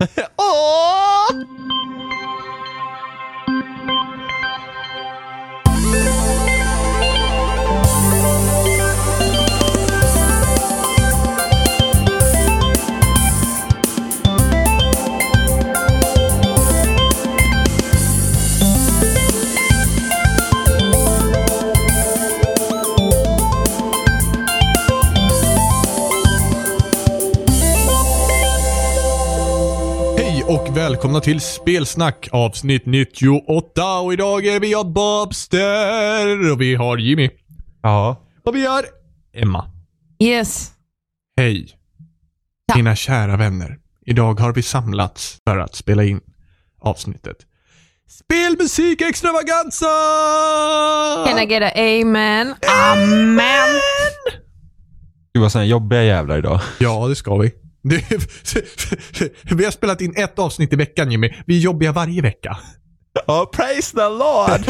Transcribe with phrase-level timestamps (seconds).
[0.00, 0.08] Hej
[30.88, 37.30] välkomna till Spelsnack avsnitt 98 och idag är vi av Bobster och vi har Jimmy.
[37.82, 38.16] Ja.
[38.44, 38.84] Och vi har
[39.34, 39.70] Emma.
[40.22, 40.72] Yes.
[41.36, 41.68] Hej.
[42.66, 42.76] Ja.
[42.76, 43.78] Mina kära vänner.
[44.06, 46.20] Idag har vi samlats för att spela in
[46.80, 47.36] avsnittet.
[48.08, 49.86] Spelmusik extravaganza!
[51.26, 52.54] Can I get a amen?
[52.92, 53.80] Amen.
[55.32, 56.60] Du var såna här jobbiga jävlar idag.
[56.78, 57.52] Ja, det ska vi.
[59.56, 61.30] Vi har spelat in ett avsnitt i veckan Jimmy.
[61.46, 62.58] Vi är jobbiga varje vecka.
[63.26, 64.64] Oh, praise the Lord!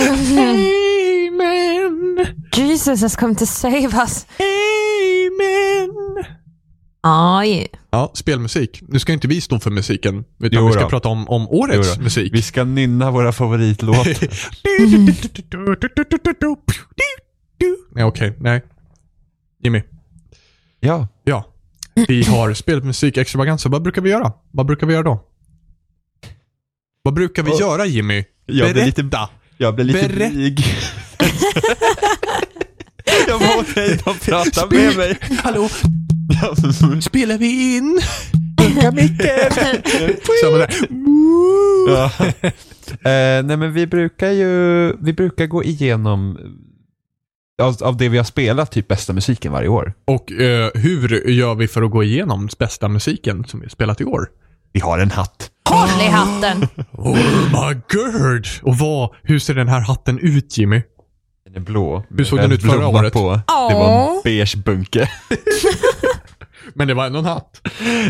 [1.38, 2.26] Amen.
[2.54, 4.26] Jesus has come to save us.
[4.38, 6.24] Amen.
[7.04, 7.66] Yeah.
[7.90, 8.82] Ja, spelmusik.
[8.88, 10.88] Nu ska inte vi stå för musiken, utan Jo vi ska då.
[10.88, 12.34] prata om, om årets Jo musik.
[12.34, 14.04] Vi ska nynna våra favoritlåtar.
[17.94, 18.36] Nej, okej.
[18.40, 18.62] nej.
[19.62, 19.82] Jimmy.
[20.80, 21.08] ja.
[21.24, 21.44] Ja.
[22.08, 23.68] Vi har spelmusik extravaganza.
[23.68, 24.32] Vad brukar vi göra?
[24.52, 25.24] Vad brukar vi göra då?
[27.02, 27.60] Vad brukar vi Oh.
[27.60, 28.24] göra Jimmy?
[28.46, 29.28] Jag blir lite- Berätta.
[29.56, 30.34] Jag blev lite Berätta.
[30.34, 30.64] blyg.
[33.28, 35.18] jag var okej att prata med mig.
[35.42, 35.68] Hallå?
[37.00, 38.00] Spelar vi in?
[40.42, 40.74] Samma där.
[41.88, 42.10] ja.
[42.90, 44.48] eh, nej men vi brukar ju,
[45.00, 46.38] vi brukar gå igenom
[47.62, 49.92] av, av det vi har spelat, typ bästa musiken varje år.
[50.04, 54.00] Och eh, hur gör vi för att gå igenom bästa musiken som vi har spelat
[54.00, 54.28] i år?
[54.72, 55.50] Vi har en hatt.
[55.68, 56.68] Håll i hatten.
[56.92, 57.16] Oh
[57.52, 58.46] my god!
[58.62, 60.82] Och vad, hur ser den här hatten ut Jimmy?
[61.44, 62.04] Den är blå.
[62.10, 63.12] Hur såg den ut förra året?
[63.12, 63.40] På.
[63.46, 65.10] Det var en beige bunke.
[66.74, 67.68] Men det var ändå en hatt.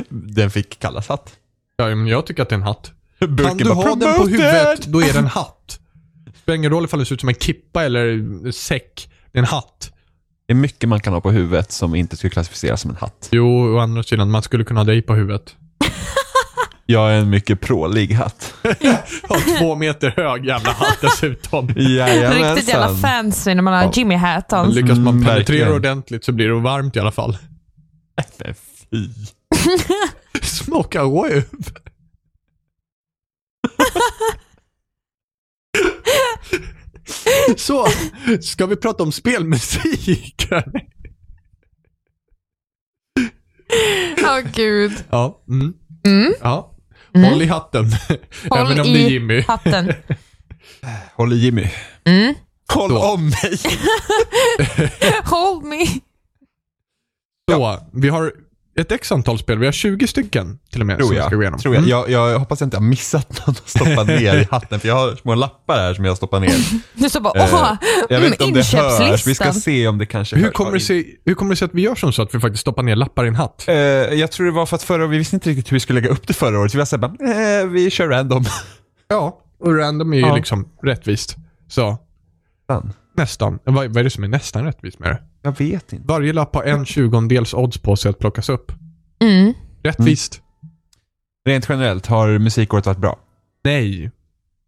[0.08, 1.32] Den fick kallas hatt.
[1.76, 2.92] Ja, men jag tycker att det är en hatt.
[3.18, 5.80] Kan Burken du var ha den på huvudet, då är det en hatt.
[6.42, 9.08] Spelar ingen roll ifall det ser ut som en kippa eller säck.
[9.32, 9.92] Det är en hatt.
[10.46, 13.28] Det är mycket man kan ha på huvudet som inte skulle klassificeras som en hatt.
[13.32, 15.56] Jo, å andra sidan, man skulle kunna ha dig på huvudet.
[16.86, 18.54] Jag är en mycket prålig hatt.
[19.28, 21.68] Ha två meter hög jävla hatt dessutom.
[21.76, 22.52] Jajamensan.
[22.54, 23.90] Riktigt jävla fancy när man har Ja.
[23.94, 24.70] Jimmy hat on.
[24.70, 25.72] Lyckas man Mm, penetrera verkligen.
[25.72, 27.38] ordentligt så blir det varmt i alla fall.
[28.38, 28.54] Men
[28.90, 29.08] fy.
[30.42, 31.44] Smaka röv.
[37.56, 37.86] Så,
[38.40, 40.72] ska vi prata om spelmusiken?
[44.22, 44.92] Åh gud.
[45.10, 45.42] Ja.
[45.48, 45.74] Mm.
[46.06, 46.34] Mm.
[46.40, 46.74] ja.
[47.14, 47.30] Mm.
[47.30, 47.84] Håll i hatten.
[48.50, 49.40] Håll Även om det är i Jimmy.
[49.40, 49.92] hatten.
[51.14, 51.66] Håll i Jimmy.
[52.04, 52.34] Mm.
[52.72, 53.12] Håll Så.
[53.12, 53.58] om mig.
[55.24, 55.86] Hold me.
[57.50, 58.32] Så, vi har
[58.78, 59.58] ett x antal spel.
[59.58, 61.42] Vi har 20 stycken till och med Tror som vi ska gå jag.
[61.42, 61.60] igenom.
[61.60, 61.78] Tror jag.
[61.84, 61.90] Mm.
[61.90, 64.80] Jag, jag hoppas jag inte har missat något att stoppa ner i hatten.
[64.80, 66.54] För jag har små lappar här som jag stoppar ner.
[66.94, 67.72] Du så bara, Eh, åh,
[68.08, 69.26] Jag vet inte om det hörs.
[69.26, 70.52] Vi ska se om det kanske Hur hörs.
[70.52, 72.60] kommer, det sig, hur kommer det sig att vi gör som så att vi faktiskt
[72.60, 73.64] stoppar ner lappar i en hatt?
[73.68, 76.00] Eh, jag tror det var för att förra vi visste inte riktigt hur vi skulle
[76.00, 76.72] lägga upp det förra året.
[76.72, 78.44] Så vi var såhär bara, eh, vi kör random.
[79.10, 80.34] Ja, och random är ju Ja.
[80.36, 81.36] liksom rättvist.
[81.68, 81.98] Så,
[82.66, 83.58] Fan, nästan.
[83.64, 85.18] Vad, vad är det som är nästan rättvist med det?
[85.48, 86.04] Jag vet inte.
[86.08, 88.72] Varje lapp har en tjugondels odds på sig att plockas upp.
[89.20, 89.54] Mm.
[89.82, 90.42] Rättvist?
[91.46, 93.18] Rent generellt, har musikåret varit bra?
[93.64, 94.10] Nej.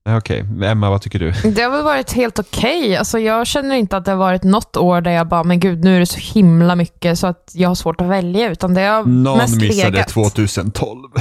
[0.08, 1.32] Okej, Emma vad tycker du?
[1.50, 2.96] Det har väl varit helt okej.
[2.96, 5.84] Alltså, jag känner inte att det har varit något år där jag bara, men gud,
[5.84, 8.80] nu är det så himla mycket så att jag har svårt att välja, utan det
[8.80, 10.08] har Någon mest missade legat.
[10.08, 11.08] 2012.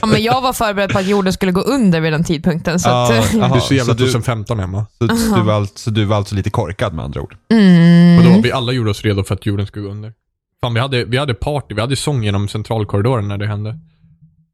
[0.00, 2.80] Ja, men jag var förberedd på att jorden skulle gå under vid den tidpunkten.
[2.80, 3.48] Så Ja, att, jaha.
[3.48, 4.86] Du är så jävla så du- 2015 Emma.
[4.98, 7.36] Så, så, du var alltså, så du var alltså lite korkad med andra ord?
[7.52, 8.18] mm.
[8.18, 10.12] Och då vi alla gjorde oss redo för att jorden skulle gå under.
[10.60, 13.78] Fan, vi hade, vi hade party, vi hade sång genom centralkorridoren när det hände.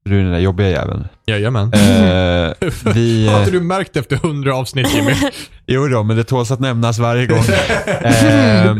[0.04, 1.08] Du är den där jobbiga jäveln.
[1.26, 1.72] Jajamän.
[1.72, 2.52] Eh,
[2.94, 3.28] vi...
[3.28, 5.14] Har inte du märkt efter hundra avsnitt Jimmy?
[5.66, 7.38] Jo då, men det tåls att nämnas varje gång.
[8.02, 8.76] eh,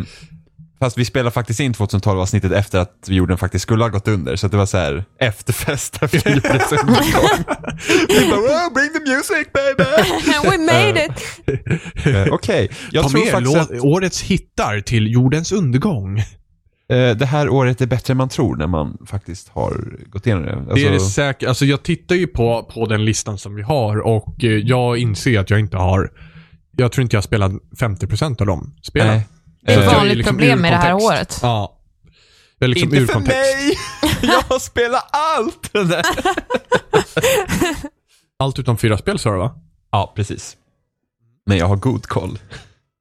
[0.79, 4.35] fast vi spelade faktiskt in 2012-avsnittet efter att jorden faktiskt skulle ha gått under.
[4.35, 7.57] Så att det var så här efterfest efter jordens undergång.
[8.07, 9.83] vi bara, wow, bring the music baby!
[10.49, 11.23] We made it!
[12.05, 16.23] Eh, Okej, jag Ta tror med faktiskt att årets hittar till jordens undergång.
[16.89, 20.45] Eh, det här året är bättre än man tror när man faktiskt har gått igenom
[20.45, 20.53] det.
[20.55, 21.49] Alltså, Det är det säkert.
[21.49, 25.39] Alltså jag tittar ju på, på den listan som vi har och eh, jag inser
[25.39, 26.11] att jag inte har,
[26.77, 29.07] jag tror inte jag har spelat 50% av de spelen.
[29.07, 29.27] Nej.
[29.61, 31.39] Det är Så ett vanligt liksom problem med det här året.
[31.41, 31.79] Ja.
[32.57, 33.37] Jag är liksom Inte ur för kontext.
[33.55, 33.77] mig!
[34.31, 35.71] Jag har spelat allt!
[38.39, 39.55] Allt utom fyra spel sa du va?
[39.91, 40.57] ja, precis.
[41.45, 42.39] Men jag har god koll.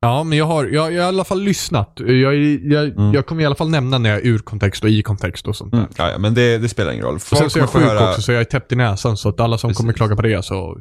[0.04, 1.92] Ja, men jag har, jag, jag har i alla fall lyssnat.
[1.96, 3.12] Jag, jag, Mm.
[3.14, 5.56] jag kommer i alla fall nämna när jag är ur kontext och i kontext och
[5.56, 5.78] sånt där.
[5.78, 5.90] Mm.
[5.96, 7.14] Ja, ja, men det, det spelar ingen roll.
[7.14, 8.76] Och sen Folk så är jag kommer sjuk höra, också, så jag är täppt i
[8.76, 9.16] näsan.
[9.16, 9.80] Så att alla som Precis.
[9.80, 10.78] kommer klaga på det så...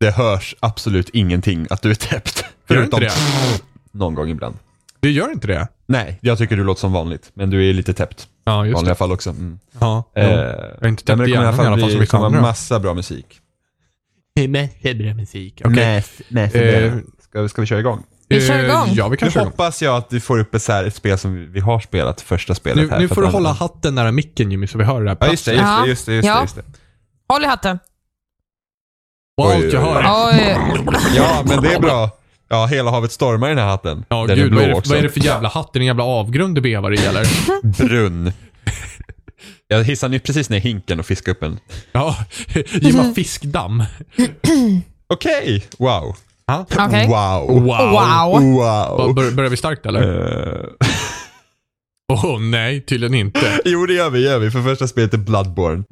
[0.00, 2.44] det hörs absolut ingenting att du är täppt.
[2.68, 3.12] Gör inte det?
[3.92, 4.54] någon gång ibland.
[5.00, 5.68] Det gör inte det?
[5.86, 7.30] Nej, jag tycker du låter som vanligt.
[7.34, 8.28] Men du är lite täppt.
[8.44, 8.98] Ja, just vanliga det.
[8.98, 9.30] fall också.
[9.30, 9.58] Mm.
[9.80, 10.30] Ja, Eh, ja.
[10.30, 12.10] Jag är inte täppt i det kommer hjärnan i fall alla fall som bli vissa
[12.16, 12.40] komma andra.
[12.40, 13.40] massa bra musik.
[14.94, 15.62] Bra musik.
[15.64, 16.02] Okej.
[16.30, 16.84] Okay.
[16.84, 18.04] Eh, ska, ska vi köra igång?
[18.28, 18.88] Vi kör Eh, igång.
[18.92, 19.52] Ja, vi kan Nu köra igång.
[19.52, 22.20] hoppas jag att vi får upp ett, så här, ett spel som vi- har spelat,
[22.20, 22.98] första spelet Nu, här.
[23.00, 25.26] nu får du att- hålla hatten nära micken Jimmy, så vi hör det här Ja,
[25.30, 25.52] just det.
[25.52, 26.34] Just det, just det, just Ja.
[26.34, 26.62] det, just det.
[27.28, 27.78] Håll i hatten.
[29.40, 30.28] Wow, Oj, oj, jag hör.
[30.28, 30.56] Oj.
[31.16, 32.10] Ja, men det är bra.
[32.48, 34.04] Ja, hela havet stormar i den här hatten.
[34.08, 34.90] Ja, den gud, är blå vad är, det, också.
[34.90, 35.76] vad är det för jävla hatt?
[35.76, 37.26] Är det en jävla avgrund du vevar i eller?
[37.88, 38.32] Brunn.
[39.68, 41.60] Jag hissade precis ner hinken och fiskade upp en.
[41.92, 42.16] Ja,
[42.72, 43.84] Jimma fiskdamm.
[45.08, 46.16] Okej, wow.
[46.48, 46.66] Ja.
[46.70, 47.06] Okej.
[47.06, 47.62] Wow.
[47.62, 47.90] Wow.
[47.90, 48.42] Wow.
[48.52, 49.14] Wow.
[49.14, 50.02] Bör, börjar vi starkt eller?
[50.02, 50.64] Eh,
[52.12, 53.60] Åh oh, nej, tydligen inte.
[53.64, 54.50] jo, det gör vi, gör vi.
[54.50, 55.84] För första spelet är Bloodborne.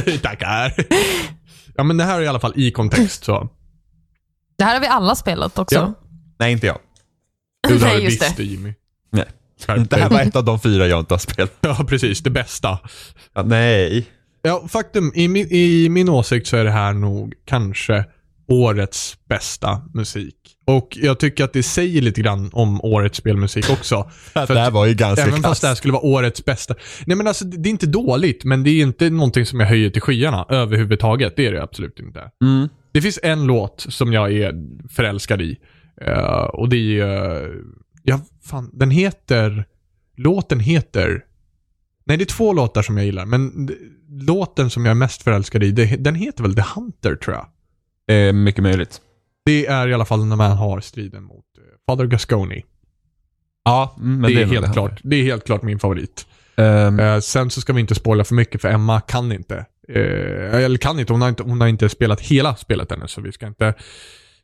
[0.22, 0.74] Tackar.
[1.76, 3.48] Ja, men det här är i alla fall i kontext så.
[4.58, 5.74] Det här har vi alla spelat också.
[5.74, 5.94] Ja.
[6.38, 6.78] Nej, inte jag.
[7.68, 8.42] Du har Nej, det just visst det.
[8.42, 8.74] det, Jimmy.
[9.12, 9.24] Nej.
[9.66, 10.18] Skärp Det här dig.
[10.18, 11.52] var ett av de fyra jag inte har spelat.
[11.60, 12.20] Ja, precis.
[12.20, 12.78] Det bästa.
[13.34, 14.06] Ja, nej.
[14.42, 15.12] Ja, faktum.
[15.14, 18.04] I min, I min åsikt så är det här nog kanske
[18.48, 20.36] årets bästa musik.
[20.66, 24.10] Och jag tycker att det säger lite grann om årets spelmusik också.
[24.34, 26.74] Det För här var ju ganska Även fast det här skulle vara årets bästa.
[27.06, 29.90] Nej men alltså, det är inte dåligt, men det är inte någonting som jag höjer
[29.90, 31.36] till skyarna överhuvudtaget.
[31.36, 32.30] Det är det absolut inte.
[32.42, 32.68] Mm.
[32.92, 34.52] Det finns en låt som jag är
[34.88, 35.58] förälskad i.
[36.00, 37.46] Eh, och det är...
[37.46, 37.60] Uh,
[38.02, 39.64] ja, fan, den heter...
[40.16, 41.24] Låten heter...
[42.04, 43.70] Nej, det är två låtar som jag gillar, men
[44.08, 47.46] låten som jag är mest förälskad i, det, den heter väl The Hunter, tror jag.
[48.28, 49.00] Eh, mycket möjligt.
[49.44, 52.64] Det är i alla fall när man har striden mot eh, Father Gasconi.
[53.64, 56.26] Ja, mm, men det, är helt det klart, det är helt klart min favorit.
[56.56, 59.66] Ehm, Eh, sen så ska vi inte spoila för mycket, för Emma kan inte.
[59.88, 63.20] Eh, eller kan inte hon, har inte, hon har inte spelat hela spelet ännu, så
[63.20, 63.74] vi ska inte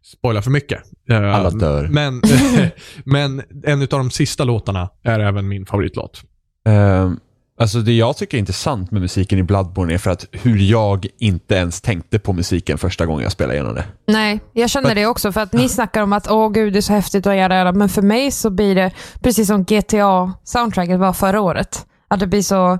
[0.04, 0.82] spoila för mycket.
[1.10, 1.88] Eh, Alla dör.
[1.88, 2.22] Men,
[3.04, 6.22] men en av de sista låtarna är även min favoritlåt.
[6.68, 7.20] ehm,
[7.60, 11.06] alltså det jag tycker är intressant med musiken i Bloodborne är för att hur jag
[11.18, 13.84] inte ens tänkte på musiken första gången jag spelade igenom det.
[14.06, 15.32] Nej, jag känner det också.
[15.32, 17.72] För att ni snackar om att åh gud, det är så häftigt att göra det.
[17.72, 21.86] Men för mig så blir det precis som GTA-soundtracket var förra året.
[22.08, 22.78] Att det blir så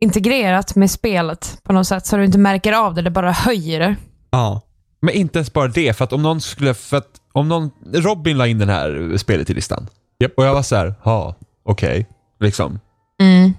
[0.00, 3.80] integrerat med spelet på något sätt så du inte märker av det, det bara höjer
[3.80, 3.96] det.
[4.30, 4.60] Ja.
[5.00, 8.38] Men inte ens bara det, för att om någon skulle, för att om någon, Robin
[8.38, 9.88] la in den här spelet i listan.
[10.18, 10.32] Japp.
[10.36, 11.34] Och jag var så här, ja,
[11.64, 12.06] okej,
[12.40, 12.80] liksom.
[13.20, 13.52] Mm.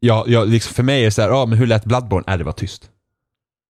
[0.00, 0.74] Ja, jag, liksom.
[0.74, 2.32] För mig är det så här, ja men hur lät Bloodborne?
[2.32, 2.82] Äh, det var tyst.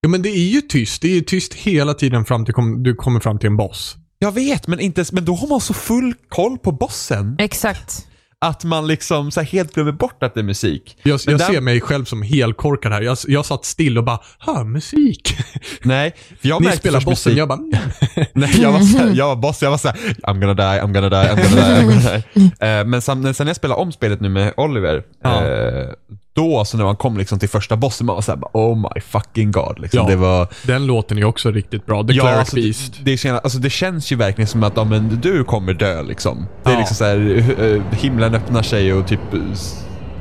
[0.02, 1.02] Jo men det är ju tyst.
[1.02, 3.96] Det är ju tyst hela tiden fram till kom, du kommer fram till en boss.
[4.18, 8.06] Jag vet, men, inte, men då har man så full koll på bossen Exakt.
[8.38, 10.96] att man liksom så här helt glömmer bort att det är musik.
[11.02, 13.00] Jag, jag den- ser mig själv som helkorkad här.
[13.02, 15.36] Jag, jag satt still och bara, hör musik.
[15.82, 18.26] Nej, för jag Ni märkte spelar bossen, musik- jag bara, mm.
[18.34, 20.92] Nej, jag var, så här, jag var boss, jag var såhär, I'm gonna die, I'm
[20.92, 22.50] gonna die, I'm gonna die, I'm gonna die.
[22.80, 25.46] Eh, men sen, sen när jag spelade om spelet nu med Oliver, Ja.
[25.46, 25.88] eh,
[26.34, 29.50] då så när man kom liksom till första bossen, man var såhär, oh my fucking
[29.52, 29.78] god.
[29.78, 29.98] Liksom.
[30.00, 30.06] Ja.
[30.06, 32.02] Det var, Den låten är också riktigt bra.
[32.02, 32.94] The Cleric alltså, Beast.
[32.98, 36.02] det, det, känns, alltså, det känns ju verkligen som att ja, men, du kommer dö
[36.02, 36.46] liksom.
[36.62, 36.78] Det är Ja.
[36.78, 37.44] liksom såhär,
[37.74, 39.20] eh, himlen öppnar sig och typ,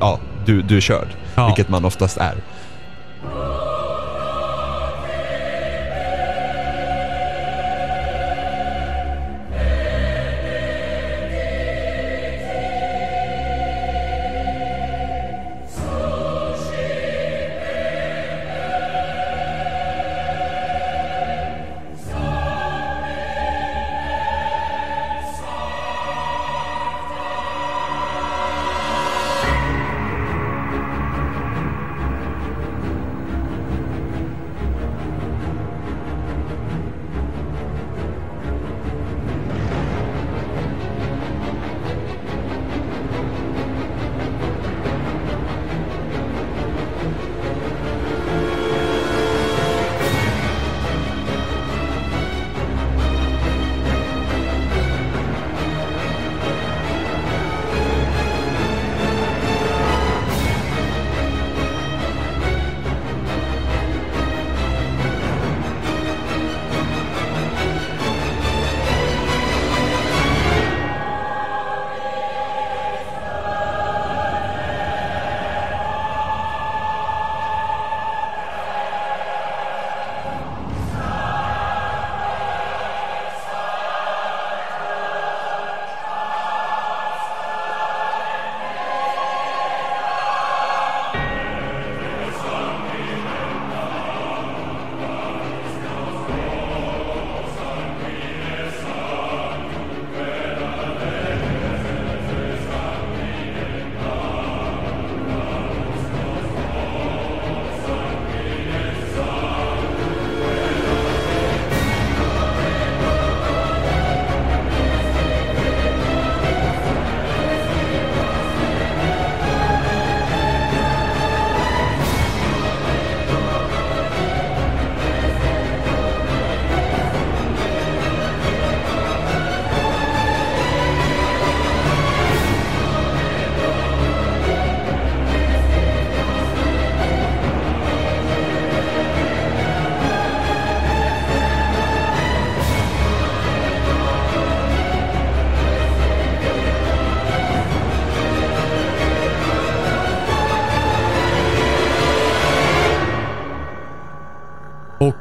[0.00, 1.08] ja, du, du är körd.
[1.34, 1.46] Ja.
[1.46, 2.34] Vilket man oftast är.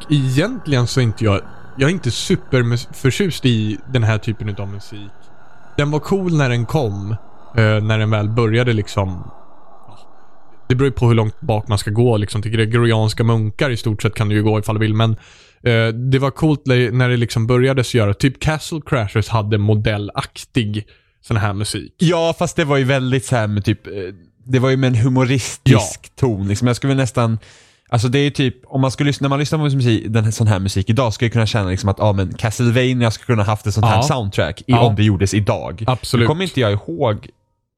[0.09, 1.41] Egentligen så är inte jag,
[1.77, 5.11] jag är inte superförtjust i den här typen av musik.
[5.77, 7.11] Den var cool när den kom,
[7.55, 9.31] eh, när den väl började liksom
[10.69, 12.17] det beror ju på hur långt bak man ska gå.
[12.17, 14.93] Liksom, till gregorianska munkar i stort sett kan du ju gå ifall du vill.
[14.93, 15.11] Men
[15.63, 18.13] eh, det var coolt när det liksom började göra.
[18.13, 20.87] Typ Castle Crashers hade modellaktig
[21.21, 21.93] sån här musik.
[21.97, 23.93] Ja, fast det var ju väldigt så här med typ, eh,
[24.45, 26.47] det var ju med en humoristisk ton.
[26.47, 26.67] Liksom.
[26.67, 27.39] Jag skulle nästan,
[27.89, 30.31] alltså det är typ, om man skulle lyssna, när man lyssnar på musik, den här,
[30.31, 33.43] sån här musik idag, skulle jag kunna känna liksom att, ja men Castlevania skulle kunna
[33.43, 34.01] haft ett sånt här Ja.
[34.03, 34.79] soundtrack i, Ja.
[34.79, 35.83] om det gjordes idag.
[35.87, 36.23] Absolut.
[36.23, 37.27] Nu kommer inte jag ihåg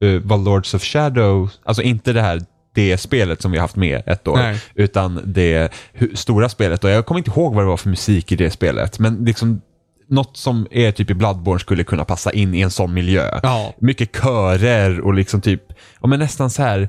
[0.04, 2.40] uh, vad Lords of Shadow, alltså inte det här
[2.74, 4.60] det spelet som vi har haft med ett år, Nej.
[4.74, 5.72] utan det
[6.14, 6.84] stora spelet.
[6.84, 9.60] Och jag kommer inte ihåg vad det var för musik i det spelet, men liksom
[10.08, 13.40] något som är typ i Bloodborne skulle kunna passa in i en sån miljö.
[13.42, 13.74] Ja.
[13.78, 15.62] Mycket körer och liksom typ,
[16.00, 16.88] ja men nästan så här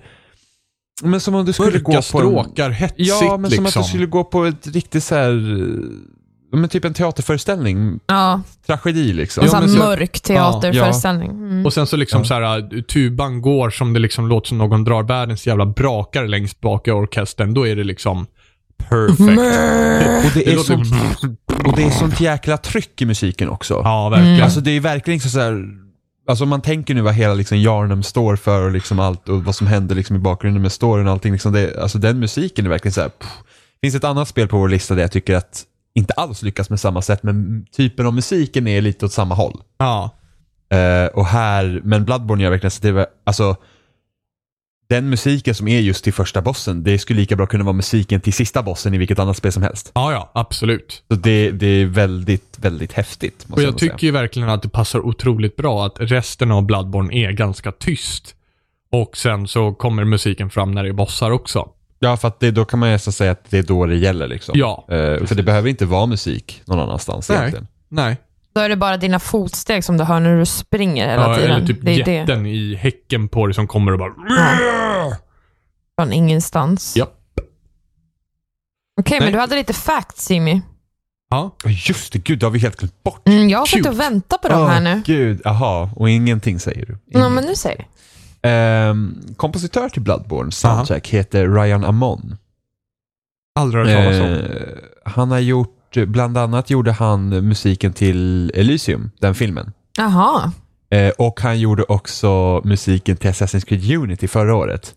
[1.01, 3.81] men som om du skulle gå Mörka på en, stråkar, hetsigt Ja, men som liksom.
[3.81, 5.31] att du skulle gå på ett riktigt så här,
[6.51, 9.43] ja, men typ en teaterföreställning, Ja, tragedi liksom.
[9.43, 11.31] en Ja, sån mörk teaterföreställning.
[11.31, 11.65] Mm.
[11.65, 12.25] Och sen så liksom Ja.
[12.25, 16.61] så här, tuban går som det liksom låter som någon drar världens jävla brakare längst
[16.61, 17.53] bak i orkestern.
[17.53, 18.25] Då är det liksom
[18.89, 19.19] perfect.
[19.19, 20.87] Och det, Det är sånt,
[21.67, 23.73] och det är sånt jäkla tryck i musiken också.
[23.83, 24.41] Ja, verkligen.
[24.43, 25.82] Alltså det är verkligen liksom så här,
[26.27, 29.55] alltså man tänker nu vad hela liksom Yarnum står för och liksom allt och vad
[29.55, 31.31] som händer liksom i bakgrunden med storyn och allting.
[31.31, 33.09] Liksom det, alltså den musiken är verkligen så här.
[33.09, 33.29] Pff.
[33.81, 35.63] Finns ett annat spel på vår lista där jag tycker att
[35.95, 39.61] inte alls lyckas med samma sätt, men typen av musiken är lite åt samma håll.
[39.77, 40.09] Ja.
[40.69, 43.55] Eh, och här, men Bloodborne gör verkligen så att det var, alltså
[44.93, 48.21] den musiken som är just till första bossen, det skulle lika bra kunna vara musiken
[48.21, 49.91] till sista bossen i vilket annat spel som helst.
[49.93, 51.03] ja, ja, absolut.
[51.07, 53.45] Så det, det är väldigt, väldigt häftigt.
[53.49, 53.91] Och jag säga.
[53.93, 58.35] tycker ju verkligen att det passar otroligt bra att resten av Bloodborne är ganska tyst.
[58.91, 61.69] Och sen så kommer musiken fram när det är bossar också.
[61.99, 64.27] Ja, för att det, då kan man nästan säga att det är då det gäller.
[64.27, 64.53] Liksom.
[64.57, 67.37] Ja, Eh, för det behöver inte vara musik någon annanstans Nej.
[67.37, 67.67] egentligen.
[67.89, 68.17] Nej.
[68.53, 71.51] Då är det bara dina fotsteg som du hör när du springer hela Ja, tiden.
[71.51, 72.13] eller typ det är det.
[72.13, 74.13] jätten i häcken på det som kommer och bara...
[75.99, 76.95] Från ingenstans.
[76.95, 77.09] Japp.
[78.99, 79.33] Okej, men Nej.
[79.33, 80.61] du hade lite facts, Jimmy.
[81.29, 81.55] Ja.
[81.63, 83.27] Ja, Just det, gud, det har vi helt glömt bort.
[83.27, 85.01] Mm, jag har suttit och väntat på dem här nu.
[85.05, 86.97] Gud, aha, och ingenting säger du.
[87.05, 87.33] Ja, Ingen.
[87.33, 87.85] men nu säger du.
[88.49, 92.37] Ehm, kompositör till Bloodborne soundtrack heter Ryan Amon.
[93.59, 94.27] Aldrig hört talas om.
[94.27, 99.71] Eh, han har gjort, bland annat gjorde han musiken till Elysium, den filmen.
[99.97, 100.51] Jaha.
[100.89, 104.95] Eh, och han gjorde också musiken till Assassin's Creed Unity förra året.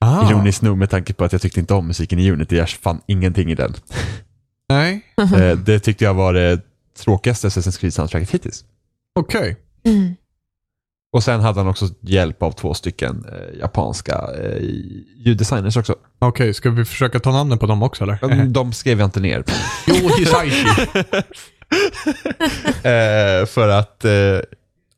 [0.00, 0.30] Ah.
[0.30, 3.00] Ironiskt nog med tanke på att jag tyckte inte om musiken i Unity, jag fann
[3.06, 3.74] ingenting i den.
[4.68, 6.60] Nej, Eh, det tyckte jag var det
[7.04, 8.64] tråkigaste Assassin's Creed-soundtracket hittills.
[9.20, 9.56] okej.
[9.84, 10.14] Mm.
[11.12, 14.62] Och sen hade han också hjälp av två stycken eh, japanska eh,
[15.16, 15.94] ljuddesigners också.
[16.18, 18.18] Okej, ska vi försöka ta namnen på dem också eller?
[18.22, 19.44] Men De skrev jag inte ner.
[19.86, 20.66] Jo, Hisaishi.
[22.88, 24.38] eh, för att eh,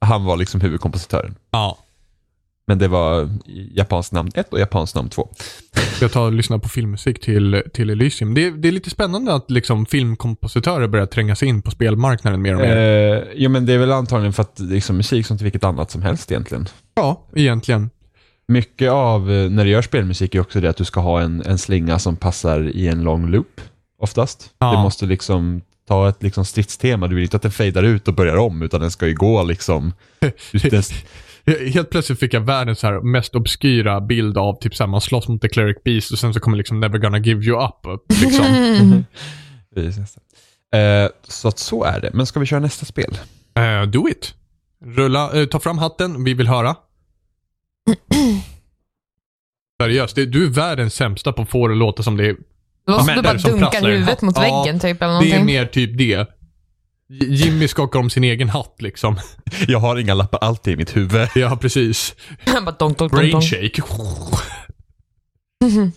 [0.01, 1.35] han var liksom huvudkompositören.
[1.51, 1.79] ja.
[2.71, 3.29] Men det var
[3.75, 5.29] japanskt namn 1 och japanskt namn 2.
[5.97, 8.35] Ska jag ta och lyssna på filmmusik till, till Elysium?
[8.35, 12.43] Det, är- det är lite spännande att liksom filmkompositörer börjar tränga sig in på spelmarknaden
[12.43, 12.77] mer och mer.
[13.17, 15.91] Eh, jo men det är väl antagligen för att liksom, musik som till vilket annat
[15.91, 16.69] som helst egentligen.
[16.95, 17.91] Ja, egentligen.
[18.49, 21.43] Mycket av eh, när du gör spelmusik är också det att du ska ha en,
[21.47, 23.61] en slinga som passar i en lång loop.
[24.03, 24.51] Oftast.
[24.59, 24.71] Ja.
[24.73, 27.07] Du måste liksom ta ett liksom stridstema.
[27.09, 29.43] Du vill inte att den fejdar ut och börjar om utan den ska ju gå
[29.43, 29.93] liksom.
[30.71, 30.83] Den,
[31.47, 35.29] Helt plötsligt fick jag världens så här mest obskyra bild av typ såhär, man slåss
[35.29, 37.87] mot The Cleric Beast och sen så kommer liksom Never gonna give you up.
[38.23, 38.47] Liksom.
[38.81, 39.05] Mm.
[39.75, 40.17] Precis.
[40.75, 42.11] Eh, så att så är det.
[42.15, 43.19] Men ska vi köra nästa spel?
[43.55, 44.35] Eh, do it.
[44.85, 46.77] Rulla, eh, ta fram hatten, vi vill höra.
[49.83, 52.33] Seriöst, det, du är världens sämsta på att få det att låta som det är.
[52.33, 55.21] Det var som Men du det är bara en huvudet mot Ja, väggen typ eller
[55.21, 56.40] Det är mer typ det.
[57.11, 59.17] Jimmy skakar om sin egen hatt liksom.
[59.69, 61.29] Jag har inga lappar, allt är i mitt huvud.
[61.35, 62.15] Ja, precis.
[62.47, 63.45] Han bara donk, donk, donk, Brain donk.
[63.45, 63.83] shake.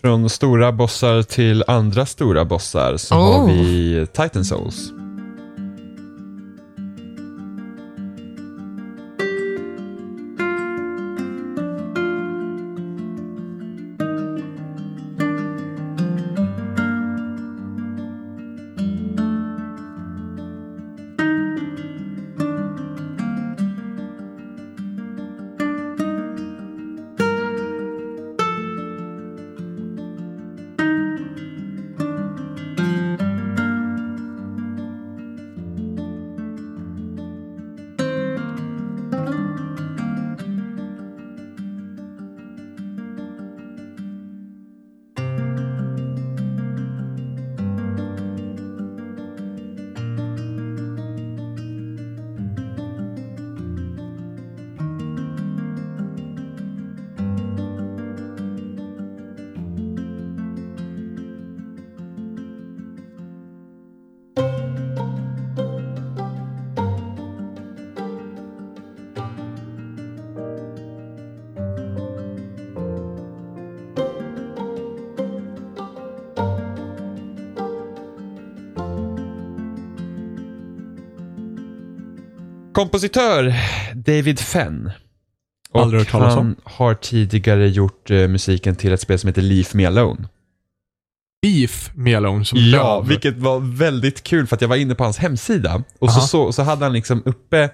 [0.00, 3.40] Från stora bossar till andra stora bossar så Oh.
[3.40, 4.92] har vi Titan Souls.
[82.84, 83.54] Kompositör
[83.94, 84.90] David Fenn.
[85.72, 86.38] Och Aldrig hört talas om.
[86.40, 90.28] han har tidigare gjort eh, musiken till ett spel som heter Leave Me Alone.
[91.42, 93.08] Beef med Alone som Ja, löv.
[93.08, 96.26] vilket var väldigt kul för att jag var inne på hans hemsida och så, Aha.
[96.26, 97.70] så, så hade han liksom uppe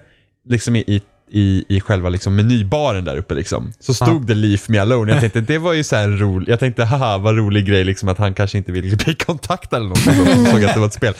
[0.49, 3.73] liksom i, i, i själva liksom menybaren där uppe liksom.
[3.79, 4.25] Så stod Ja.
[4.27, 5.11] det Leave Me Alone.
[5.11, 6.49] Jag tänkte det var ju så här roligt.
[6.49, 9.89] Jag tänkte haha vad rolig grej liksom att han kanske inte vill bli kontaktad eller
[9.89, 9.99] något.
[9.99, 11.13] Så såg att det var ett spel.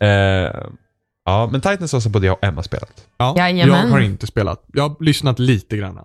[0.00, 0.60] Eh,
[1.32, 3.06] ja, men Titans har både jag och Emma spelat.
[3.16, 3.90] Ja, jag Jajamän.
[3.90, 4.64] har inte spelat.
[4.72, 5.98] Jag har lyssnat lite grann.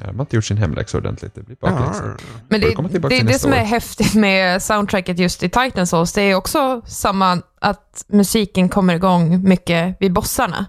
[0.00, 1.34] Ja, de har inte gjort sin hemläxa ordentligt.
[1.34, 2.04] Det blir bakläxa.
[2.48, 3.56] Men Får det, det är det som år.
[3.56, 6.12] är häftigt med soundtracket just i Titan Souls.
[6.12, 10.66] Det är också samma att musiken kommer igång mycket vid bossarna.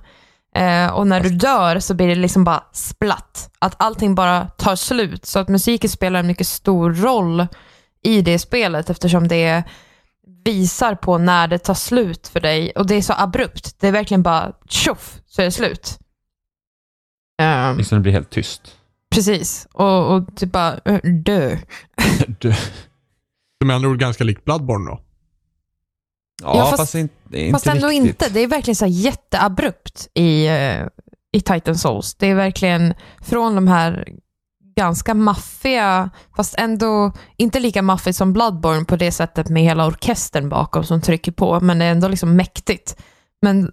[0.56, 3.50] Eh, och när du dör så blir det liksom bara splatt.
[3.60, 5.26] Att allting bara tar slut.
[5.26, 7.48] Så att musiken spelar en mycket stor roll
[8.04, 9.64] i det spelet eftersom det
[10.46, 12.72] visar på när det tar slut för dig.
[12.72, 13.80] Och det är så abrupt.
[13.80, 16.00] Det är verkligen bara tjoff så är det slut.
[17.42, 18.62] Ehm, Liksom det blir helt tyst.
[19.10, 19.68] precis.
[19.74, 21.58] Och, och typ bara eh, dö.
[22.40, 25.00] Du- Som med andra ord ganska likt Bloodborne då.
[26.44, 28.08] Ja, Ja, fast, fast- inte, inte Fast ändå riktigt.
[28.10, 28.30] inte.
[28.30, 30.86] Det är verkligen så jätteabrupt i, eh,
[31.32, 32.16] i Titan Souls.
[32.16, 34.08] Det är verkligen från de här
[34.76, 40.50] ganska maffiga, fast ändå inte lika maffigt som Bloodborne på det sättet med hela orkestern
[40.50, 42.98] bakom som trycker på, men det är ändå liksom mäktigt.
[43.42, 43.72] Men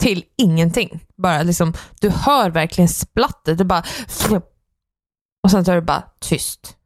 [0.00, 1.00] till ingenting.
[1.16, 3.58] Bara liksom, du hör verkligen splattet.
[3.58, 3.82] Det bara...
[5.44, 6.76] Och sen tar det bara tyst.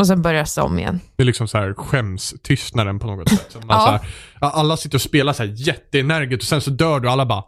[0.00, 1.00] Och sen börjar det om igen.
[1.16, 3.56] Det är liksom så här skämstystnaden på något sätt.
[3.64, 3.84] Man Ja.
[3.84, 7.12] så här, alla sitter och spelar så här jätteenergiskt och sen så dör du och
[7.12, 7.44] alla bara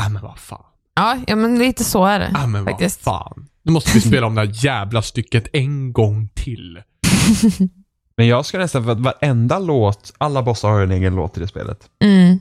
[0.00, 0.64] Ah men vad fan.
[0.94, 3.00] Ja, ja men lite så är det Ah men vad faktiskt.
[3.00, 3.48] fan.
[3.62, 6.82] Nu måste vi spela om det här jävla stycket en gång till.
[8.16, 11.40] Men jag ska nästan, för att varenda låt, alla bossar har en egen låt i
[11.40, 11.78] det spelet.
[12.04, 12.38] Mm.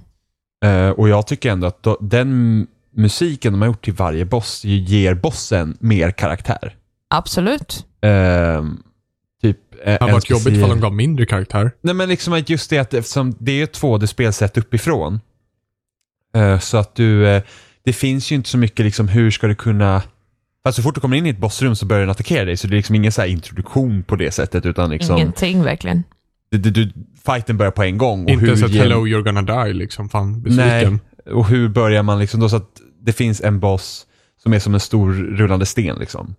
[0.66, 4.66] Eh, och jag tycker ändå att då, den musiken de har gjort till varje boss
[4.66, 6.76] ger bossen mer karaktär.
[7.10, 7.86] Absolut.
[8.02, 8.64] Eh,
[9.42, 11.72] typ, eh, Det hade varit jobbigt speciell- ifall de gav mindre karaktär.
[11.82, 15.20] Nej men liksom att just det att eftersom det är ett 2D-spelsätt uppifrån.
[16.36, 17.42] eh, så att du,
[17.84, 20.02] det finns ju inte så mycket liksom hur ska du kunna
[20.70, 22.68] Alltså så fort du kommer in i ett bossrum så börjar den attackera dig så
[22.68, 26.04] det är liksom ingen så här introduktion på det sättet utan liksom Ingenting verkligen.
[26.52, 26.92] du, du, du,
[27.26, 28.24] fighten börjar på en gång.
[28.24, 30.10] Och Inte ens hur ger- hello you're gonna die liksom.
[30.10, 31.00] Fan besviken.
[31.26, 34.06] Nej, och hur börjar man liksom då så att det finns en boss
[34.44, 36.36] som är som en stor rullande sten liksom.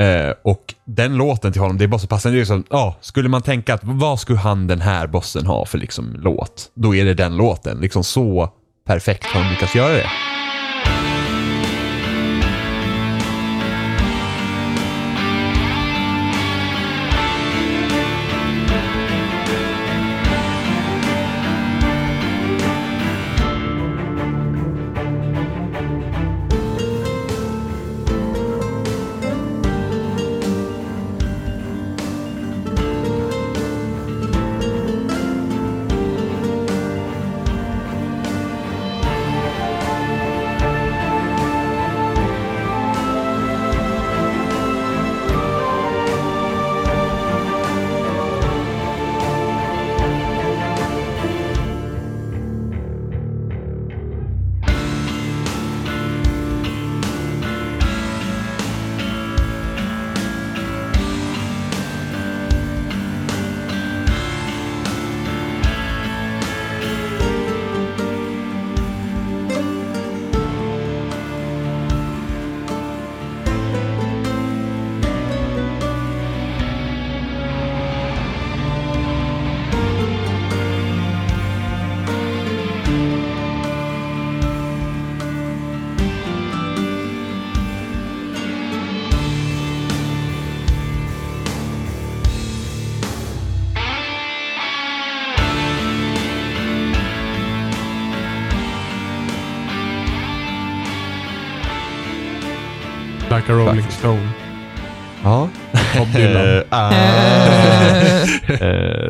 [0.00, 2.36] Eh, och den låten till honom, det är bara så passande.
[2.36, 5.66] Det är liksom, ja, skulle man tänka att vad skulle han den här bossen ha
[5.66, 6.70] för liksom låt?
[6.74, 7.78] Då är det den låten.
[7.80, 8.52] Liksom så
[8.86, 10.06] perfekt har de lyckats göra det.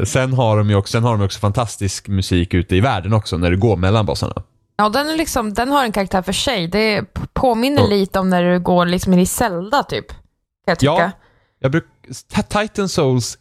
[0.08, 3.38] Sen har de ju också, sen har de också fantastisk musik ute i världen också
[3.38, 4.42] när du går mellan bossarna.
[4.76, 6.68] ja, den, är liksom, den har en karaktär för sig.
[6.68, 7.86] Det påminner Ja.
[7.88, 10.08] lite om när du går liksom in i Zelda typ.
[10.08, 10.16] Kan
[10.66, 10.92] jag tycka.
[10.92, 11.10] Ja.
[11.60, 11.84] Jag bruk,
[12.48, 13.38] Titan Souls,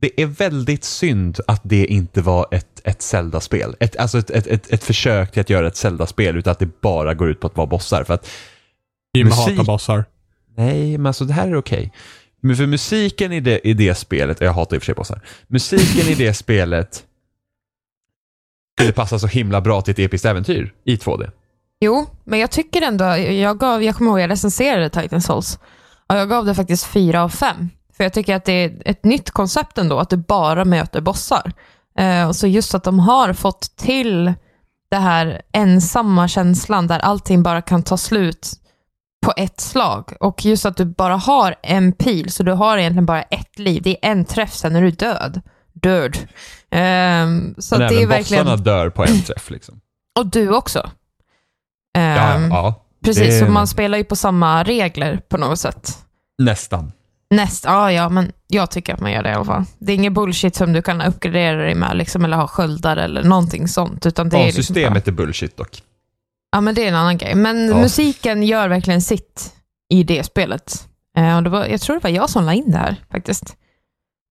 [0.00, 3.76] det är väldigt synd att det inte var ett, ett Zelda-spel.
[3.80, 6.80] Ett, alltså ett, ett, ett, ett försök till att göra ett Zelda-spel utan att det
[6.80, 8.04] bara går ut på att vara bossar.
[8.04, 8.28] För att,
[9.16, 9.48] Jim Musik.
[9.58, 10.04] hatar bossar.
[10.56, 11.92] nej, men alltså det här är okej.
[12.42, 15.20] Men för musiken i det, i det spelet, jag hatar i och för sig bossar.
[15.46, 17.04] Musiken i det spelet
[18.78, 21.30] skulle passa så himla bra till ett episkt äventyr i 2D.
[21.80, 25.58] Jo, men jag tycker ändå, jag, gav, jag kommer ihåg jag recenserade Titan Souls
[26.06, 27.68] och jag gav det faktiskt fyra av fem.
[27.96, 31.52] För jag tycker att det är ett nytt koncept ändå, att du bara möter bossar.
[31.98, 34.34] Eh, och så just att de har fått till
[34.90, 38.52] det här ensamma känslan där allting bara kan ta slut
[39.22, 40.12] på ett slag.
[40.20, 43.82] Och just att du bara har en pil, så du har egentligen bara ett liv.
[43.82, 45.40] Det är en träff, sen är du död.
[45.72, 46.16] Död.
[46.70, 48.44] Um, så Men det även är verkligen...
[48.44, 49.80] bossarna dör på en träff liksom.
[50.18, 50.90] Och du också.
[51.94, 55.98] Ja, Ehm, ja, precis, det- så man spelar ju på samma regler på något sätt.
[56.38, 56.92] nästan.
[57.30, 59.64] Näst, ja, ja, men jag tycker att man gör det i alla fall.
[59.78, 63.22] Det är inget bullshit som du kan uppgradera dig med, liksom, eller ha sköldar eller
[63.22, 64.06] någonting sånt.
[64.06, 65.82] Utan det är liksom bara- Bansystemet är bullshit dock.
[66.52, 67.34] Ja, men det är en annan grej.
[67.34, 67.76] Men Ja.
[67.76, 69.52] musiken gör verkligen sitt
[69.92, 70.88] i det spelet.
[71.16, 73.56] Eh, och det var, jag tror det var jag som la in det här faktiskt.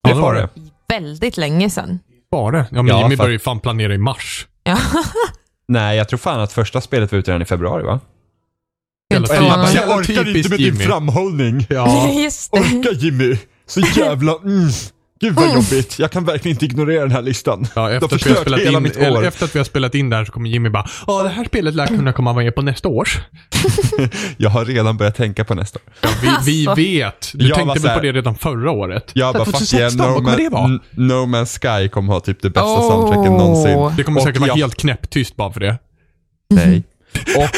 [0.08, 0.50] Ja, det var det.
[0.88, 2.00] Väldigt länge sedan.
[2.30, 2.66] Var det?
[2.72, 4.48] Ja, men Ja, Jimmy för- började ju fan planera i mars.
[4.64, 4.78] Ja.
[5.68, 8.00] Nej, jag tror fan att första spelet var ute redan i februari va?
[9.14, 9.74] Helt Eller- förvånad.
[9.74, 10.78] Jävla typiskt Jimmy.
[10.84, 11.66] framhållning.
[11.70, 12.10] Ja.
[12.24, 12.60] Just det.
[12.60, 13.38] Orka Jimmy.
[13.66, 14.32] Så jävla...
[14.44, 14.70] Mm.
[15.22, 16.00] Gud vad jobbigt.
[16.00, 17.68] Jag kan verkligen inte ignorera den här listan.
[17.76, 19.26] Ja, De efter, att vi har spelat hela in, mitt år.
[19.26, 21.76] efter att vi har spelat in där så kommer Jimmy bara Ja, det här spelet
[21.76, 23.20] lär kunna komma med på nästa års.
[24.38, 25.94] Jag har redan börjat tänka på nästa år.
[26.02, 26.82] Ja, vi, vi Alltså.
[26.82, 27.32] vet.
[27.34, 29.12] Du Jag tänkte väl här- på det redan förra året?
[29.14, 30.68] Jag bara, fuck 2016, yeah, no, vad kommer det vara?
[30.92, 32.90] No Man's Sky kommer ha typ det bästa Oh.
[32.90, 33.98] soundtracken någonsin.
[33.98, 35.78] Det kommer Och säkert vara jag- helt knäpptyst bara för det.
[36.50, 36.84] Nej.
[37.38, 37.50] Och,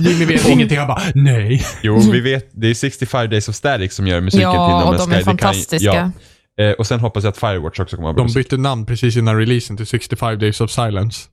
[0.06, 0.78] Jimmy vet ingenting.
[0.78, 1.66] Han bara, nej.
[1.82, 4.84] jo, vi vet, det är 65 Days of Static som gör musiken till Ja, No
[4.88, 5.12] och Man's de Sky.
[5.14, 6.12] är Det kan- fantastiska.
[6.56, 6.64] ja.
[6.64, 8.36] Eh, och sen hoppas jag att Firewatch också kommer att ha bra De musik.
[8.50, 11.28] bytte namn precis innan releasen till 65 Days of Silence.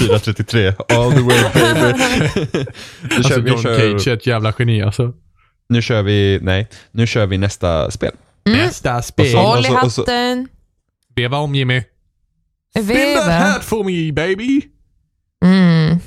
[0.00, 1.98] 433, all the way baby.
[3.02, 5.12] nu, Alltså kör, vi John kör, Cage är ett jävla geni alltså.
[5.68, 8.12] nu kör vi, nej, nu kör vi nästa spel.
[8.44, 9.36] Nästa Och spel.
[9.36, 10.48] Håll i och hatten.
[11.16, 11.82] Veva om Jimmy.
[12.74, 13.32] Spin that Veva.
[13.38, 14.60] hat for me baby.
[15.42, 15.98] Mm.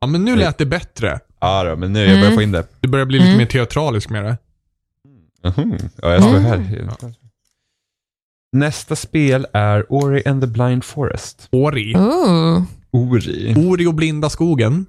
[0.00, 1.20] Ja men nu lät det bättre.
[1.40, 2.34] Ja då, men nu, jag börjar Mm.
[2.34, 2.66] få in det.
[2.80, 3.38] Du börjar bli lite Mm.
[3.38, 4.36] mer teatralisk med det.
[5.48, 5.78] Mhm.
[6.02, 6.44] Ja, jag står Mm.
[6.44, 7.14] här.
[8.52, 11.48] Nästa spel är Ori and the Blind Forest.
[11.52, 11.94] Ori.
[11.96, 12.62] Ooh.
[12.90, 13.54] Ori.
[13.56, 14.86] Ori och blinda skogen.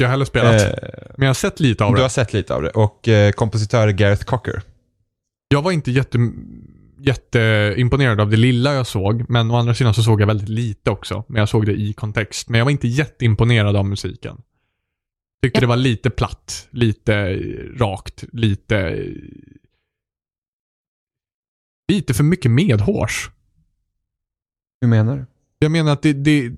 [0.00, 0.60] Inte jag heller spelat.
[0.62, 2.10] Eh, Men jag har sett lite av du har det.
[2.10, 2.70] sett lite av det.
[2.70, 4.62] Och eh, kompositör Gareth Cocker.
[5.48, 6.18] Jag var inte jätte,
[6.98, 9.30] jätteimponerad av det lilla jag såg.
[9.30, 11.24] Men å andra sidan så såg jag väldigt lite också.
[11.28, 12.48] Men jag såg det i kontext.
[12.48, 14.42] Men jag var inte jätteimponerad av musiken.
[15.42, 15.60] Tyckte Ja.
[15.60, 17.36] det var lite platt, lite
[17.76, 19.06] rakt, lite...
[21.92, 23.30] Lite för mycket medhårs.
[24.80, 25.26] Hur menar du?
[25.58, 26.52] Jag menar att det, det,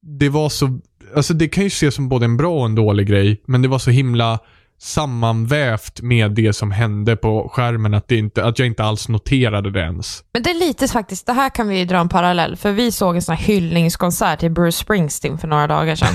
[0.00, 0.80] det var så,
[1.16, 3.68] alltså det kan ju ses som både en bra och en dålig grej, men det
[3.68, 4.38] var så himla
[4.80, 9.70] sammanvävt med det som hände på skärmen att, det inte, att jag inte alls noterade
[9.70, 10.24] det ens.
[10.32, 13.16] Men det är lite faktiskt, det här kan vi dra en parallell, för vi såg
[13.16, 16.14] en sån här hyllningskonsert till Bruce Springsteen för några dagar sedan.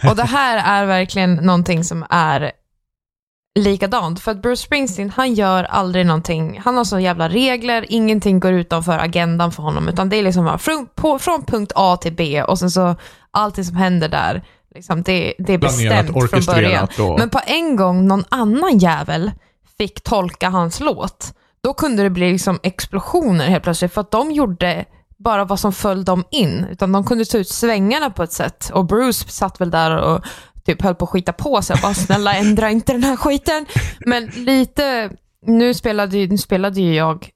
[0.10, 2.52] Och det här är verkligen någonting som är
[3.56, 4.20] likadant.
[4.20, 6.60] För att Bruce Springsteen, han gör aldrig någonting.
[6.64, 10.44] Han har så jävla regler, ingenting går utanför agendan för honom, utan det är liksom
[10.44, 12.96] bara från, på, från punkt A till B och sen så
[13.30, 16.88] allting som händer där, liksom, det, det är Planerat, bestämt från början.
[16.98, 17.18] och...
[17.18, 19.32] Men på en gång någon annan jävel
[19.78, 24.32] fick tolka hans låt, då kunde det bli liksom explosioner helt plötsligt, för att de
[24.32, 24.84] gjorde
[25.18, 28.70] bara vad som föll dem in, utan de kunde ta ut svängarna på ett sätt.
[28.72, 30.24] Och Bruce satt väl där och
[30.66, 33.66] typ höll på att skita på sig, bara snälla ändra inte den här skiten.
[34.06, 35.10] Men lite,
[35.46, 37.30] nu spelade, ju- nu spelade ju jag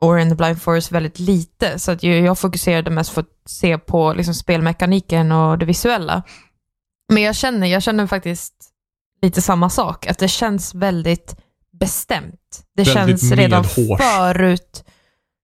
[0.00, 3.78] Ori and the Blind Forest väldigt lite, så att jag fokuserade mest på att se
[3.78, 6.22] på liksom spelmekaniken och det visuella.
[7.12, 8.54] Men jag känner, jag känner faktiskt
[9.22, 11.36] lite samma sak, att det känns väldigt
[11.80, 12.62] bestämt.
[12.76, 14.00] Det Väldigt känns redan medhårs.
[14.00, 14.84] förut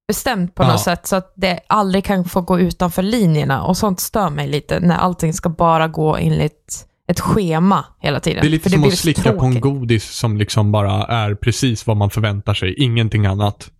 [0.08, 0.68] bestämt på Ja.
[0.68, 4.48] något sätt så att det aldrig kan få gå utanför linjerna och sånt stör mig
[4.48, 8.40] lite när allting ska bara gå enligt ett schema hela tiden.
[8.43, 9.61] Det är lite För som att slicka på en tråkigt.
[9.62, 12.75] godis som liksom bara är precis vad man förväntar sig.
[12.83, 13.71] Ingenting annat.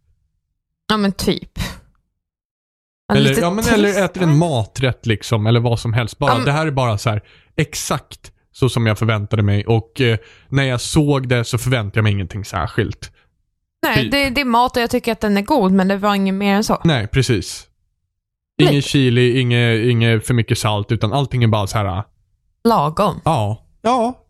[0.89, 1.51] Ja men typ.
[3.13, 6.19] Eller, ja, men, eller äter en maträtt liksom, eller vad som helst.
[6.19, 7.23] Bara, men- Det här är bara så här
[7.57, 12.03] exakt så som jag förväntade mig och eh, när jag såg det så förväntade jag
[12.03, 13.11] mig ingenting särskilt.
[13.87, 14.11] Nej, typ.
[14.13, 16.35] det, det är mat och jag tycker att den är god, men det var inget
[16.35, 16.81] mer än så.
[16.85, 17.67] Nej, precis.
[18.63, 18.89] Ingen Lite.
[18.89, 22.05] chili, inget, inget för mycket salt, utan allting är bara så här.
[22.69, 23.21] Lagom.
[23.25, 24.21] ja, ja.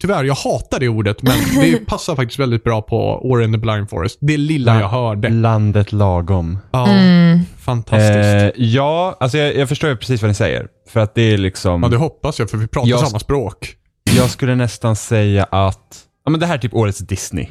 [0.00, 3.58] Tyvärr, jag hatar det ordet, men det passar faktiskt väldigt bra på Ori and the
[3.58, 4.18] Blind Forest.
[4.20, 5.28] Det lilla jag hörde.
[5.28, 6.58] Landet lagom.
[6.70, 7.38] Ja, Mm.
[7.58, 8.56] fantastiskt.
[8.58, 10.66] Eh, ja, alltså jag, jag förstår ju precis vad ni säger.
[10.88, 13.76] För att det är liksom, Ja, det hoppas jag, för vi pratar Jag- samma språk.
[14.16, 17.48] jag skulle nästan säga att, ja men det här är typ årets Disney.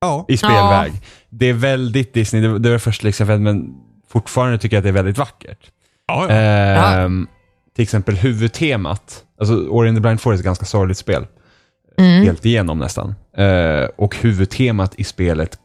[0.00, 0.24] Ja.
[0.28, 0.92] i spelväg.
[1.30, 3.74] Det är väldigt Disney, det, det var först liksom, men
[4.12, 5.58] fortfarande tycker jag att det är väldigt vackert.
[6.08, 6.34] Ja, ja.
[6.34, 7.26] Ehm,
[7.78, 11.26] Till exempel huvudtemat, alltså Ori and the Blind Forest är ett ganska sorgligt spel.
[11.98, 12.22] Mm.
[12.24, 13.14] Helt igenom nästan.
[13.36, 15.58] Eh, och huvudtemat i spelet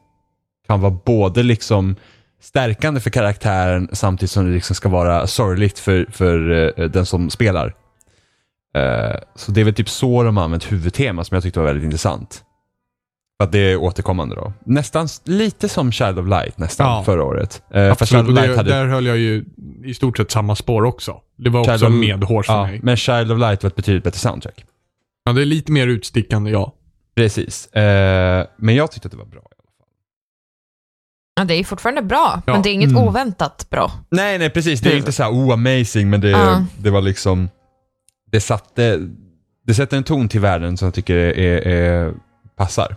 [0.67, 1.95] kan vara både liksom
[2.41, 7.29] stärkande för karaktären samtidigt som det liksom ska vara sorgligt för, för eh, den som
[7.29, 7.75] spelar.
[8.75, 11.67] Eh, så det är väl typ så de har använt huvudtema som jag tyckte var
[11.67, 12.43] väldigt intressant.
[13.39, 14.53] För att det är återkommande då.
[14.65, 17.03] Nästan lite som Child of Light nästan Ja.
[17.03, 17.63] förra året.
[17.73, 19.45] Eh, fast Child Absolut, of Light det, hade där höll jag ju
[19.83, 21.21] i stort sett samma spår också.
[21.37, 22.79] Det var Child också of- medhårs för ja, mig.
[22.83, 24.65] men Child of Light var ett betydligt bättre soundtrack.
[25.25, 26.73] Ja, det är lite mer utstickande, ja.
[27.15, 27.67] Precis.
[27.67, 29.41] Eh, men jag tyckte att det var bra.
[31.35, 32.53] Ja, det är fortfarande bra, Ja.
[32.53, 33.03] men det är inget Mm.
[33.03, 33.91] oväntat bra.
[34.11, 34.81] Nej, nej precis.
[34.81, 36.65] Det är inte så här oh amazing, men det, Ja.
[36.77, 37.49] det var liksom...
[38.31, 38.99] Det satte...
[39.65, 42.13] Det sätter en ton till världen som jag tycker är, är, är,
[42.55, 42.95] passar.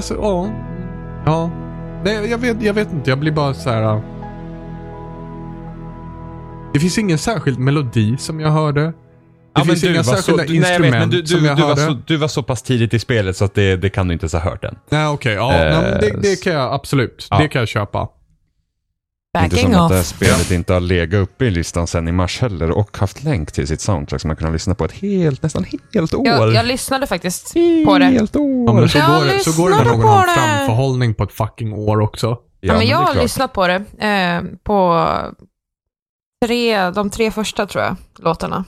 [0.00, 0.50] Alltså, ja.
[1.26, 1.50] Ja.
[2.04, 3.10] Nej, jag vet, jag vet inte.
[3.10, 3.82] Jag blir bara så här.
[3.82, 4.00] äh.
[6.72, 8.80] Det finns ingen särskild melodi som jag hörde.
[8.82, 8.92] Det
[9.54, 11.68] Ja, finns inga var särskilda så, nej, instrument men du, du, som jag du, var
[11.68, 11.80] hörde.
[11.80, 14.24] så, du var så pass tidigt i spelet så att det, det kan du inte
[14.24, 14.76] ens ha hört än.
[14.90, 15.34] Nej, okej.
[15.34, 17.26] ja, Eh, nej, men det, det kan jag absolut.
[17.30, 17.38] ja.
[17.38, 18.08] Det kan jag köpa.
[19.44, 20.06] Inte Backing som att det här off.
[20.06, 23.66] spelet inte har legat uppe i listan sen i mars heller och haft länk till
[23.68, 25.64] sitt soundtrack som man kunnat lyssna på ett helt, nästan
[25.94, 26.26] helt år.
[26.26, 27.54] Jag, jag lyssnade faktiskt
[27.86, 28.04] på det.
[28.04, 28.64] Helt år.
[28.66, 30.32] Ja, men så, Jag går det, så går det när någon har det.
[30.34, 32.38] framförhållning på ett fucking år också.
[32.60, 33.84] Ja, men jag har lyssnat på det.
[34.06, 35.06] Eh, på
[36.46, 38.64] tre, de tre första, tror jag, låtarna.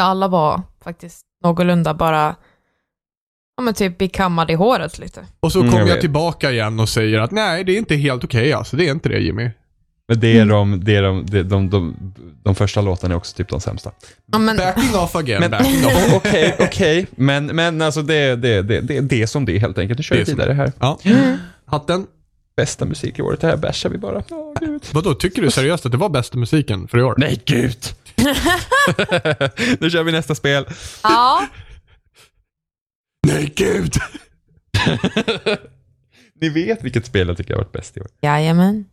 [0.00, 2.36] Alla var faktiskt någorlunda bara,
[3.58, 5.20] ja men typ bekammade i håret lite.
[5.40, 6.00] Och så Mm, kommer jag jag, vet.
[6.00, 8.76] tillbaka igen och säger att nej, det är inte helt okej alltså.
[8.76, 9.50] Det är inte det Jimmy.
[10.08, 11.94] Men det är, de, det är de, de, de, de,
[12.42, 13.90] de första låtarna är också typ de sämsta.
[14.32, 16.12] Ja, men, Backing off again, Men backing off.
[16.14, 17.06] okej, okej.
[17.10, 19.98] Men, men alltså det, det, det, det, det är som det är helt enkelt.
[19.98, 20.72] Nu kör Det vi är som vidare här.
[20.78, 20.98] Ja.
[21.66, 22.06] Hatten.
[22.56, 24.22] Bästa musik i året, det här bashar vi bara.
[24.30, 24.82] Åh, gud.
[24.92, 27.14] Vadå, tycker du seriöst att det var bästa musiken för i år?
[27.18, 27.76] Nej, gud!
[29.80, 30.66] nu kör vi nästa spel.
[31.02, 31.46] ja,
[33.28, 33.92] Nej, gud!
[36.40, 38.06] Ni vet vilket spel jag tycker har varit bäst i år.
[38.22, 38.84] jajamän.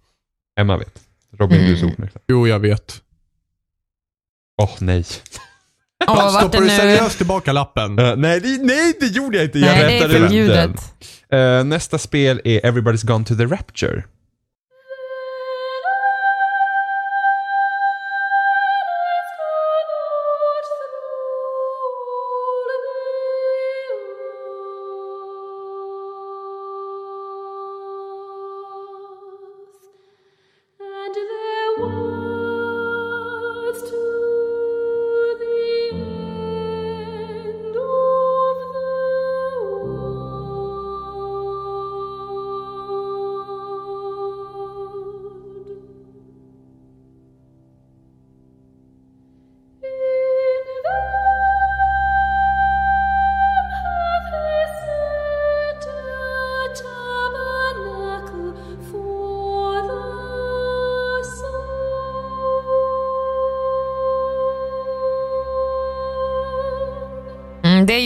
[0.60, 1.00] Emma vet.
[1.40, 1.92] Robin, du Mm.
[1.92, 2.22] uppmärksam.
[2.28, 3.02] Jo, jag vet.
[4.62, 5.04] Åh, nej.
[6.08, 8.00] Åh, vart Stoppar du seriöst tillbaka lappen?
[8.00, 9.60] Eh, nej, det, nej, det gjorde jag inte.
[9.60, 10.72] Jag Nej, det är rättade förbjudet.
[11.30, 14.04] Eh, nästa spel är Everybody's Gone to the Rapture.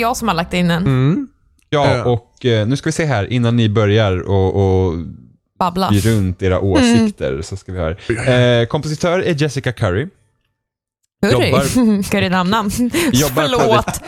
[0.09, 0.83] Jag som har lagt in den.
[0.83, 1.27] Mm.
[1.69, 2.07] Ja, Eh.
[2.07, 4.93] och eh, nu ska vi se här innan ni börjar och, och
[5.59, 5.89] Babbla.
[5.89, 7.95] bli runt era åsikter så ska vi höra.
[8.61, 10.07] Eh, kompositör är Jessica Curry.
[11.21, 11.49] Hurry.
[11.49, 12.63] jobbar- det namna?
[13.13, 14.01] Jobbar Förlåt.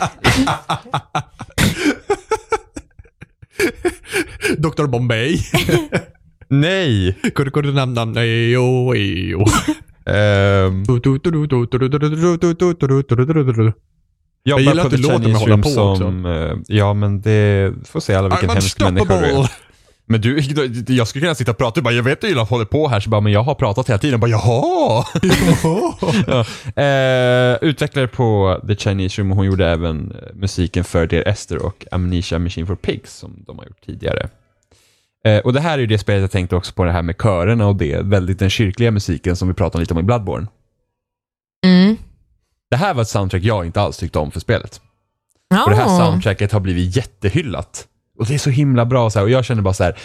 [4.58, 5.38] Dr Bombay.
[6.48, 7.18] Nej!
[7.34, 9.44] Kurkurunamnam, nej, jo, jo.
[10.06, 10.84] Ehm,
[14.42, 16.26] Jag gillar att The låter med Chinese hålla på som...
[16.26, 19.50] eh, ja, men det får se alla vilken I'm hemsk människa du är.
[20.06, 20.40] Men du,
[20.94, 22.88] jag skulle kunna sitta och prata och bara, jag vet att du att hålla på
[22.88, 24.20] här, så bara, men jag har pratat hela tiden.
[24.20, 25.04] Bara, jaha!
[26.26, 26.44] ja.
[26.82, 31.66] eh, utvecklare på The Chinese Room och hon gjorde även eh, musiken för Dear Esther
[31.66, 34.28] och Amnesia Machine for Pigs som de har gjort tidigare.
[35.24, 37.16] Eh, och det här är ju det spelet jag tänkte också på det här med
[37.18, 40.46] körerna och det, väldigt den kyrkliga musiken som vi pratade lite om i Bloodborne.
[41.66, 41.91] Mm.
[42.72, 44.80] Det här var ett soundtrack jag inte alls tyckte om för spelet.
[45.64, 45.98] Och det här Ja.
[45.98, 47.88] soundtracket har blivit jättehyllat.
[48.18, 49.24] Och det är så himla bra så här.
[49.24, 49.98] och jag känner bara så här.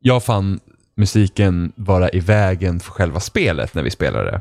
[0.00, 0.60] jag fann
[0.96, 4.40] musiken vara i vägen för själva spelet när vi spelade det.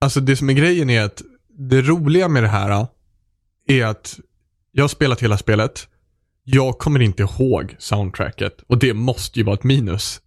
[0.00, 1.22] Alltså det som är grejen är att
[1.58, 2.86] det roliga med det här
[3.68, 4.18] är att
[4.72, 5.88] jag har spelat hela spelet.
[6.44, 10.20] Jag kommer inte ihåg soundtracket och det måste ju vara ett minus.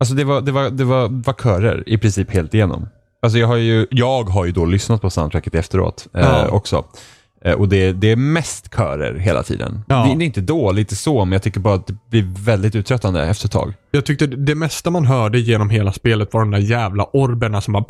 [0.00, 2.88] Alltså det var, det var, det var, var körer i princip helt igenom.
[3.22, 6.48] Alltså jag har ju, jag har ju då lyssnat på soundtracket efteråt eh, Ja.
[6.48, 6.84] också.
[7.44, 9.84] Eh, och det, det är mest körer hela tiden.
[9.88, 9.96] Ja.
[9.96, 13.26] Det, det är inte dåligt så, men jag tycker bara att det blir väldigt uttröttande
[13.26, 13.74] efter ett tag.
[13.90, 17.72] Jag tyckte det mesta man hörde genom hela spelet var de där jävla orberna som
[17.72, 17.84] bara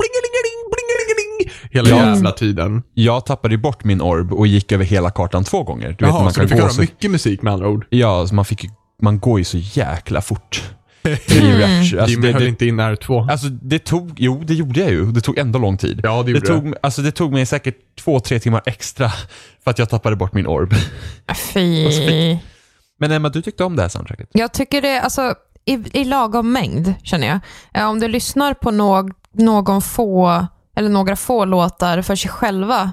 [1.70, 1.96] hela Ja.
[1.96, 2.82] jävla tiden.
[2.94, 5.86] Jag tappade ju bort min orb och gick över hela kartan två gånger.
[5.98, 7.86] Du vet, Jaha, man så kan du fick höra så mycket musik med andra ord.
[7.90, 8.64] Ja, man, fick,
[9.02, 10.62] man går ju så jäkla fort.
[11.12, 12.00] I Rapture.
[12.00, 13.30] Alltså, Jimmy det, höll det, inte in R2.
[13.30, 15.12] alltså det tog, jo det gjorde jag ju.
[15.12, 16.00] Det tog ändå lång tid.
[16.04, 16.61] Ja, det det, gjorde det.
[16.61, 19.11] tog, alltså, det tog mig säkert två, tre timmar extra
[19.64, 20.74] för att jag tappade bort min orb.
[21.54, 22.36] Fy.
[23.00, 24.28] Men Emma, du tyckte om det här soundtracket?
[24.32, 25.34] Jag tycker det, alltså
[25.64, 27.40] i, i lagom mängd känner jag.
[27.74, 30.46] Eh, Om du lyssnar på någ, någon få,
[30.76, 32.92] eller några få låtar för sig själva,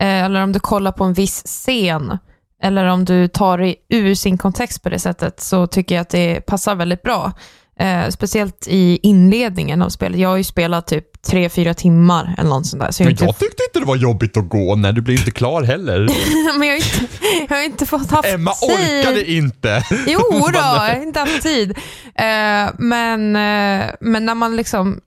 [0.00, 2.18] eh, eller om du kollar på en viss scen,
[2.62, 6.08] eller om du tar det ur sin kontext på det sättet, så tycker jag att
[6.08, 7.32] det passar väldigt bra.
[7.80, 10.20] Eh, speciellt i inledningen av spelet.
[10.20, 12.90] Jag har ju spelat typ tre fyra timmar eller något sånt där.
[12.90, 14.76] Så jag, Men inte, jag tyckte inte det var jobbigt att gå.
[14.76, 15.98] Nej, du blir inte klar heller.
[16.58, 17.16] men jag, har inte,
[17.48, 18.70] jag har inte fått haft Emma tid.
[18.70, 19.84] orkade inte.
[20.06, 21.70] Jo då, jag har inte haft tid.
[22.14, 25.00] Eh, men, eh, men när man liksom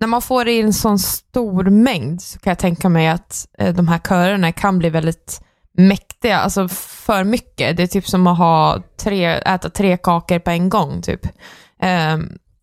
[0.00, 3.74] när man får i en sån stor mängd så kan jag tänka mig att eh,
[3.74, 5.40] de här körerna kan bli väldigt
[5.72, 7.76] mäktiga, alltså för mycket.
[7.76, 11.02] Det är typ som att ha tre, äta tre kakor på en gång.
[11.02, 11.20] typ.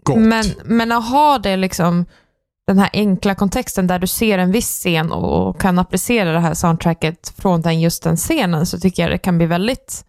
[0.04, 0.18] Gott.
[0.18, 2.06] men, men att ha det liksom
[2.68, 6.54] den här enkla kontexten där du ser en viss scen och kan applicera det här
[6.54, 10.06] soundtracket från den, just den scenen så tycker jag det kan bli väldigt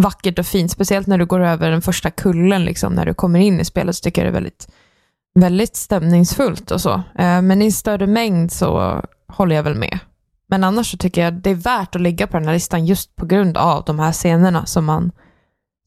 [0.00, 0.70] vackert och fint.
[0.70, 3.96] Speciellt när du går över den första kullen, liksom, när du kommer in i spelet
[3.96, 4.68] så tycker jag det är väldigt,
[5.34, 6.92] väldigt stämningsfullt och så.
[7.18, 9.98] Eh, Men i större mängd så håller jag väl med.
[10.50, 13.16] Men annars så tycker jag det är värt att ligga på den här listan just
[13.16, 15.12] på grund av de här scenerna som man,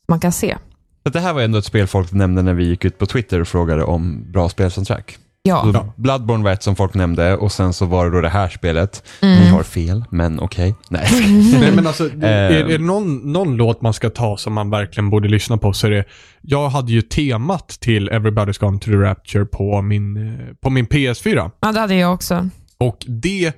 [0.08, 0.58] man kan se.
[1.04, 3.40] Så det här var ändå ett spel folk nämnde när vi gick ut på Twitter
[3.42, 5.18] och frågade om bra spelsoundtrack.
[5.44, 8.30] Ja, Så Bloodborne var ett som folk nämnde och sen så var det då det
[8.30, 9.04] här spelet.
[9.22, 9.40] Mm.
[9.40, 10.76] Ni har fel, men okej.
[10.90, 11.08] Nej.
[11.60, 15.10] Nej, men alltså, är, är det någon, någon låt man ska ta som man verkligen
[15.10, 16.06] borde lyssna på så är det,
[16.42, 20.86] jag hade ju temat till Everybody's Gone to the Rapture på min, eh, på min
[20.88, 21.52] PS4.
[21.62, 22.50] ja det hade jag också.
[22.78, 23.54] Och det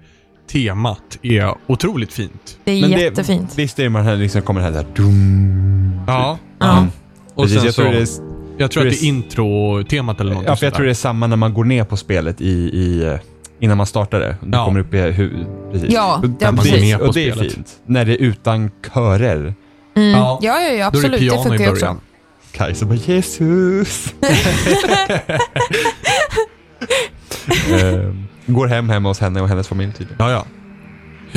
[0.52, 2.58] temat är otroligt fint.
[2.64, 3.50] Det är Men jättefint.
[3.56, 6.02] Det, visst är det man här liksom kommer här där dum.
[6.08, 6.38] Ja.
[6.60, 6.88] Ja.
[7.34, 8.08] Och Precis, sen jag tror så, det är,
[8.58, 10.92] jag tror tror att det det är intro-temat eller något ja, för jag tror det
[10.92, 13.18] är samma när man går ner på spelet i, i
[13.60, 14.36] innan man startar det.
[14.42, 14.66] Du Ja.
[14.66, 14.98] kommer upp i
[15.72, 15.94] precis.
[15.94, 16.82] Ja, ja, och precis.
[16.82, 17.54] det, På och det är spelet.
[17.54, 17.68] fint.
[17.86, 19.54] När det är utan körer.
[19.96, 20.10] Mm.
[20.12, 20.40] Ja.
[20.42, 21.12] Ja, ja, ja, Då är det absolut.
[21.12, 22.00] Det piano funkar i början.
[22.52, 24.14] Kajsa bara Jesus.
[27.70, 30.16] Ehm, går hem hemma hos henne och hennes familj tydligen.
[30.20, 30.46] Ja, ja.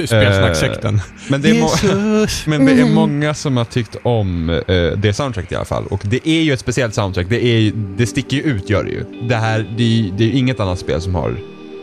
[0.07, 1.01] Spelsnacksekten.
[1.31, 4.63] Men det, är men det är många som har tyckt om eh,
[4.97, 5.87] det soundtracket i alla fall.
[5.87, 7.27] Och det är ju ett speciellt soundtrack.
[7.29, 9.05] Det, är, ju- det sticker ju ut gör det ju.
[9.29, 11.37] Det här, det är, ju- det är ju inget annat spel som har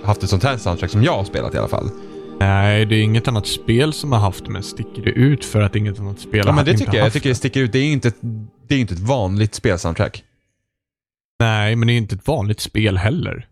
[0.04, 1.90] haft ett sånt här soundtrack som jag har spelat i alla fall.
[2.40, 5.76] Nej, det är inget annat spel som har haft men sticker det ut för att
[5.76, 7.00] inget annat spel Ja har men det inte tycker jag.
[7.00, 7.72] Jag haft tycker det sticker ut.
[7.72, 8.18] Det är ju inte ett,
[8.68, 10.24] det är ju inte ett vanligt spelsoundtrack.
[11.40, 13.48] Nej, men det är inte ett vanligt spel heller.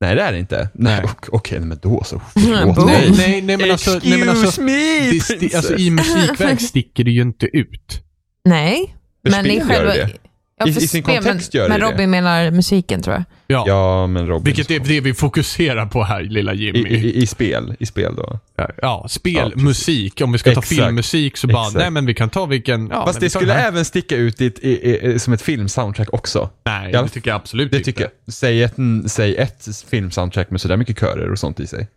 [0.00, 0.68] Nej det är det inte.
[0.74, 0.94] Nej.
[1.02, 1.04] Nej.
[1.04, 2.20] ok- Okej, men då så.
[2.34, 3.10] Förlåt mig.
[3.16, 4.72] Nej, nej, men alltså, nej, men alltså, me!
[4.72, 8.00] det, sti- alltså i musikväg sticker det ju inte ut.
[8.44, 9.94] Nej, men i själva...
[9.94, 10.10] det.
[10.58, 11.90] Ja, I- i sin kontext men, gör det Men.
[11.90, 13.24] Robin menar musiken tror jag.
[13.46, 13.64] Ja.
[13.66, 14.44] Ja, men Robin.
[14.44, 16.88] Vilket är det vi fokuserar på här, lilla I, Jimmy.
[16.88, 18.38] i, I spel, i spel då.
[18.82, 20.20] ja, spel, Ja, musik.
[20.20, 20.68] Om vi ska ta Exakt.
[20.68, 21.76] filmmusik så bara, Exakt.
[21.78, 22.88] nej men vi kan ta vilken...
[22.92, 26.50] Ja, Fast det skulle även sticka ut i, i, i, som ett filmsoundtrack också.
[26.64, 27.84] Nej, Ja, det tycker jag absolut Det inte.
[27.84, 28.34] tycker jag.
[28.34, 28.74] Säg ett,
[29.06, 31.88] säg ett filmsoundtrack med sådär mycket körer och sånt i sig.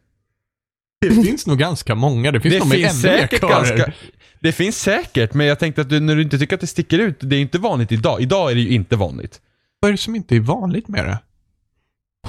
[1.02, 2.32] Det finns nog ganska många.
[2.32, 3.50] Det finns det nog finns ännu mer körer.
[3.50, 3.92] ganska...
[4.40, 7.00] Det finns säkert, men jag tänkte att du, när du inte tycker att det sticker
[7.00, 8.22] ut, det är inte vanligt idag.
[8.22, 9.42] Idag är det ju inte vanligt.
[9.80, 11.18] Vad är det som inte är vanligt med det?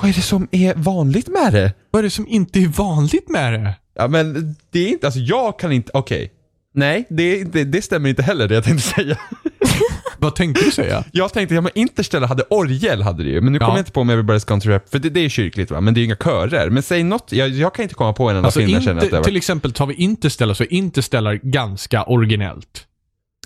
[0.01, 1.73] Vad är det som är vanligt med det?
[1.91, 3.75] Vad är det som inte är vanligt med det?
[3.95, 6.33] Ja men det är inte, alltså jag kan inte, okej.
[6.75, 9.19] Nej, det, det, det stämmer inte heller det jag tänkte säga.
[10.19, 11.05] Vad tänkte du säga?
[11.13, 13.67] Jag tänkte, ja men Interstellar hade orgel hade det ju, men nu Ja.
[13.67, 15.81] kommer jag inte på med Everybody's Gone to Rap, för det, det är kyrkligt va,
[15.81, 16.71] men det är ju inga körer.
[16.71, 19.03] Men säg något, jag, jag kan inte komma på en enda Alltså film jag känner
[19.05, 22.87] att det har till exempel tar vi Interstellar så är Interstellar ganska originellt.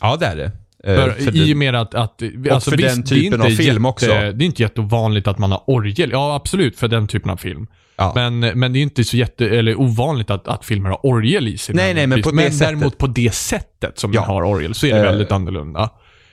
[0.01, 0.51] Ja det är det.
[0.87, 3.87] Eh, För, I och med att, att alltså, för den det är typen av film
[3.87, 4.07] också.
[4.07, 6.11] Det är inte jätteovanligt att man har orgel.
[6.13, 7.67] Ja, absolut för den typen av film.
[7.97, 8.13] Ja.
[8.15, 11.59] Men, men det är inte så jätte, eller ovanligt att, att filmer har orgel i
[11.59, 11.75] sig.
[11.75, 12.69] Nej, nej, men på det men sättet.
[12.69, 14.21] däremot på det sättet som Ja.
[14.21, 15.05] den har orgel så är det Eh.
[15.05, 15.91] väldigt annorlunda.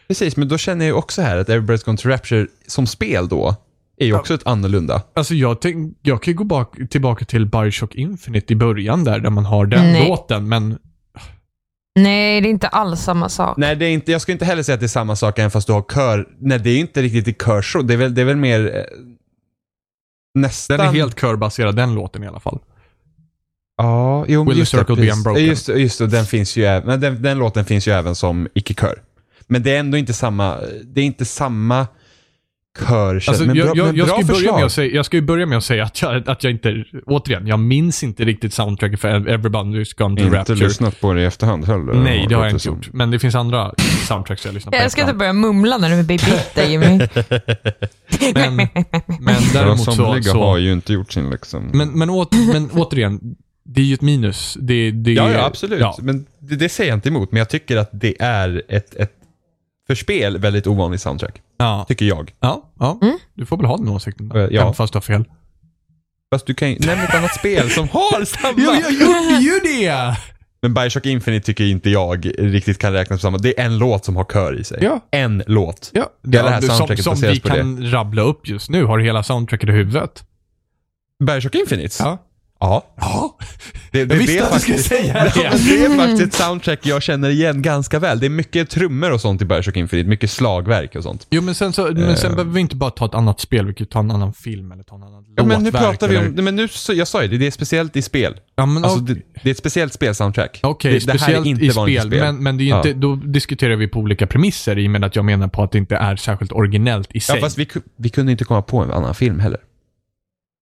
[0.08, 3.56] Precis, men då känner jag också här att Everybody's Gone to Rapture som spel då,
[3.98, 5.02] är ju också ett annorlunda.
[5.16, 9.20] Alltså jag, tänk, jag kan ju gå bak, tillbaka till Bioshock Infinite i början där,
[9.20, 10.08] där man har den Nej.
[10.08, 10.78] låten, men
[11.96, 13.58] Nej, det är inte alls samma sak.
[13.58, 15.52] Nej, det är inte, jag skulle inte heller säga att det är samma sak även
[15.52, 16.28] fast du har kör.
[16.40, 17.82] Nej, det är inte riktigt i kör så.
[17.82, 18.84] Det är väl, det är väl mer eh,
[20.34, 20.78] nästan...
[20.78, 22.60] den är helt körbaserad, den låten i alla fall.
[23.78, 25.18] Ja, jo, Will the just det, circle be precis.
[25.18, 25.46] unbroken?
[25.46, 28.48] Just, det, just det, den finns ju men den, den låten finns ju även som
[28.54, 29.02] icke-kör.
[29.48, 31.88] Men det är ändå inte samma, det är inte samma
[32.78, 33.16] kör.
[33.16, 35.18] Alltså, men jag, bra, jag, men jag, ska ju börja med att säga, jag ska
[35.18, 38.54] ju börja med att säga att jag, att jag inte, återigen, jag minns inte riktigt
[38.54, 40.56] soundtracket för Everybody's Gone to Inte Rapture.
[40.56, 41.94] lyssnat på det i efterhand heller.
[41.94, 42.76] Nej, det har jag inte som.
[42.76, 42.94] gjort.
[42.94, 43.74] Men det finns andra
[44.08, 44.78] soundtracks jag lyssnar på.
[44.78, 46.86] Jag ska inte börja mumla när du blir bitter Jimmy.
[48.34, 48.56] men,
[49.20, 49.92] men däremot så...
[49.92, 51.70] somliga har ju inte gjort sin liksom...
[51.74, 53.20] men, men, åt, men återigen,
[53.64, 54.58] det är ju ett minus.
[54.60, 55.80] Det, det, ja, ja, absolut.
[55.80, 57.32] Ja, Men det, det säger jag inte emot.
[57.32, 59.19] Men jag tycker att det är ett, ett
[59.90, 61.42] för spel väldigt ovanligt soundtrack.
[61.58, 62.32] ja, Tycker jag.
[62.40, 63.00] ja, ja.
[63.02, 63.18] Mm.
[63.34, 64.32] Du får väl ha den åsikten.
[64.36, 64.62] Eh, ja.
[64.62, 65.26] Även fast du har fel.
[66.34, 68.76] Fast du kan ju nämna ett annat spel som har samma.
[68.90, 70.18] gjorde ju det!
[70.62, 73.38] Men Bioshock Infinite tycker inte jag riktigt kan räknas som samma.
[73.38, 74.78] Det är en låt som har kör i sig.
[74.82, 75.00] Ja.
[75.12, 75.92] En låt.
[75.94, 77.56] Ja, Hela det här som, soundtracket som baseras vi på det.
[77.56, 78.84] kan rabbla upp just nu.
[78.86, 80.24] Har du hela soundtracket i huvudet?
[81.24, 81.96] Bioshock Infinite?
[82.00, 82.18] Ja.
[82.62, 82.94] Ja.
[82.98, 83.38] Ja.
[83.92, 85.32] Det, det, Jag visste det är att du skulle faktiskt- säga det.
[85.36, 88.20] Ja, det är faktiskt ett soundtrack jag känner igen ganska väl.
[88.20, 90.10] Det är mycket trummor och sånt i Bioshock Infinite.
[90.10, 91.28] Mycket slagverk och sånt.
[91.30, 92.36] Jo, men sen, så, men sen Eh.
[92.36, 93.66] behöver vi inte bara ta ett annat spel.
[93.68, 96.18] Vi kan ta en annan film eller ta en annan Ja, men nu pratar vi
[96.18, 98.36] om, men nu, jag sa ju det, det är speciellt i spel.
[98.56, 100.60] Ja, men Alltså, det, det är ett speciellt spelsoundtrack.
[100.64, 102.70] Okej, det, det här är speciellt inte i vanligt spel, Men, men det är ju
[102.70, 102.78] Ja.
[102.78, 105.72] inte, då diskuterar vi på olika premisser i och med att jag menar på att
[105.72, 107.42] det inte är särskilt originellt i Ja, sig.
[107.42, 109.60] fast vi, vi kunde inte komma på en annan film heller.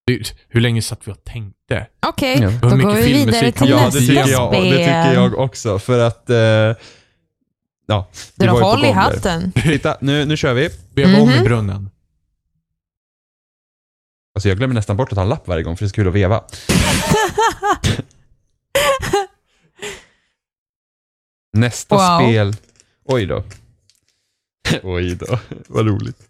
[0.07, 1.87] Det- Hur länge satt vi och tänkte?
[2.05, 2.49] Okej, Ja.
[2.61, 3.69] då Hur går mycket vi vidare till?
[3.69, 4.31] Ja, nästa det tycker, spel.
[4.31, 5.79] jag, det tycker jag också.
[5.79, 6.29] För att...
[6.29, 6.75] Eh, ja,
[8.35, 9.51] vi Dra var håll i hatten.
[9.51, 10.69] Titta, nu, nu kör vi.
[10.93, 11.43] Veva om i Mhm.
[11.43, 11.89] brunnen.
[14.35, 15.95] Alltså jag glömmer nästan bort att ta en lapp varje gång för det är så
[15.95, 16.43] kul att veva.
[21.53, 22.19] Nästa Wow.
[22.27, 22.55] spel...
[23.05, 23.43] Oj då.
[24.83, 26.26] Oj då, vad roligt.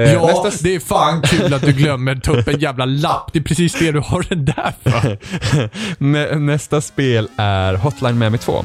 [0.00, 3.30] Eh, Ja, nästa, det är fan kul att du glömmer ta upp en jävla lapp.
[3.32, 5.18] Det är precis det du har den där för.
[6.04, 8.64] nä, nästa spel är Hotline Miami 2.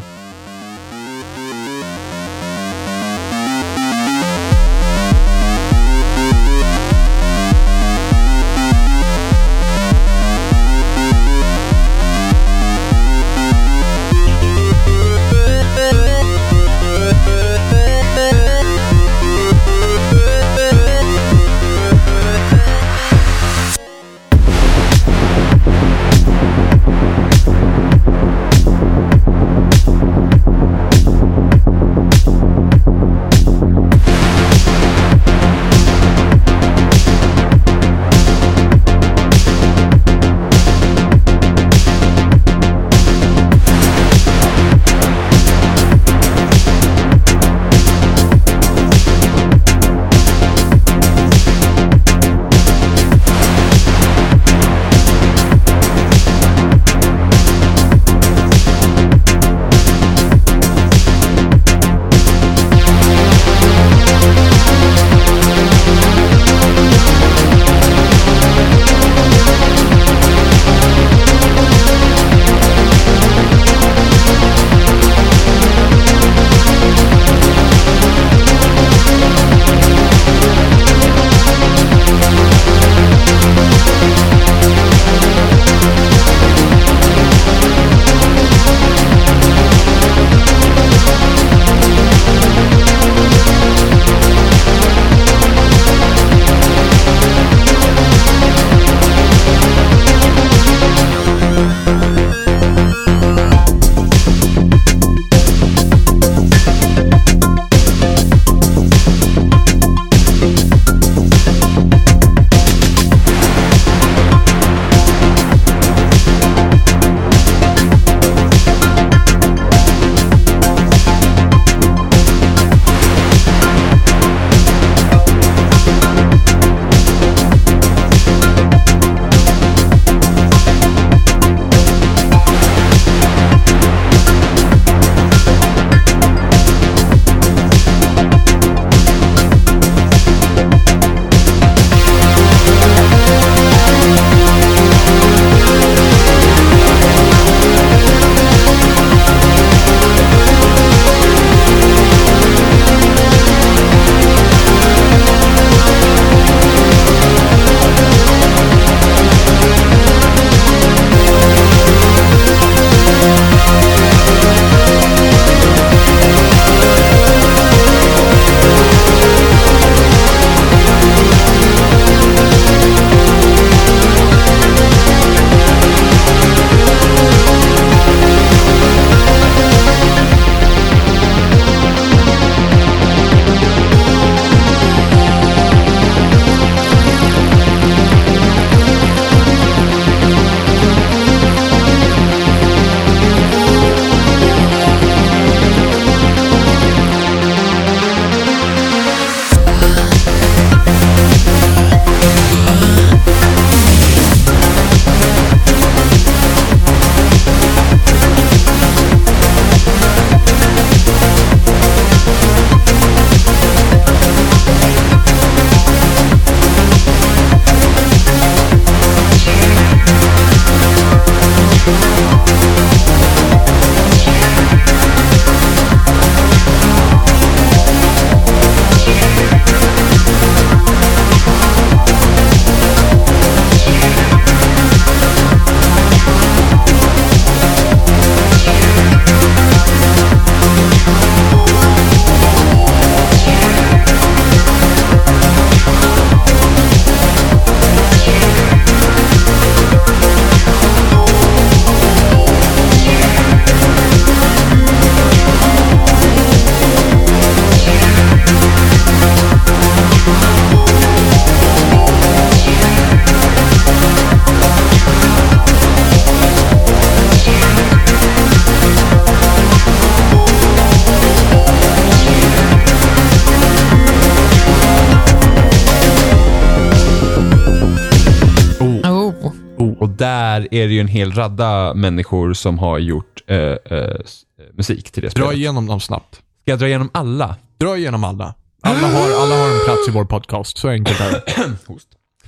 [281.17, 283.77] Hel radda människor som har gjort eh, eh,
[284.25, 284.41] s-
[284.73, 285.57] musik till det Dra spelet.
[285.57, 286.35] igenom dem snabbt.
[286.35, 287.55] Ska jag dra igenom alla?
[287.77, 288.53] Dra igenom alla.
[288.81, 291.43] Alla har, alla har en plats i vår podcast, så enkelt är det.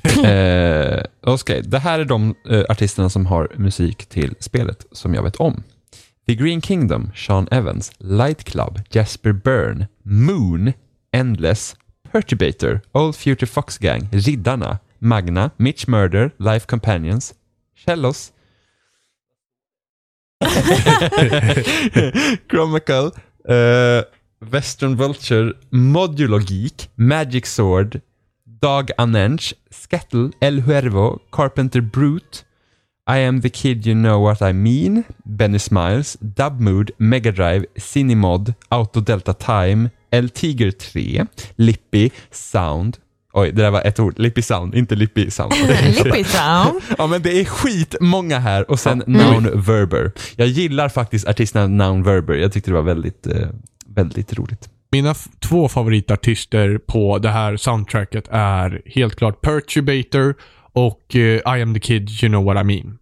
[0.97, 1.03] eh,
[1.33, 5.35] Okej, det här är de eh, artisterna som har musik till spelet som jag vet
[5.35, 5.63] om.
[6.27, 10.73] The Green Kingdom, Sean Evans, Light Club, Jasper Byrne, Moon,
[11.11, 11.75] Endless,
[12.11, 17.33] Perturbator, Old Future Fox Gang, Riddarna, Magna, Mitch Murder, Life Companions,
[17.85, 18.31] Cellos,
[22.47, 23.11] Chromical,
[23.45, 24.03] eh,
[24.51, 28.01] Western Vulture, Modular Geek, Magic Sword,
[28.61, 32.43] Dog Unench, Skettle, El Huervo, Carpenter Brute,
[33.05, 37.65] I am the kid you know what I mean, Benny Smiles, Dub Mood, Mega Drive,
[37.75, 41.21] Cinemod, Auto Delta Time, El Tiger 3,
[41.57, 42.99] Lippy, Sound.
[43.39, 44.19] Oj, det där var ett ord.
[44.19, 45.53] Lippy Sound, inte Lippy Sound.
[46.03, 46.81] Lippy Sound.
[46.97, 50.11] Ja men det är skitmånga här och sen Noun Verber.
[50.35, 52.33] Jag gillar faktiskt artisten Noun Verber.
[52.33, 53.47] Jag tyckte det var väldigt, eh,
[53.87, 54.69] väldigt roligt.
[54.91, 60.35] Mina två favoritartister på det här soundtracket är helt klart Perturbator
[60.73, 62.98] och eh, I am the kid you know what I mean.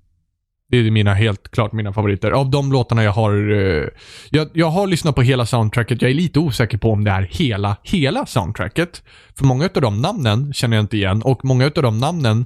[0.70, 2.32] Det är mina, helt klart mina favoriter.
[2.32, 3.52] Av de låtarna jag har...
[3.52, 3.88] eh,
[4.30, 6.02] jag, jag har lyssnat på hela soundtracket.
[6.02, 9.04] Jag är lite osäker på om det är hela, hela soundtracket.
[9.38, 12.46] För många av de namnen känner jag inte igen och många av de namnen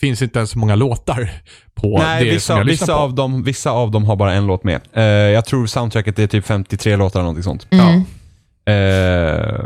[0.00, 1.30] finns inte ens så många låtar
[1.74, 3.00] på Nej, det som vissa, jag lyssnar vissa, på.
[3.00, 4.80] av dem, vissa av dem har bara en låt med.
[4.92, 7.66] Eh, jag tror soundtracket är typ 53 låtar eller någonting sånt.
[7.70, 8.04] Mm.
[8.64, 9.64] Eh,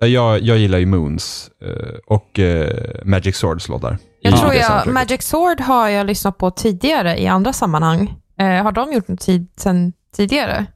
[0.00, 2.70] jag, jag gillar ju Moons eh, och eh,
[3.04, 3.98] Magic Swords låtar.
[4.20, 4.86] Jag i tror jag.
[4.86, 8.14] Magic Sword har jag lyssnat på tidigare i andra sammanhang.
[8.40, 10.66] Eh, har de gjort något tid sen tidigare?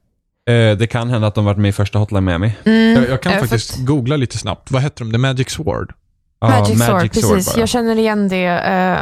[0.49, 2.53] Eh, det kan hända att de varit med i första Hotline Miami.
[2.65, 4.71] Mm, Jag, jag kan eh, faktiskt att- googla lite snabbt.
[4.71, 5.11] Vad heter de?
[5.11, 5.93] The Magic Sword?
[6.39, 7.53] Ja, Magic, Sword, precis.
[7.53, 7.59] bara.
[7.59, 8.97] Jag känner igen det eh,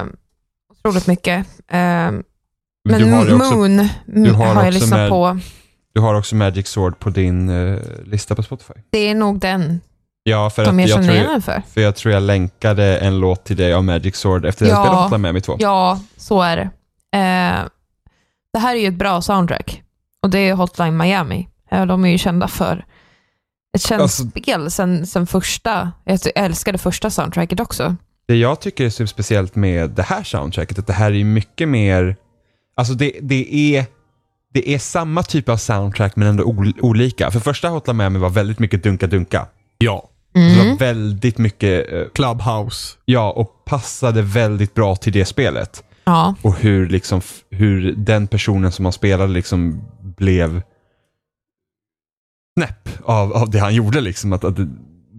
[0.71, 1.37] otroligt mycket.
[1.67, 2.23] Eh, men
[2.85, 5.39] du, har ju också, Moon mm, har har, jag också lyssnat på.
[5.93, 8.73] du har också Magic Sword på din eh, lista på Spotify.
[8.89, 9.81] Det är nog den
[10.23, 11.63] Ja, för som att jag jag tror, den för.
[11.73, 14.77] för jag tror jag länkade en låt till dig av Magic Sword efter att jag
[14.79, 14.83] Ja.
[14.83, 15.57] spelade Hotline Miami 2.
[15.59, 16.63] Ja, så är det.
[17.17, 17.65] Eh,
[18.53, 19.83] det här är ju ett bra soundtrack.
[20.23, 21.47] Och det är Hotline Miami.
[21.71, 22.85] Eh, de är ju kända för
[23.75, 25.91] ett känt Alltså- spel sen, sen första.
[26.03, 27.95] Jag älskade första soundtracket också.
[28.27, 31.69] Det jag tycker är så speciellt med det här soundtracket, att det här är mycket
[31.69, 32.15] mer,
[32.75, 33.85] alltså det, det är
[34.53, 37.31] det är samma typ av soundtrack men ändå ol- olika.
[37.31, 39.45] För första Hotline Miami var väldigt mycket dunka-dunka.
[39.83, 40.09] Ja.
[40.33, 40.69] Det Mm.
[40.69, 42.97] var väldigt mycket, eh, Clubhouse.
[43.05, 45.83] ja, och passade väldigt bra till det spelet.
[46.03, 46.35] Ja.
[46.41, 50.61] Och hur, liksom, hur den personen som han spelade liksom blev
[52.59, 54.01] snäpp av, av det han gjorde.
[54.01, 54.33] Liksom.
[54.33, 54.57] Att, att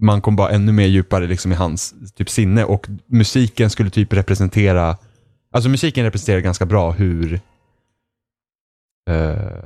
[0.01, 4.13] man kom bara ännu mer djupare liksom, i hans typ, sinne och musiken skulle typ
[4.13, 4.97] representera,
[5.51, 7.39] alltså musiken representerar ganska bra hur
[9.09, 9.63] eh,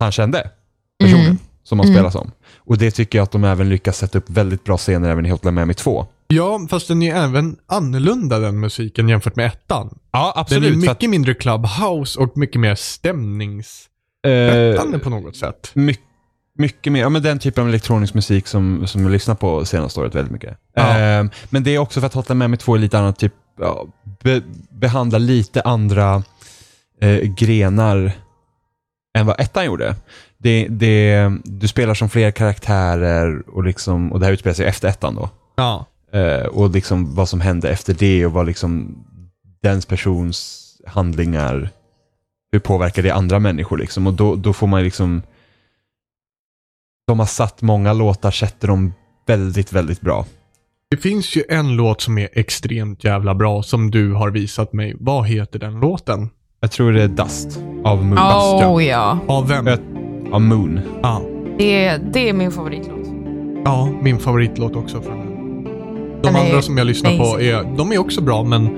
[0.00, 0.50] han kände
[0.98, 1.38] personen Mm.
[1.62, 1.96] som han Mm.
[1.96, 2.30] spelar som.
[2.66, 5.30] Och det tycker jag att de även lyckas sätta upp väldigt bra scener även i
[5.30, 6.06] Hotline Miami 2.
[6.28, 9.98] Ja, fast den är även annorlunda den musiken jämfört med ettan.
[10.12, 13.86] Ja, Den är mycket mindre clubhouse och mycket mer stämnings...
[14.26, 15.70] eh, på något sätt.
[15.74, 15.96] My,
[16.58, 20.00] mycket mer, ja men den typen av elektronisk musik som, som jag lyssnar på senaste
[20.00, 20.58] året väldigt mycket.
[20.74, 20.98] Ja.
[20.98, 23.86] Ehm, men det är också för att Hotline Miami 2 är lite annat typ, ja,
[24.22, 26.22] be, behandlar lite andra
[27.00, 28.12] eh, grenar
[29.16, 29.96] än vad ettan gjorde.
[30.38, 34.88] Det, det, du spelar som fler karaktärer och, liksom, och det här utspelar sig efter
[34.88, 35.30] ettan då.
[35.56, 35.86] Ja.
[36.12, 38.98] Eh, och liksom vad som hände efter det och vad liksom
[39.62, 41.70] dens persons handlingar,
[42.52, 44.06] hur påverkar det andra människor liksom?
[44.06, 45.22] Och då, då får man liksom,
[47.06, 48.92] de har satt många låtar, sätter dem
[49.26, 50.26] väldigt, väldigt bra.
[50.90, 54.94] Det finns ju en låt som är extremt jävla bra som du har visat mig.
[55.00, 56.30] Vad heter den låten?
[56.60, 58.18] Jag tror det är Dust av Moon.
[58.74, 59.18] Oh ja.
[59.26, 59.66] Av vem?
[59.66, 59.78] Jag-
[60.32, 60.80] Av Moon.
[61.02, 61.22] Ja.
[61.58, 63.06] Det, är- det är min favoritlåt.
[63.64, 65.26] ja, min favoritlåt också från den.
[66.22, 68.68] De Den andra som jag lyssnar på är, de är också bra men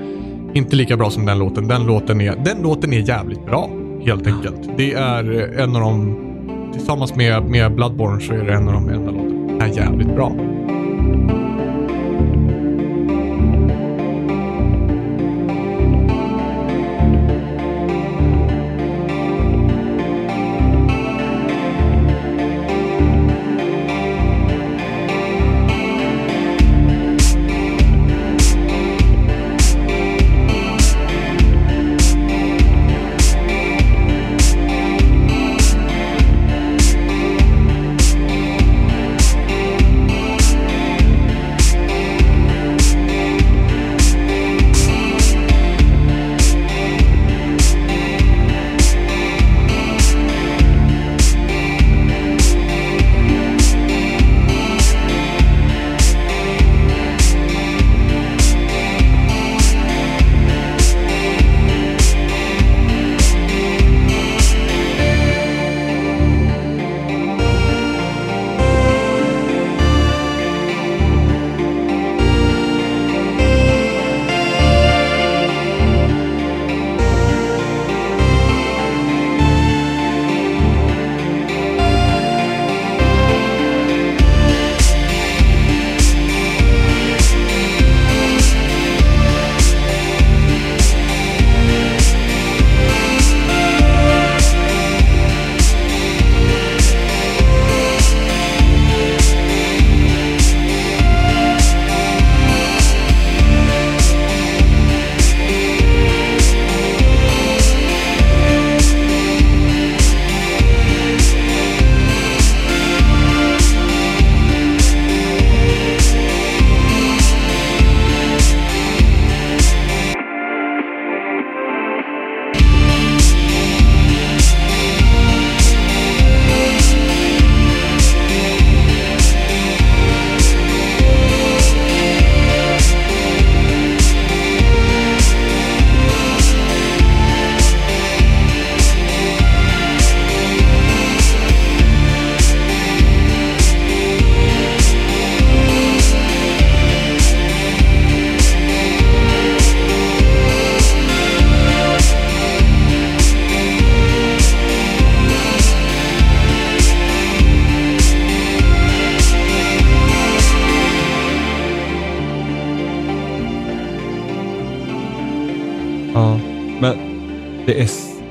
[0.53, 1.67] inte lika bra som den låten.
[1.67, 3.69] Den låten är, den låten är jävligt bra,
[4.05, 4.69] helt enkelt.
[4.77, 6.17] Det är en av de,
[6.73, 10.15] tillsammans med, med Bloodborne så är det en av de enda låtarna som är jävligt
[10.15, 10.31] bra.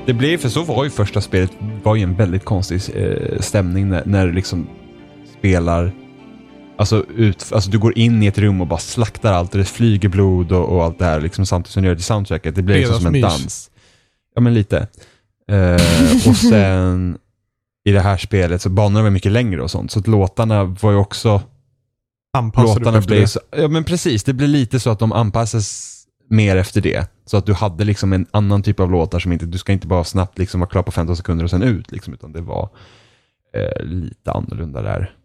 [0.09, 1.51] Det blev, för så var ju första spelet,
[1.83, 4.67] var ju en väldigt konstig eh, stämning när, när du liksom
[5.39, 5.91] spelar,
[6.77, 9.65] alltså, ut, alltså du går in i ett rum och bara slaktar allt och det
[9.65, 12.55] flyger blod och, och allt det här liksom, samtidigt som du gör det i soundtracket.
[12.55, 13.43] Det blir liksom som en Fredagsmys.
[13.43, 13.71] dans.
[14.35, 14.87] Ja men lite.
[15.51, 17.17] Eh, och sen
[17.85, 20.91] i det här spelet så banorna var mycket längre och sånt, så att låtarna var
[20.91, 21.41] ju också
[22.33, 23.27] Anpassar du låtarna det?
[23.27, 25.95] så, ja men precis, det blir lite så att de anpassas
[26.29, 27.07] mer efter det.
[27.29, 29.87] Så att du hade liksom en annan typ av låtar som inte, du ska inte
[29.87, 32.69] bara snabbt liksom vara klar på 15 sekunder och sen ut liksom, utan det var
[33.53, 35.15] eh, lite annorlunda där.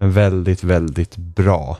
[0.00, 1.78] Men väldigt, väldigt bra.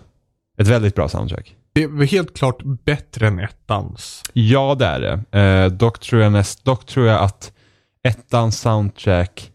[0.59, 1.57] Ett väldigt bra soundtrack.
[1.73, 4.23] Det är helt klart bättre än ettans.
[4.33, 5.39] Ja, det är det.
[5.39, 7.53] Eh, dock, tror jag näst, dock tror jag att
[8.05, 9.53] ettans soundtrack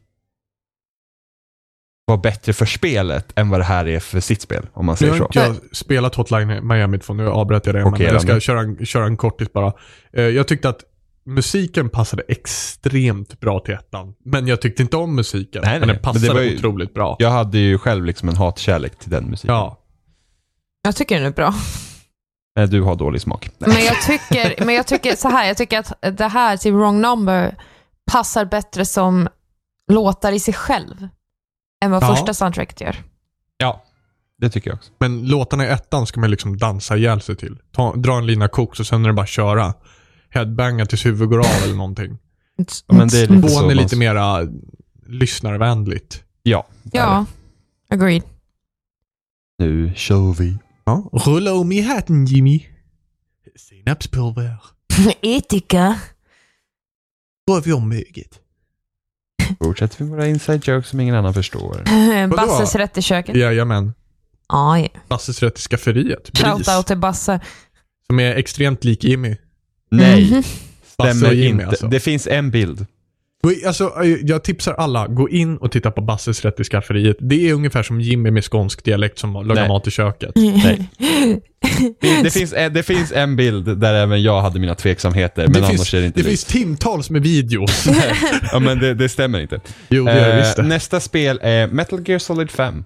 [2.05, 5.11] var bättre för spelet än vad det här är för sitt spel, om man säger
[5.11, 5.23] har så.
[5.25, 7.83] inte jag spelat Hotline Miami 2, nu avbröt jag det.
[7.83, 9.73] Okej, men jag ska köra en, köra en kortis bara.
[10.13, 10.79] Eh, Jag tyckte att
[11.25, 14.13] musiken passade extremt bra till ettan.
[14.25, 15.61] Men jag tyckte inte om musiken.
[15.65, 17.15] Nej, nej, men den men det passade var ju- otroligt bra.
[17.19, 19.55] Jag hade ju själv liksom en hatkärlek till den musiken.
[19.55, 19.79] Ja.
[20.83, 21.53] Jag tycker den är bra.
[22.59, 23.49] Eh, Du har dålig smak.
[23.57, 27.01] Men jag tycker, men jag tycker så här, jag tycker att det här till Wrong
[27.01, 27.55] Number
[28.11, 29.27] passar bättre som
[29.91, 31.07] låtar i sig själv
[31.83, 32.15] än vad Ja.
[32.15, 32.95] första soundtracket gör.
[33.57, 33.83] Ja,
[34.37, 34.91] det tycker jag också.
[34.99, 37.57] Men låtarna i ettan ska man liksom dansa ihjäl sig till.
[37.71, 39.73] Ta, dra en lina koks och sen är det bara köra.
[40.29, 42.17] Headbanga tills huvudet går av eller någonting.
[42.87, 44.39] Ja, men det är lite så är lite mera
[45.07, 46.23] lyssnarvänligt.
[46.43, 47.25] Ja, det Ja,
[47.89, 48.21] agreed.
[49.57, 49.65] det.
[49.65, 50.57] Nu kör vi.
[50.85, 51.09] Ja.
[51.13, 52.65] Rulla om i hatten Jimmy.
[53.55, 54.57] Senapspulver.
[55.21, 55.99] Etika.
[57.51, 58.39] Rör om möget.
[59.63, 61.83] Fortsätter vi våra inside jokes som ingen annan förstår.
[62.35, 63.35] Basses rätt i köket.
[63.35, 63.93] Jajamän.
[64.49, 64.87] Ja, ja.
[65.07, 66.29] Basses rätt i skafferiet.
[66.33, 67.39] Shout-out till Basse.
[68.07, 69.35] Som är extremt lik Jimmy.
[69.91, 70.43] Nej, Mhm.
[70.97, 71.65] Basse stämmer och Jimmy inte.
[71.67, 71.87] alltså.
[71.87, 72.85] Det finns en bild.
[73.67, 77.17] Alltså, eh, jag tipsar alla, gå in och titta på Basses rätt i skafferiet.
[77.19, 79.67] Det är ungefär som Jimmy med skånsk dialekt som lagar Nej.
[79.67, 80.31] mat i köket.
[80.35, 80.89] Nej.
[82.01, 85.51] Det, det, finns, en- det finns en bild där även jag hade mina tveksamheter, men
[85.53, 87.87] det annars finns, är det inte det finns timtals med videos.
[88.51, 89.59] Ja, men det, det stämmer inte.
[89.89, 92.83] jo, det Eh, nästa spel är Metal Gear Solid 5.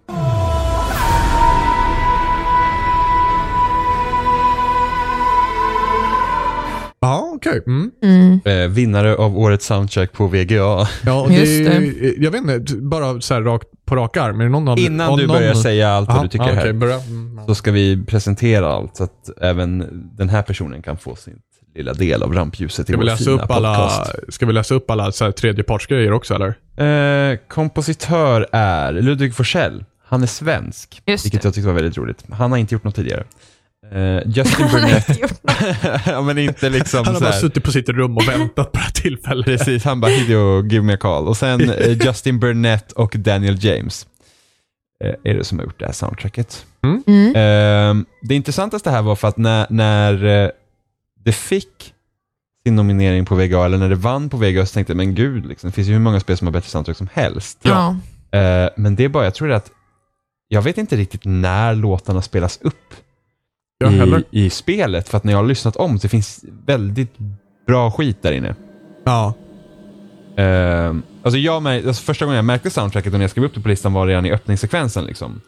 [7.38, 7.62] Okej.
[7.68, 7.92] Mm.
[8.04, 8.40] Mm.
[8.46, 10.88] Eh, vinnare av årets soundtrack på VGA.
[11.06, 14.40] Ja, och det, Just är- Jag vet inte, bara så här rakt, på rak arm.
[14.40, 15.38] Är det någon av Innan av du någon...
[15.38, 16.96] börjar säga allt vad du tycker ja, här, okej, börja.
[17.00, 21.40] Mm, så ska vi presentera allt så att även den här personen kan få sin
[21.76, 24.14] lilla del av rampljuset i Ska vi vår läsa fina upp alla, podcast.
[24.30, 26.54] ska vi läsa upp alla så här tredjepartsgrejer också eller?
[27.32, 29.86] Eh, kompositör är Ludvig Forsell.
[30.10, 31.48] Han är svensk, Just vilket det.
[31.48, 32.24] jag tyckte var väldigt roligt.
[32.32, 33.24] Han har inte gjort något tidigare.
[33.92, 35.20] Eh, Justin Burnett,
[36.06, 37.40] ja men inte liksom Han har så bara här.
[37.40, 39.46] suttit på sitt rum och väntat på det här tillfället.
[39.46, 41.28] Precis, han bara Hideo, give me a call.
[41.28, 44.08] Och sen eh, Justin Burnett och Daniel James
[45.04, 46.66] eh, är det som har gjort det här soundtracket.
[46.84, 47.36] Mm.
[47.36, 50.52] Eh, det intressantaste här var för att när, när
[51.26, 51.94] det fick
[52.64, 55.46] sin nominering på VGA, eller när det vann på VGA, så tänkte jag, men gud,
[55.46, 57.60] liksom, det finns ju hur många spel som har bättre soundtrack som helst.
[57.62, 57.96] Ja.
[58.76, 59.72] Men det är bara, jag tror det att,
[60.48, 62.94] jag vet inte riktigt när låtarna spelas upp.
[63.86, 67.14] I, i spelet, för att när jag har lyssnat om så det finns väldigt
[67.68, 68.56] bra skit där inne.
[69.04, 69.34] Ja.
[70.40, 73.62] Uh, alltså jag alltså första gången jag märkte soundtracket och när jag skrev upp det
[73.62, 75.06] på listan var redan i öppningssekvensen.
[75.06, 75.42] Liksom.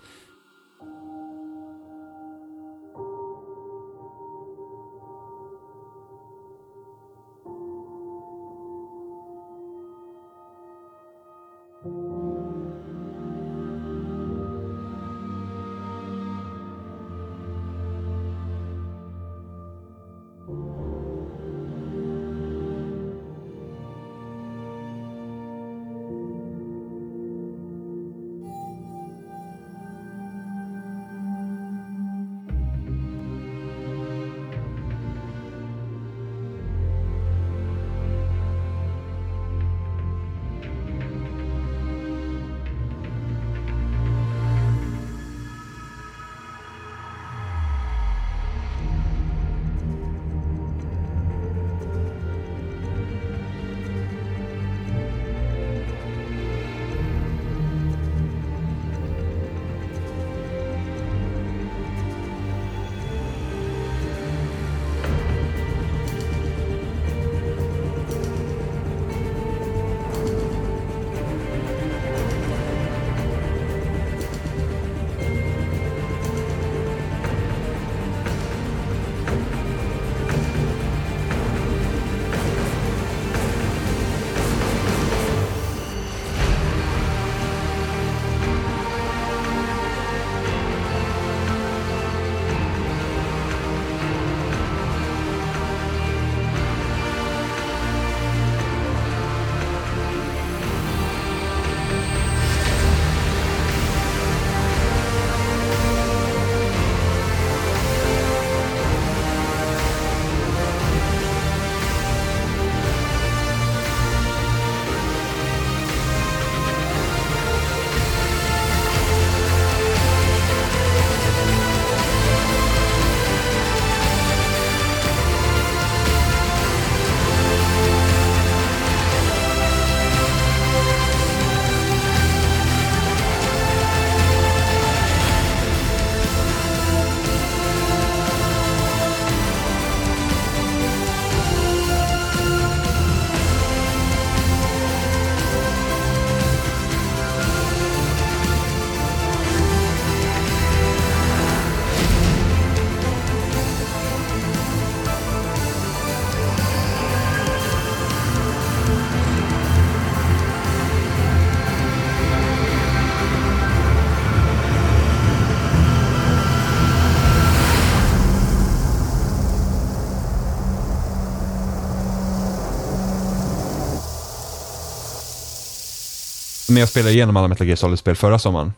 [176.69, 178.73] Men jag spelade igenom alla Metal Gear Solid-spel förra sommaren.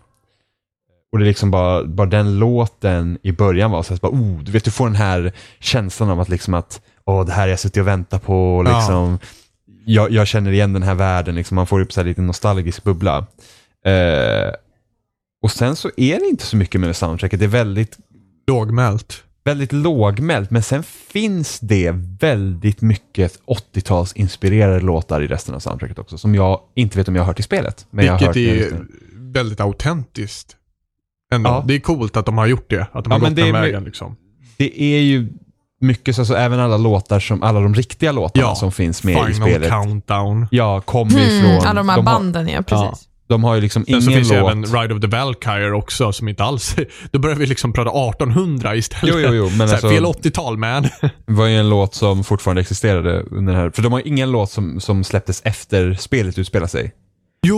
[1.11, 4.39] Och det är liksom bara, bara den låten i början var så att bara, oh,
[4.43, 7.47] du vet du får den här känslan av att liksom att, åh det här har
[7.47, 8.77] jag suttit och väntat på, och Ja.
[8.77, 9.19] liksom,
[9.85, 12.83] jag, jag känner igen den här världen, liksom, man får upp så här lite nostalgisk
[12.83, 13.17] bubbla.
[13.85, 14.53] Eh,
[15.43, 17.97] och sen så är det inte så mycket med soundtracket, det är väldigt
[18.47, 19.23] Lågmält.
[19.43, 23.39] Väldigt lågmält, men sen finns det väldigt mycket
[23.73, 27.27] 80-tals inspirerade låtar i resten av soundtracket också, som jag inte vet om jag har
[27.27, 27.85] hört i spelet.
[27.89, 28.85] Men jag har hört Vilket är
[29.15, 30.55] väldigt autentiskt.
[31.33, 31.49] Ändå.
[31.49, 31.63] Ja.
[31.67, 32.81] Det är coolt att de har gjort det.
[32.91, 33.83] Att de Ja, har gått det den vägen.
[33.83, 34.15] Liksom.
[34.57, 35.27] Det är ju
[35.81, 39.13] mycket så, så även alla låtar som, alla de riktiga låtarna Ja, som finns med
[39.29, 39.69] i Final spelet.
[39.69, 40.47] countdown.
[40.51, 41.67] Ja, kommer Mm, ifrån...
[41.67, 42.61] alla de här har, banden, ja.
[42.61, 43.07] Precis.
[43.31, 44.51] De har ju liksom Sen så ingen finns låt...
[44.51, 46.75] även Ride of the Valkyrie också som inte alls...
[47.11, 49.15] Då börjar vi liksom prata 1800 istället.
[49.15, 50.83] Jo, jo, jo, men så alltså- Fel 80-tal man.
[51.25, 54.05] Det var ju en låt som fortfarande existerade under den här, för de har ju
[54.05, 56.91] ingen låt som, som släpptes efter spelet utspelar sig.
[57.45, 57.57] jo,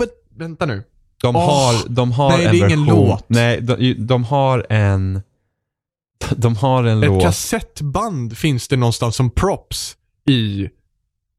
[0.00, 0.82] vä- vänta nu.
[1.22, 3.24] De Åh, har, de har nej, en det är ingen version, låt.
[3.28, 5.22] Nej, de, de har en...
[6.36, 7.22] De har en Ett låt...
[7.22, 9.96] kassettband finns det någonstans som props
[10.28, 10.68] i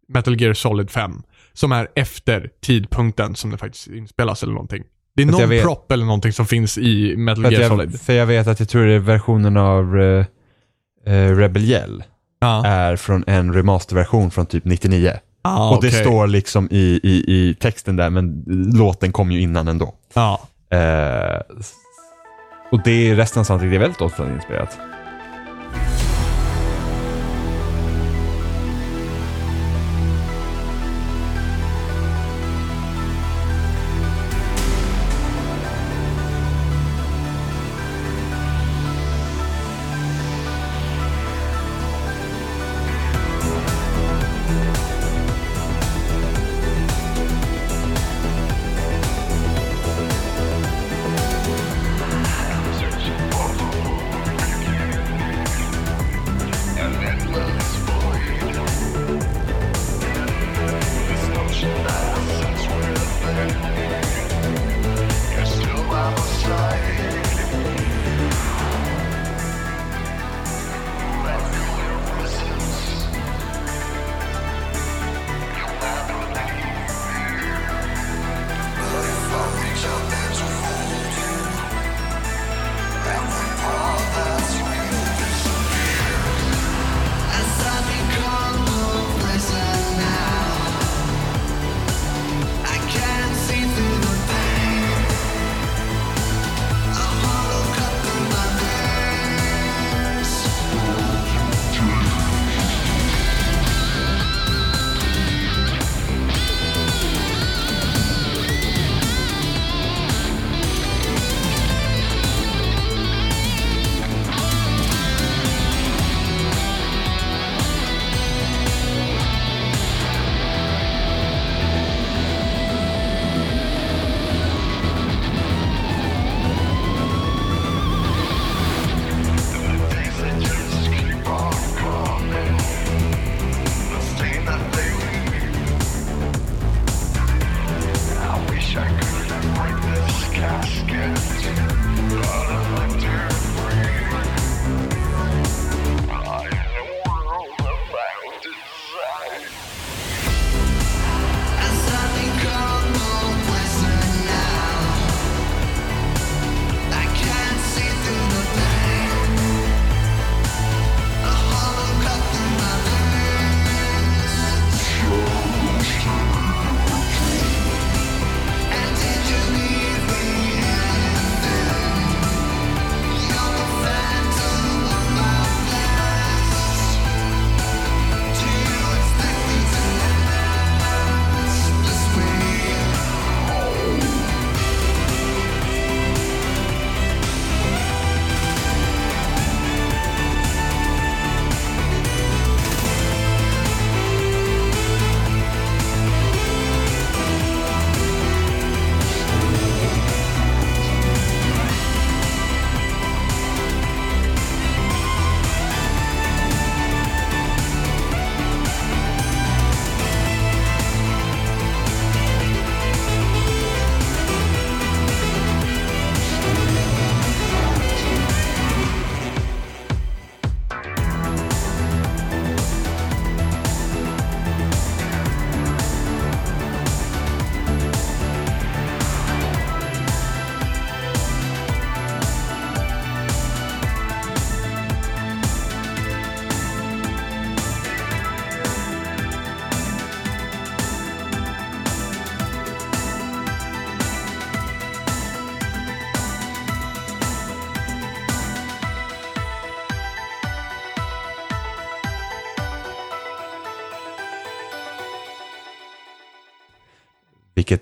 [0.07, 1.21] Metal Gear Solid 5.
[1.55, 4.83] Som är efter tidpunkten som det faktiskt inspelas eller någonting.
[5.15, 8.01] Det är jag någon vet- prop eller någonting som finns i Metal Gear jag, Solid.
[8.01, 10.25] för jag vet att jag tror det är versionen av uh,
[11.37, 12.03] Rebel Yell
[12.39, 12.65] Ja.
[12.65, 15.11] är från en remasterversion från typ 99.
[15.41, 16.01] Ah, och det okej.
[16.01, 19.95] står liksom i, i, i texten där, men låten kom ju innan ändå.
[20.13, 20.41] Ja.
[20.69, 21.41] Eh,
[22.71, 24.23] och det är resten av soundtracket är väldigt 80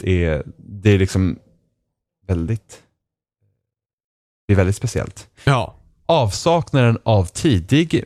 [0.02, 1.40] Vilket är, det är liksom
[2.28, 2.82] väldigt,
[4.48, 5.28] det är väldigt speciellt.
[5.44, 5.76] Ja.
[6.06, 8.04] Avsaknaden av tidig,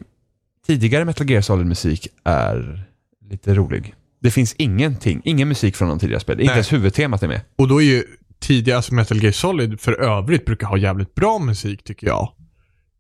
[0.66, 2.88] tidigare Metal Gear Solid-musik är
[3.30, 3.94] lite rolig.
[4.22, 6.40] Det finns ingenting, ingen musik från de tidigare spel.
[6.40, 7.42] Inte ens huvudtemat är med.
[7.56, 8.04] Och då är ju
[8.40, 12.34] tidigare, alltså Metal Gear Solid för övrigt brukar ha jävligt bra musik tycker jag.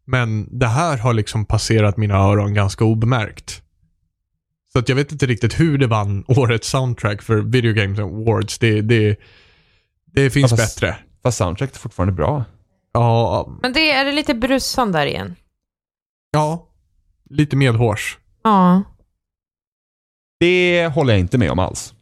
[0.06, 3.62] Men det här har liksom passerat mina öron ganska obemärkt.
[4.78, 8.60] Så att jag vet inte riktigt hur det vann årets soundtrack för Video Games Awards.
[8.60, 9.20] Det, det,
[10.06, 10.98] det finns Ja, fast- bättre.
[11.24, 12.46] Fast soundtracket är fortfarande bra.
[12.94, 15.36] Ja, Men det är det lite brussan där igen.
[16.32, 16.68] ja,
[17.30, 18.18] lite medhårs.
[18.44, 18.84] Ja.
[20.40, 21.94] Det håller jag inte med om alls.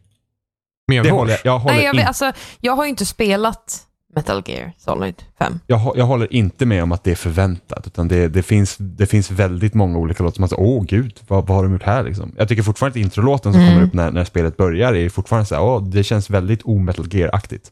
[0.87, 1.29] Medhårs?
[1.29, 3.84] jag, jag, håller Nej, jag, vet, alltså, jag har ju inte spelat
[4.15, 5.59] Metal Gear Solid 5.
[5.67, 7.87] jag, jag håller inte med om att det är förväntat.
[7.87, 11.19] Utan det, det, finns, det finns väldigt många olika låtar som man säger, åh gud,
[11.27, 12.31] vad, vad har de gjort här liksom?
[12.37, 13.73] Jag tycker fortfarande att introlåten som Mm.
[13.73, 17.07] kommer upp när, när spelet börjar är fortfarande så här, åh, det känns väldigt o-Metal
[17.13, 17.71] Gear-aktigt.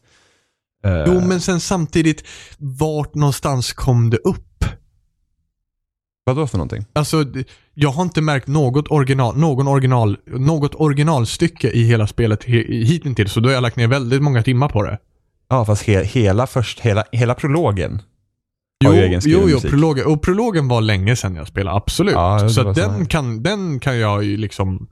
[0.84, 2.24] Eh, Jo, men sen samtidigt,
[2.58, 4.64] vart någonstans kom det upp?
[6.26, 6.84] Vad då för någonting?
[6.92, 7.24] Alltså,
[7.74, 13.40] jag har inte märkt något original, någon original, något originalstycke i hela spelet hittills, så
[13.40, 14.98] då har jag lagt ner väldigt många timmar på det.
[15.48, 18.02] Ja, fast he, hela, först, hela, hela prologen
[18.84, 22.14] Jo, har ju egen jo, jo prologen, och prologen var länge sedan jag spelade, absolut.
[22.14, 24.86] Ja, så den, kan, den kan jag ju liksom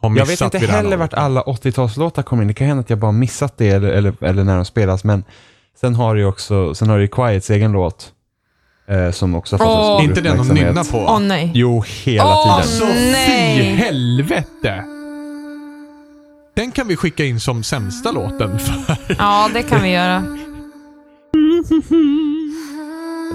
[0.00, 2.48] ha Jag missat vet inte heller vart alla 80-talslåtar kommer in.
[2.48, 5.04] Det kan hända att jag bara missat det eller, eller, eller när de spelas.
[5.04, 5.24] Men
[5.80, 8.12] sen har du ju också, sen har du ju Quiets egen låt.
[8.88, 10.98] Eh, som också har fått en stor Inte den de nynnar på.
[10.98, 11.50] Åh nej.
[11.54, 12.56] Jo, hela Åh, tiden.
[12.56, 13.58] Alltså Nej.
[13.58, 14.84] fy helvete!
[16.58, 18.96] Den kan vi skicka in som sämsta låten för.
[19.18, 20.20] Ja, det kan vi göra.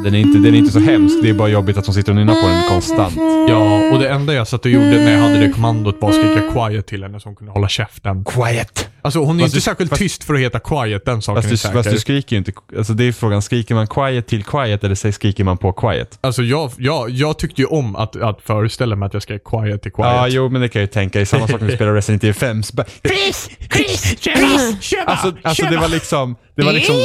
[0.04, 2.12] Den är, inte, den är inte så hemsk, det är bara jobbigt att de sitter
[2.12, 3.16] och nynnar på den konstant.
[3.50, 6.16] Ja, och det enda jag satt och gjorde när jag hade det kommandot var att
[6.16, 8.26] skrika quiet till henne så hon kunde hålla käften.
[8.26, 8.93] Quiet!
[9.04, 11.36] Alltså hon är Fast inte du- särskilt fast- tyst för att heta quiet, den saken
[11.42, 11.76] Fast är du, säker.
[11.76, 14.96] fast du skriker ju inte, alltså det är frågan, skriker man quiet till quiet eller
[14.96, 16.18] säger- skriker man på quiet?
[16.22, 19.82] Alltså jag, jag, jag tyckte ju om att, att föreställa mig att jag ska quiet
[19.82, 20.08] till quiet.
[20.08, 22.24] Ja, jo men det kan jag ju tänka, är samma sak när du spelar Resident
[22.24, 22.64] Evil 5.
[22.64, 23.50] Så bara, Chris!
[23.74, 24.16] Chris!
[24.20, 24.94] Chris!
[25.06, 26.96] Alltså, alltså det var liksom, det var liksom,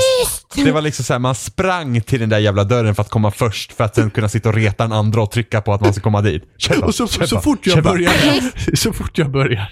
[0.65, 3.31] det var liksom så här, man sprang till den där jävla dörren för att komma
[3.31, 5.93] först för att sen kunna sitta och reta den andra och trycka på att man
[5.93, 6.43] ska komma dit.
[6.59, 8.43] Kämpa, Och så, kämpa, så fort jag började,
[8.75, 9.69] så fort jag började,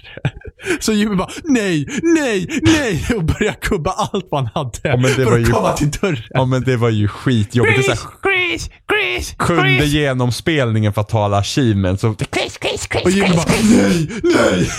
[0.79, 5.09] så Jimmy bara nej, nej, nej och började kubba allt han hade Ja, men det
[5.09, 6.23] för var att ju- komma till dörren.
[6.29, 7.77] Ja men det var ju skitjobbigt.
[7.77, 11.99] Det så här, Chris, Chris, sjunde genomspelningen för att tala achievement.
[12.01, 14.69] Så, Chris, Chris, Chris, Och Jimmy bara nej, nej.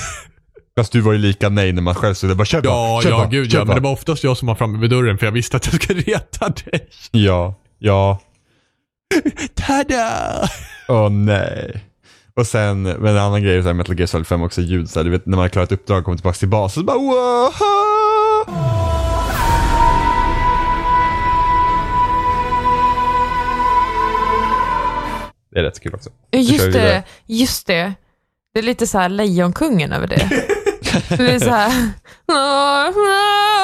[0.78, 3.28] Fast du var ju lika nej när man själv stod där bara kämpa, Ja, ja,
[3.30, 3.64] gud ja.
[3.64, 5.82] Men det var oftast jag som var framme vid dörren för jag visste att jag
[5.82, 6.88] skulle reta dig.
[7.10, 8.20] Ja, ja.
[9.54, 10.48] Tada!
[10.88, 11.84] Åh nej.
[12.38, 15.04] Och sen, men en annan grej här, Metal Gear Solid 5 också ljud, så här,
[15.04, 17.52] du vet när man har klarat uppdrag och kommer tillbaka till basen så bara wow!
[25.50, 26.10] Det är rätt kul också.
[26.30, 27.94] Just det, just det.
[28.54, 30.30] Det är lite så här Lejonkungen över det.
[31.08, 31.90] Det är så här...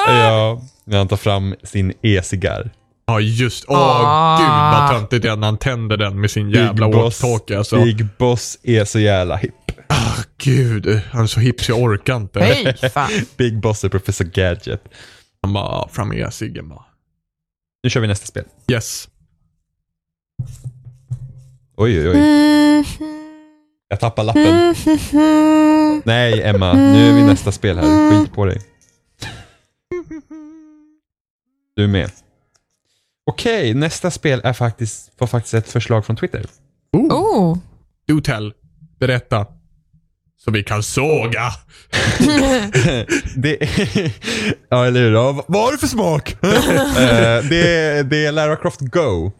[0.07, 2.71] Ja, när han tar fram sin e-cigarr.
[3.07, 4.37] Ja, just Åh, Ah.
[4.37, 7.75] gud vad töntigt det är när han tänder den med sin jävla walkie-talkie alltså.
[7.83, 9.53] Big Boss är så jävla hipp.
[9.89, 12.39] Ah, gud, han är så hipp så jag orkar inte.
[12.43, 13.09] Hej, fan.
[13.37, 14.81] Big Boss är Professor Gadget.
[15.41, 16.85] Han bara, fram med ciggen bara.
[17.83, 18.43] Nu kör vi nästa spel.
[18.71, 19.07] Yes.
[21.77, 22.85] Oj, oj, oj.
[23.87, 24.75] Jag tappar lappen.
[26.05, 26.73] Nej, Emma.
[26.73, 28.09] Nu är vi nästa spel här.
[28.23, 28.61] Skit på dig.
[31.75, 32.11] Du är med.
[33.31, 36.45] Okej, nästa spel är faktiskt, var faktiskt ett förslag från Twitter.
[36.93, 37.57] Oh.
[38.07, 38.53] Do tell.
[38.99, 39.45] Berätta.
[40.37, 41.51] Så vi kan såga.
[43.35, 44.11] det är,
[44.69, 45.11] ja, eller hur?
[45.11, 46.35] Vad har du för smak?
[46.95, 49.31] Eh, det, är, det är Lara Croft Go.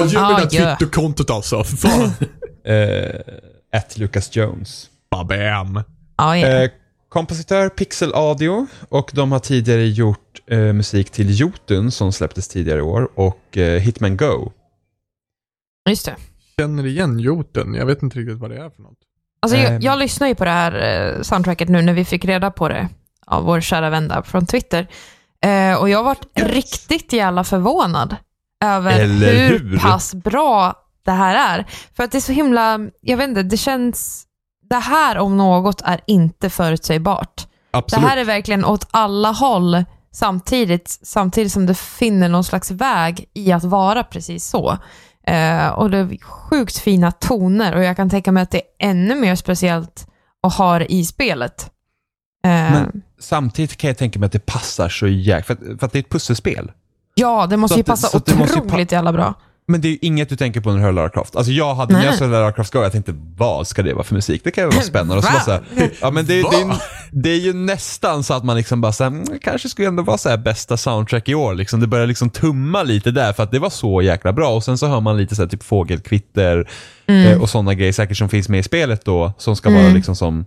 [0.00, 0.76] Ja, ge mig Ah, det där.
[0.76, 1.64] Twitterkontot alltså.
[1.64, 2.12] Fan.
[2.64, 3.20] Eh,
[3.72, 4.90] At Lucas Jones.
[5.10, 5.82] Babam.
[6.16, 6.46] Ja, ja.
[6.62, 6.70] Eh,
[7.08, 12.78] kompositör Pixel Audio och de har tidigare gjort eh, musik till Jotun som släpptes tidigare
[12.78, 14.52] i år och eh, Hitman Go.
[15.88, 16.16] Just det.
[16.58, 17.74] Känner igen Jotun.
[17.74, 18.98] Jag vet inte riktigt vad det är för något.
[19.42, 19.80] Alltså, jag, Ehm.
[19.82, 22.88] jag lyssnar ju på det här soundtracket nu när vi fick reda på det
[23.26, 24.86] av vår kära vän där från Twitter.
[25.44, 28.16] Eh, och jag har varit riktigt jävla förvånad
[28.64, 29.78] över Eller hur, hur?
[29.78, 30.74] pass bra
[31.04, 31.66] det här är.
[31.96, 34.24] För att det är så himla, jag vet inte, det känns,
[34.70, 37.46] det här om något är inte förutsägbart.
[37.70, 38.02] Absolut.
[38.02, 43.24] Det här är verkligen åt alla håll samtidigt, samtidigt som det finner någon slags väg
[43.34, 44.78] i att vara precis så.
[45.26, 48.88] Eh, och det är sjukt fina toner och jag kan tänka mig att det är
[48.90, 50.06] ännu mer speciellt
[50.42, 51.70] att ha det i spelet.
[52.44, 55.56] Eh, Men- Samtidigt kan jag tänka mig att det passar så jäkla...
[55.56, 56.70] För, för att det är ett pusselspel.
[57.14, 59.34] Ja, det måste så ju det- passa så det måste ju pa- otroligt jävla bra.
[59.68, 61.36] Men det är ju inget du tänker på när du hör Lara Croft.
[61.36, 62.18] Alltså jag hade, när jag Nej.
[62.18, 64.40] såg Lara Croft Go, jag tänkte vad ska det vara för musik?
[64.44, 65.16] Det kan ju vara spännande.
[65.16, 65.62] Och så bara så här,
[66.00, 69.04] ja, men det, det, är, det är ju nästan så att man liksom bara så
[69.04, 71.54] här, mm, kanske skulle ändå vara så här bästa soundtrack i år.
[71.54, 71.80] Liksom.
[71.80, 74.56] Det börjar liksom tumma lite där för att det var så jäkla bra.
[74.56, 76.68] Och sen så hör man lite så här, typ fågelkvitter
[77.06, 80.16] eh, och sådana grejer säkert som finns med i spelet då, som ska vara liksom
[80.16, 80.38] som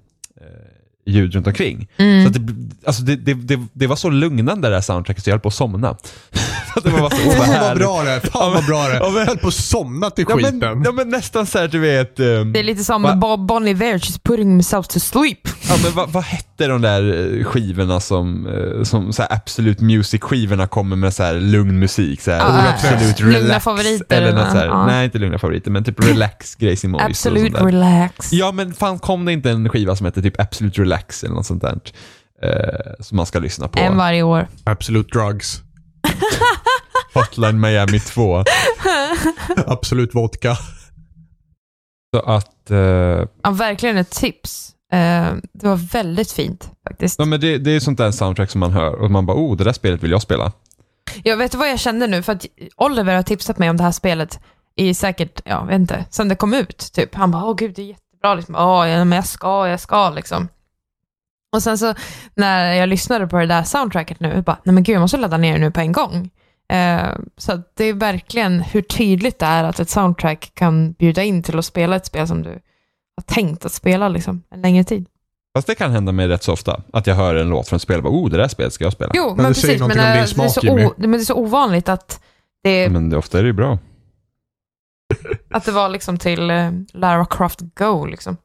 [0.42, 1.88] eh, ljud runt omkring.
[1.98, 2.54] Så att det,
[2.86, 5.48] alltså det, det, det, det var så lugnande det här soundtracket så jag höll på
[5.48, 5.98] att somna.
[6.84, 8.20] det var så Fan vad bra det är.
[8.20, 9.00] Fan vad bra det är.
[9.20, 10.60] Jag höll på att somna till Ja skiten.
[10.60, 13.16] men, ja men nästan så här du vet, um, Det är lite som Va?
[13.16, 15.40] Bob Bon Iver, just putting himself to sleep.
[15.70, 19.84] ja, men vad, vad hette de där eh, skivorna som, eh, som så här Absolute
[19.84, 22.22] Music-skivorna kommer med så här lugn musik?
[22.22, 23.64] Så här, Ja, Absolute lugna Relax.
[23.64, 24.86] favoriter Eller något så här, ja.
[24.86, 28.34] Nej, inte lugna favoriter, men typ Relax, Gracie sånt Absolute relax.
[28.34, 31.46] Ja men fan kom det inte en skiva som heter typ Absolute Relax eller något
[31.46, 31.78] sånt där?
[32.44, 32.50] Eh,
[33.04, 33.80] som man ska lyssna på.
[33.80, 34.48] En varje år.
[34.64, 35.62] Absolut drugs.
[37.14, 38.44] Hotline Miami 2.
[39.68, 40.58] Absolut vodka.
[42.16, 42.78] Så att, eh,
[43.44, 44.70] Ja, verkligen ett tips.
[44.94, 47.20] Eh, det var väldigt fint faktiskt.
[47.20, 49.58] ja men det, det är sånt där soundtrack som man hör och man bara oh
[49.58, 50.52] det där spelet vill jag spela.
[51.24, 52.24] Jag vet vad jag kände nu?
[52.24, 52.46] För att
[52.76, 54.40] Oliver har tipsat mig om det här spelet
[54.76, 56.90] i säkert, jag vet inte, sen det kom ut.
[56.94, 57.16] Typ.
[57.16, 58.36] Han bara, åh gud, det är jättebra.
[58.36, 58.56] Liksom.
[58.56, 60.48] Åh, ja, men jag ska, jag ska liksom.
[61.56, 61.94] Och sen så
[62.36, 65.18] när jag lyssnade på det där soundtracket nu, jag bara, nej men gud, jag måste
[65.18, 66.30] ladda ner det nu på en gång.
[66.74, 71.44] Eh, så det är verkligen hur tydligt det är att ett soundtrack kan bjuda in
[71.44, 75.06] till att spela ett spel som du har tänkt att spela liksom, en längre tid.
[75.56, 76.82] Fast det kan hända mig rätt så ofta.
[76.94, 78.84] Att jag hör en låt från ett spel och bara oh det där spelet ska
[78.84, 79.12] jag spela.
[79.16, 79.80] Jo, men, det säger precis.
[79.80, 82.22] Men, om din det, är smak, o, men det är så ovanligt att
[82.64, 83.80] det, Men det, ofta är det ju bra.
[85.50, 88.38] att det var liksom till eh, Lara Croft Go liksom.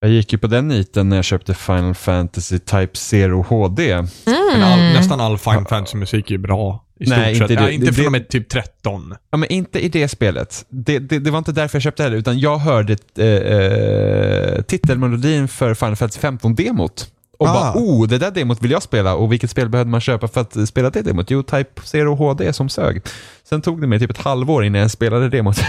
[0.00, 3.92] Jag gick ju på den niten när jag köpte Final Fantasy Type 0 HD.
[3.92, 4.06] Mm.
[4.26, 6.84] Men all, nästan all Final Fantasy-musik är bra.
[7.00, 7.42] I stort Nej, sett.
[7.50, 7.60] inte det.
[7.60, 9.14] Nej, inte Det- från och med typ 13.
[9.30, 10.64] Ja, men inte i det spelet.
[10.68, 14.62] Det, det, det var inte därför jag köpte det heller, utan jag hörde eh, eh,
[14.62, 17.06] titelmelodin för Final Fantasy 15-demot.
[17.38, 17.52] Och Ah.
[17.52, 19.14] bara, oh, det där demot vill jag spela.
[19.14, 21.30] Och vilket spel behövde man köpa för att spela det demot?
[21.30, 23.02] Jo, Type 0 HD som sög.
[23.44, 25.56] Sen tog det mig typ ett halvår innan jag spelade demot.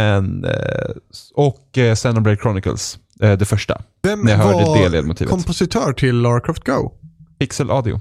[0.00, 0.90] men, eh,
[1.34, 3.82] och eh, Xenoblade Chronicles, eh, det första.
[4.02, 5.30] Vem När jag hörde var det ledmotivet.
[5.30, 6.92] kompositör till Lara Croft Go?
[7.38, 8.00] Pixel Audio.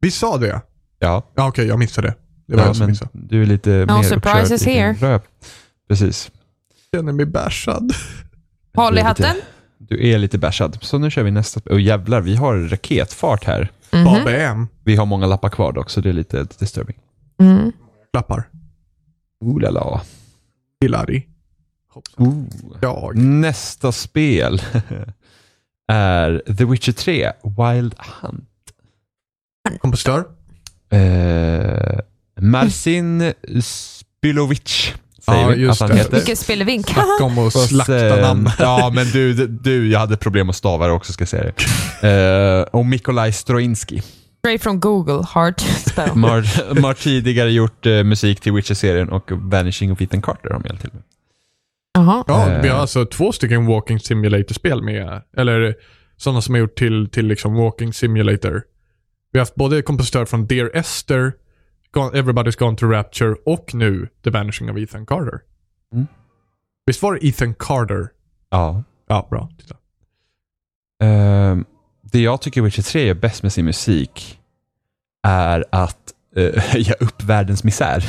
[0.00, 0.60] Vi sa det.
[0.98, 2.14] Ja, Ja, okej, jag missade det.
[2.46, 3.10] Det var ja jag som missade.
[3.12, 4.92] du är lite mer surprise uppkörd is i din here.
[5.00, 5.20] röv.
[5.88, 6.30] Precis.
[6.90, 7.92] Jag känner mig bashad.
[8.76, 9.36] Håll i hatten.
[9.78, 10.78] Du är lite bärsad.
[10.80, 11.60] Så nu kör vi nästa.
[11.70, 13.70] Och jävlar, vi har raketfart här.
[13.92, 14.04] Mhm.
[14.04, 14.68] Babam.
[14.84, 16.96] Vi har många lappar kvar dock, så det är lite disturbing.
[17.40, 17.72] Mm.
[18.12, 18.48] Klappar.
[19.44, 20.00] Ooh la la.
[20.80, 21.26] Hillary.
[22.80, 23.16] Jag.
[23.16, 24.62] Nästa spel
[25.92, 28.44] är The Witcher 3, Wild Hunt.
[29.80, 30.24] Kompositör?
[30.90, 31.98] Eh,
[32.40, 33.32] Marcin
[33.62, 34.92] Spilovic
[35.26, 36.02] säger Ja, vi just att han det.
[36.02, 36.16] heter.
[36.16, 36.86] Vilken spelevink.
[36.88, 38.50] Snacka om att Och slakta sen- namn.
[38.58, 41.52] Ja, men du, du, jag hade problem att stava det också ska jag säga
[42.00, 42.08] det.
[42.08, 44.02] Eh, och Mikolaj Stroinski.
[44.38, 45.60] Straight from Google, hard
[45.90, 46.14] spell.
[46.16, 50.66] Mar, har tidigare gjort eh, musik till Witcher-serien och Vanishing of Ethan Carter har de
[50.68, 51.02] hjälpt till med.
[51.94, 52.24] Jaha.
[52.26, 52.62] Ja, Eh.
[52.62, 55.22] vi har alltså två stycken Walking Simulator-spel med.
[55.36, 55.74] Eller
[56.16, 58.62] sådana som har gjort till, till liksom Walking Simulator.
[59.32, 61.32] Vi har haft både kompositör från Dear Esther,
[61.92, 65.40] Gone- Everybody's Gone to Rapture och nu The Vanishing of Ethan Carter.
[65.94, 66.06] Mm.
[66.86, 68.08] Visst var det Ethan Carter?
[68.50, 68.82] Ja.
[69.08, 69.48] Ja, bra.
[69.58, 69.74] Titta.
[71.02, 71.56] Eh,
[72.12, 74.38] det jag tycker Witcher 3 gör bäst med sin musik
[75.22, 78.04] är att eh, höja upp världens misär.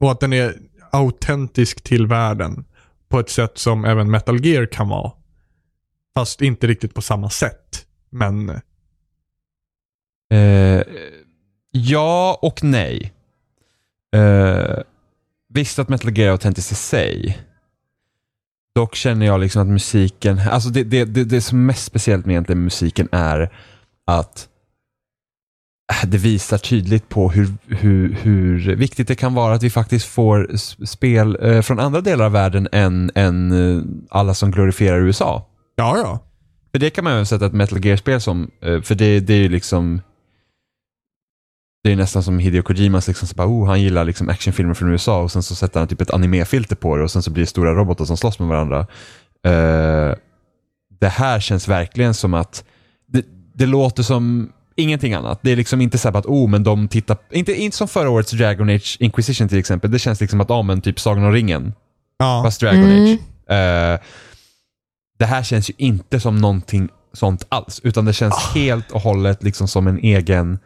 [0.00, 0.54] Och att den är
[0.90, 2.64] autentisk till världen
[3.08, 5.12] på ett sätt som även Metal Gear kan vara.
[6.14, 7.86] Fast inte riktigt på samma sätt.
[8.10, 8.60] Men
[10.30, 10.82] Eh,
[11.70, 13.12] ja och nej.
[14.16, 14.78] Eh,
[15.48, 17.38] visst att Metal Gear är autentiskt i sig.
[18.74, 22.26] Dock känner jag liksom att musiken, alltså det, det, det, det som är mest speciellt
[22.26, 23.52] med egentligen musiken är
[24.06, 24.48] att
[26.06, 30.56] det visar tydligt på hur, hur, hur viktigt det kan vara att vi faktiskt får
[30.86, 35.46] spel eh, från andra delar av världen än, än eh, alla som glorifierar USA.
[35.76, 36.18] ja, ja.
[36.72, 39.38] För det kan man ju sätta ett Metal Gear-spel som, eh, för det, det är
[39.38, 40.00] ju liksom
[41.82, 44.90] det är nästan som Hideo Kojimas, liksom, så bara, oh, han gillar liksom actionfilmer från
[44.90, 47.42] USA och sen så sätter han typ ett animefilter på det och sen så blir
[47.42, 48.86] det stora robotar som slåss med varandra.
[49.44, 50.14] Eh,
[51.00, 52.64] det här känns verkligen som att
[53.06, 55.38] det, det låter som ingenting annat.
[55.42, 58.10] Det är liksom inte så här att, oh, men de tittar, inte, inte som förra
[58.10, 59.90] årets Dragon Age Inquisition till exempel.
[59.90, 61.72] Det känns liksom att, ja, men typ Sagan om ringen,
[62.18, 62.42] Ja.
[62.44, 63.04] fast Dragon Mm.
[63.04, 63.18] Age.
[63.54, 64.00] Eh,
[65.18, 69.42] det här känns ju inte som någonting sånt alls, utan det känns helt och hållet
[69.42, 70.58] liksom som en egen...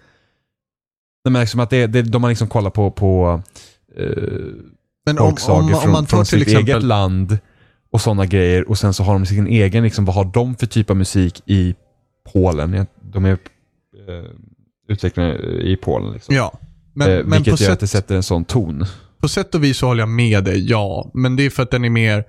[1.25, 3.43] Nej, men liksom att det, det, de har liksom kollat på, på
[3.97, 4.07] eh,
[5.07, 6.71] Men om, folksagor om, om från, man från sitt exempel...
[6.71, 7.39] eget land
[7.93, 10.67] och sådana grejer och sen så har de sin egen, liksom, vad har de för
[10.67, 11.75] typ av musik i
[12.33, 12.87] Polen?
[13.03, 13.39] De är
[14.09, 14.31] eh,
[14.89, 16.13] utvecklade i Polen.
[16.13, 16.35] Liksom.
[16.35, 16.61] Ja.
[16.95, 18.85] Men, eh, men vilket på, gör sätt, att det sätter en sån ton.
[19.21, 21.11] på sätt och vis så håller jag med dig, ja.
[21.15, 22.25] Men det är för att den är mer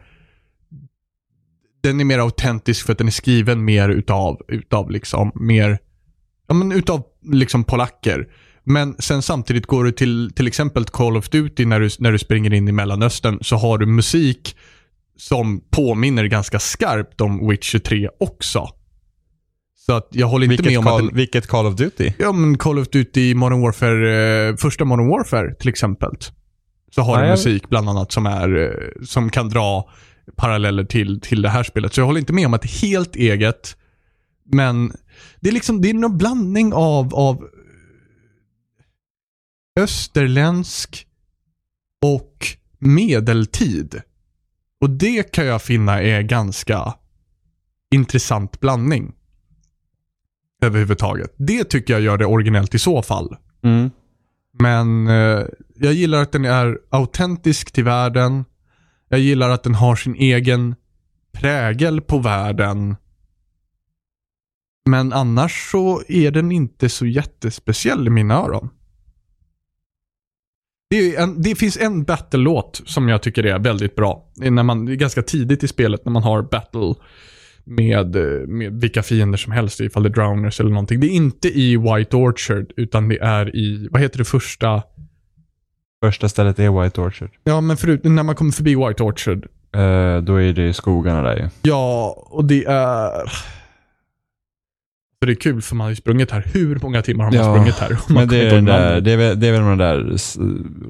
[1.84, 5.80] den är mer autentisk för att den är skriven mer utav, utav liksom, mer,
[6.47, 8.27] ja men utav liksom polacker.
[8.64, 12.19] Men sen samtidigt går du till till exempel Call of Duty när du, när du
[12.19, 14.56] springer in i Mellanöstern så har du musik
[15.18, 18.69] som påminner ganska skarpt om Witcher 3 också.
[19.85, 22.11] Så att jag håller inte Vilket med om Call, den, vilket Call of Duty?
[22.19, 26.11] Ja, men Call of Duty Modern Warfare, eh, första Modern Warfare till exempel.
[26.95, 29.89] Så har Ja, du musik bland annat som, är, eh, som kan dra
[30.35, 31.93] paralleller till, till det här spelet.
[31.93, 33.77] Så jag håller inte med om att det är helt eget.
[34.45, 34.93] Men
[35.39, 37.47] det är liksom, det är någon blandning av, av
[39.79, 41.07] österländsk
[42.01, 42.47] och
[42.79, 44.01] medeltid.
[44.81, 46.93] Och det kan jag finna är ganska
[47.91, 49.13] intressant blandning.
[50.65, 51.33] Överhuvudtaget.
[51.37, 53.35] Det tycker jag gör det originellt i så fall.
[53.63, 53.91] Mm.
[54.59, 58.45] Men eh, jag gillar att den är autentisk till världen.
[59.09, 60.75] Jag gillar att den har sin egen
[61.31, 62.95] prägel på världen.
[64.89, 68.69] Men annars så är den inte så jättespeciell i mina öron.
[70.89, 74.31] Det, en, det finns en battle-låt som jag tycker är väldigt bra.
[74.35, 76.95] När man, ganska tidigt i spelet när man har battle
[77.65, 80.99] med, eh, med vilka fiender som helst, ifall det är drowners eller någonting.
[80.99, 84.83] Det är inte i White Orchard, utan det är i, vad heter det första?
[86.03, 87.29] Första stället är White Orchard.
[87.43, 89.47] Ja, men förut, när man kommer förbi White Orchard.
[89.75, 91.49] Eh, då är det skogarna där ju.
[91.61, 93.31] Ja, och det är...
[95.19, 96.45] Så det är kul för man har ju sprungit här.
[96.53, 97.89] Hur många timmar har man Ja, sprungit här?
[98.07, 100.17] Man Men det är, den där, det, är väl, det är väl den där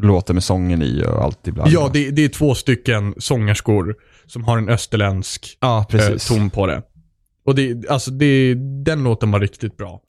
[0.01, 1.71] låten med sången i och allt ibland.
[1.71, 3.95] Ja, det, det är två stycken sångerskor
[4.25, 6.81] som har en österländsk ja eh, ton på det.
[7.45, 10.01] Och det, alltså det, den låten var riktigt bra.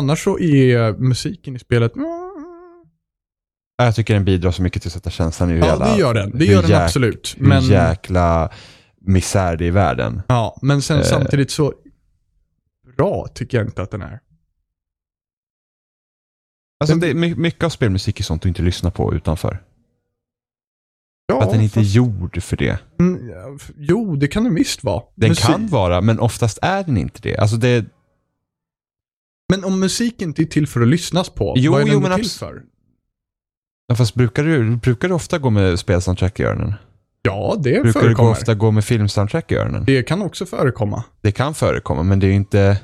[0.00, 1.96] Annars så är musiken i spelet...
[1.96, 2.06] mm,
[3.76, 5.98] Jag tycker den bidrar så mycket till att sätta känslan i hur Ja, jävla, det
[6.00, 6.38] gör den.
[6.38, 7.34] Det gör den jäk- absolut.
[7.38, 8.50] Hur Men, jäkla
[9.00, 10.22] misär det är i världen.
[10.28, 11.04] ja, men sen Eh.
[11.04, 11.72] samtidigt så
[12.96, 14.20] bra tycker jag inte att den är.
[16.80, 19.62] Alltså det, my- mycket av spelmusik är sånt du inte lyssnar på utanför.
[21.26, 22.78] Ja, För att den inte är fast- gjord för det.
[23.00, 23.30] Mm,
[23.76, 25.02] Jo, det kan den visst vara.
[25.14, 27.36] Den Musik- kan vara, men oftast är den inte det.
[27.36, 27.84] Alltså det,
[29.50, 32.00] Men om musik inte är till för att lyssnas på, Jo, vad är den jo,
[32.00, 32.62] då men till för?
[33.88, 36.74] ja, fast brukar du, brukar du ofta gå med spelsoundtrack i öronen?
[37.22, 38.30] Ja, det Brukar du gå förekommer.
[38.30, 39.84] ofta gå med filmsoundtrack i öronen?
[39.86, 41.04] Det kan också förekomma.
[41.22, 42.80] Det kan förekomma, men det är inte...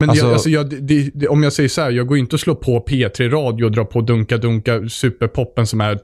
[0.00, 2.36] Men Alltså- jag, alltså jag, det, det, om jag säger så här, jag går inte
[2.36, 5.98] och slår på P3 Radio och drar på Dunka Dunka superpoppen som är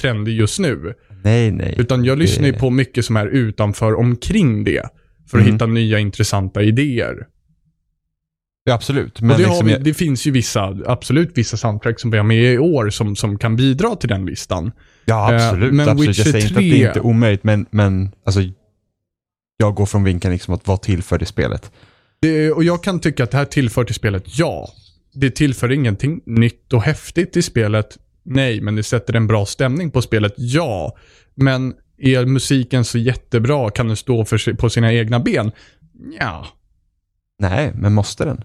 [0.00, 0.94] trendig just nu.
[1.24, 1.74] Nej, nej.
[1.78, 4.88] Utan jag lyssnar ju Det- på mycket som är utanför omkring det.
[5.30, 5.54] För att Mm.
[5.54, 7.26] hitta nya intressanta idéer.
[8.64, 9.20] Ja, absolut.
[9.20, 12.54] Men det, liksom, vi, det finns ju vissa, absolut vissa soundtrack som vi har med
[12.54, 14.72] i år som, som kan bidra till den listan.
[15.04, 15.72] ja, eh, absolut.
[15.74, 16.18] men absolut.
[16.18, 18.40] Jag säger inte att det 3 inte är omöjligt, men, men alltså,
[19.56, 21.72] jag går från vinkeln liksom att vara till för det spelet.
[22.20, 24.68] Det, och jag kan tycka att det här tillför till spelet, ja.
[25.14, 28.60] Det tillför ingenting nytt och häftigt till spelet, nej.
[28.60, 30.96] Men det sätter en bra stämning på spelet, ja.
[31.34, 33.70] Men är musiken så jättebra?
[33.70, 35.52] Kan den stå för på sina egna ben?
[36.20, 36.46] Ja.
[37.38, 38.44] Nej, men måste den?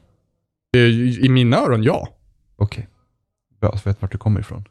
[1.21, 2.07] I mina öron, ja.
[2.57, 2.87] Okej.
[3.61, 4.63] Bra, så vet vart du kommer ifrån.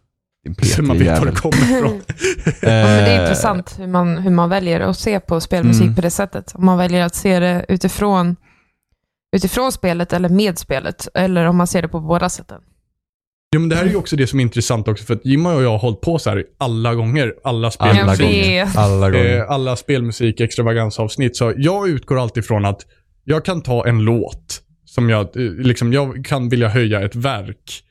[0.45, 1.35] Din Så man vet var P3-jävel.
[1.35, 2.01] det kommer ifrån.
[2.63, 5.83] Ja, men det är Eh, intressant hur man, hur man väljer att se på spelmusik
[5.83, 5.95] Mm.
[5.95, 6.53] på det sättet.
[6.55, 8.37] Om man väljer att se det utifrån,
[9.37, 11.09] utifrån spelet eller med spelet.
[11.15, 12.61] Eller om man ser det på båda sätten.
[13.51, 15.49] Ja, men det här är ju också det som är intressant också, för att Jimmy
[15.49, 18.77] och jag har hållit på så här alla gånger, alla Alla spelmusik.
[18.77, 19.37] Alla gånger.
[19.39, 21.37] eh, alla spelmusik extravagansavsnitt.
[21.37, 22.81] Så jag utgår alltid från att
[23.25, 24.63] jag kan ta en låt
[24.97, 27.83] som jag, eh, liksom, jag kan vilja höja ett verk.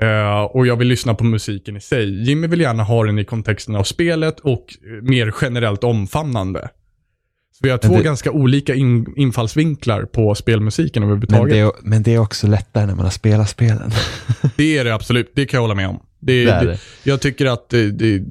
[0.00, 2.22] eh, och jag vill lyssna på musiken i sig.
[2.28, 6.68] Jimmy vill gärna ha den i kontexten av spelet och eh, mer generellt omfamnande.
[7.52, 11.52] Så vi har Men två det- ganska olika in, infallsvinklar på spelmusiken men, överhuvudtaget.
[11.54, 13.90] det är, men det är också lättare när man har spelat spelen.
[14.56, 16.00] Det är det absolut, det kan jag hålla med om.
[16.20, 18.22] Det, Det är det, jag tycker att det,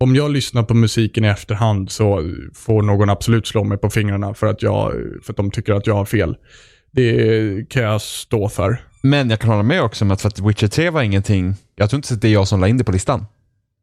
[0.00, 4.34] om jag lyssnar på musiken i efterhand så får någon absolut slå mig på fingrarna
[4.34, 4.92] för att, jag,
[5.22, 6.36] för att de tycker att jag har fel.
[6.92, 8.80] Det kan jag stå för.
[9.00, 11.90] Men jag kan hålla med också om att för att Witcher 3 var ingenting, jag
[11.90, 13.26] tror inte att det är jag som la in det på listan.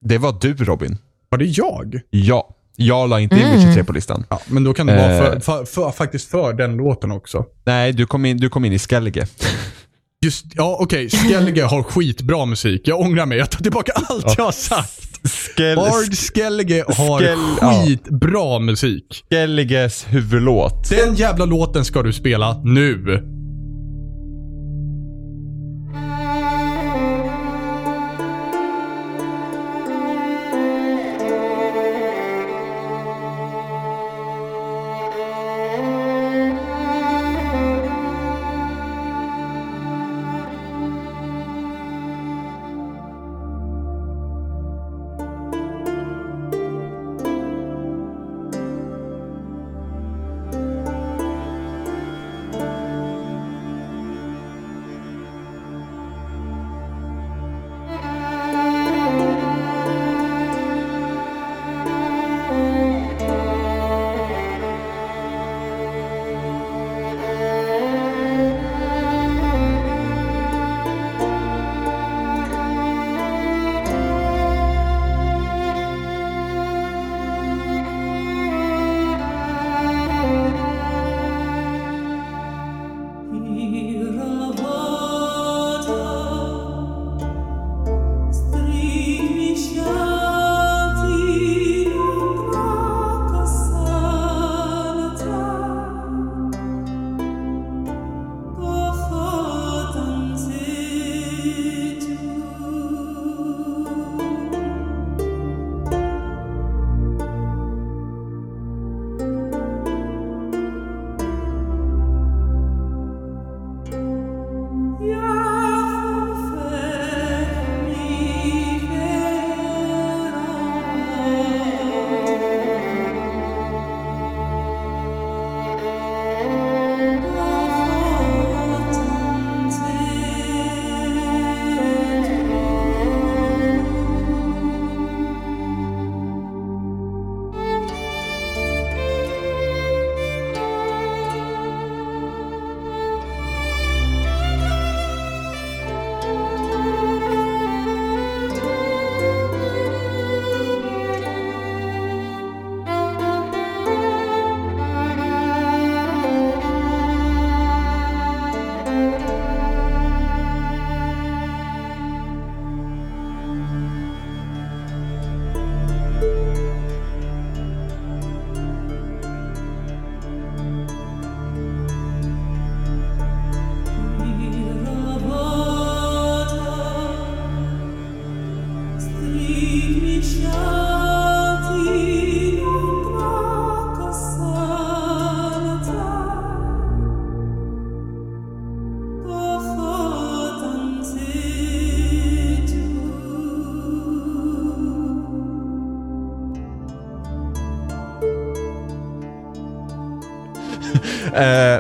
[0.02, 0.98] Det var du Robin.
[1.30, 1.99] Var det jag?
[2.10, 2.56] Ja.
[2.76, 3.57] Jag la inte in Mm.
[3.57, 4.23] Witcher 3 på listan.
[4.30, 5.40] Ja, men då kan det vara för, Eh.
[5.40, 7.45] för, för, faktiskt för den låten också.
[7.64, 9.27] Nej, du kom in, du kom in i Skellige.
[10.26, 12.82] Just, ja okej, Skellige har skitbra musik.
[12.84, 15.20] Jag ångrar mig, jag tar tillbaka allt jag har sagt.
[15.24, 17.86] Skel, Ard Skellige har ja.
[17.86, 19.26] skitbra musik.
[19.30, 20.90] Skelliges huvudlåt.
[20.90, 23.24] Den jävla låten ska du spela nu.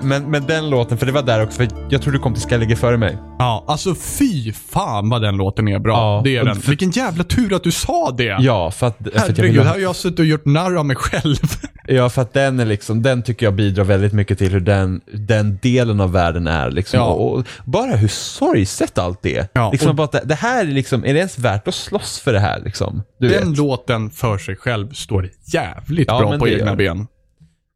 [0.03, 2.41] Men, men den låten, för det var där också, för jag tror du kom till
[2.41, 3.17] Ska ligga före mig.
[3.39, 5.93] Ja, alltså fy fan vad den låten är bra.
[5.93, 6.55] Ja, det är den.
[6.55, 8.37] för- Vilken jävla tur att du sa det.
[8.39, 10.45] Ja, för att, för att jag Herregud, vill här ha, har jag suttit och gjort
[10.45, 11.35] narr av mig själv.
[11.91, 15.01] Ja, för att den är liksom, den tycker jag bidrar väldigt mycket till hur den,
[15.13, 16.71] den delen av världen är.
[16.71, 16.99] Liksom.
[16.99, 17.05] Ja.
[17.05, 19.47] Och, och bara hur sorgset allt är.
[19.53, 22.19] Ja, liksom och- bara det, det här är liksom, är det ens värt att slåss
[22.19, 23.03] för det här liksom?
[23.19, 23.57] Du Den vet.
[23.57, 27.07] låten för sig själv står jävligt Ja, bra på egna ben.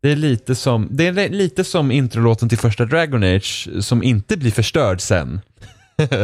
[0.04, 4.38] Det är lite som, det är lite som introlåten till första Dragon Age som inte
[4.38, 5.42] blir förstörd sen.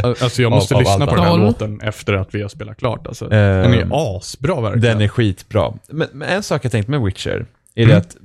[0.03, 3.07] Alltså jag måste av lyssna på den här låten efter att vi har spelat klart.
[3.07, 3.26] Alltså.
[3.26, 4.81] Ehm, den är asbra verkligen.
[4.81, 5.73] Den är skitbra.
[5.89, 7.45] Men, men en sak jag tänkt med Witcher
[7.76, 7.89] är Mm.
[7.89, 8.18] det att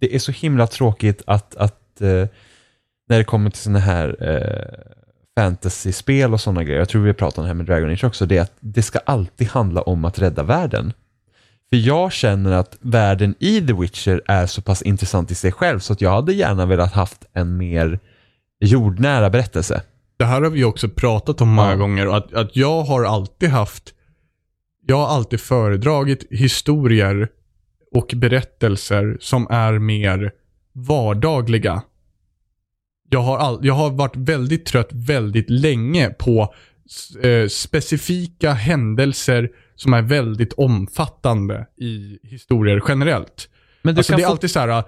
[0.00, 2.08] det är så himla tråkigt att, att eh,
[3.08, 4.92] när det kommer till sådana här eh,
[5.42, 8.26] fantasyspel och sådana grejer, jag tror vi pratade om det här med Dragon Age också,
[8.26, 10.92] det är att det ska alltid handla om att rädda världen.
[11.72, 15.78] För jag känner att världen i The Witcher är så pass intressant i sig själv
[15.78, 18.00] så att jag hade gärna velat haft en mer
[18.60, 19.82] jordnära berättelse.
[20.16, 21.76] Det här har vi också pratat om många Ja.
[21.76, 22.08] gånger.
[22.08, 23.94] och Att, att jag har alltid haft,
[24.86, 27.28] jag har alltid föredragit historier
[27.94, 30.32] och berättelser som är mer
[30.74, 31.82] vardagliga.
[33.10, 36.54] Jag har, all, jag har varit väldigt trött väldigt länge på
[37.22, 43.48] eh, specifika händelser som är väldigt omfattande i historier generellt.
[43.82, 44.82] Men Alltså det är få- alltid så här, eh,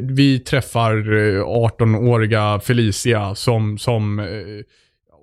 [0.00, 4.26] vi träffar eh, 18-åriga Felicia som, som eh,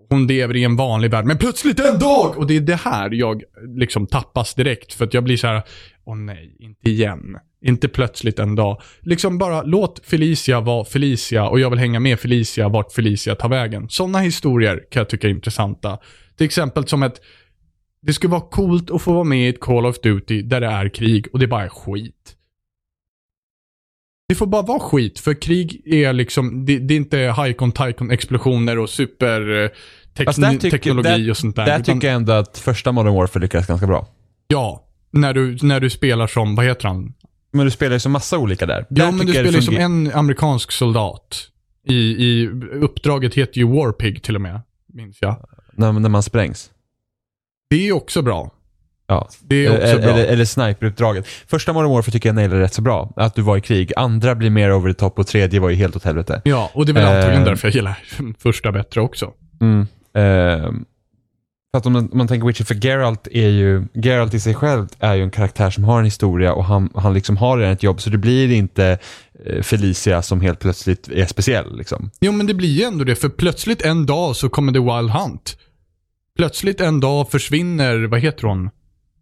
[0.09, 2.37] hon lever i en vanlig värld, men plötsligt en dag!
[2.37, 3.41] Och det är det här jag
[3.77, 5.61] liksom tappas direkt, för att jag blir så här,
[6.05, 7.37] åh nej, inte igen.
[7.65, 8.81] Inte plötsligt en dag.
[9.01, 13.49] Liksom bara låt Felicia vara Felicia och jag vill hänga med Felicia vart Felicia tar
[13.49, 13.89] vägen.
[13.89, 15.97] Sådana historier kan jag tycka är intressanta.
[16.37, 17.21] Till exempel som ett,
[18.05, 20.67] det skulle vara coolt att få vara med i ett Call of Duty där det
[20.67, 22.35] är krig och det bara är skit.
[24.29, 28.11] Det får bara vara skit, för krig är liksom, det, det är inte Haikon Taikon
[28.11, 29.69] explosioner och super eh,
[30.13, 31.65] där tycker- teknologi där- och sånt där.
[31.65, 34.07] Där utan- tycker jag ändå att första Modern Warfare lyckas ganska bra.
[34.47, 37.13] Ja, när du, när du spelar som, vad heter han?
[37.53, 38.85] Men du spelar ju så massa olika där.
[38.89, 41.47] där Ja, men du spelar ju som en amerikansk soldat.
[41.87, 44.61] I, I uppdraget heter ju Warpig till och med,
[44.93, 45.35] minns jag.
[45.73, 46.71] när, när man sprängs.
[47.69, 48.51] Det är också bra.
[49.07, 49.29] Ja.
[49.41, 50.09] Det är också eller, bra.
[50.11, 51.27] eller, eller sniperuppdraget.
[51.27, 53.13] Första Modern Warfare tycker jag nailade rätt så bra.
[53.15, 53.93] Att du var i krig.
[53.95, 56.41] Andra blir mer over the top och tredje var ju helt åt helvete.
[56.45, 57.45] Ja, och det är väl antagligen Eh.
[57.47, 57.97] därför jag gillar
[58.39, 59.31] första bättre också.
[59.61, 59.87] Mm.
[60.15, 60.85] Ehm,
[61.73, 64.53] för att om man, om man tänker Witcher, för Geralt är ju, Geralt i sig
[64.53, 67.73] själv är ju en karaktär som har en historia och han, han liksom har redan
[67.73, 68.97] ett jobb så det blir inte
[69.45, 72.09] eh, Felicia som helt plötsligt är speciell liksom.
[72.19, 75.11] Jo, men det blir ju ändå det, för plötsligt en dag så kommer det Wild
[75.11, 75.57] Hunt.
[76.37, 78.69] Plötsligt en dag försvinner, vad heter hon?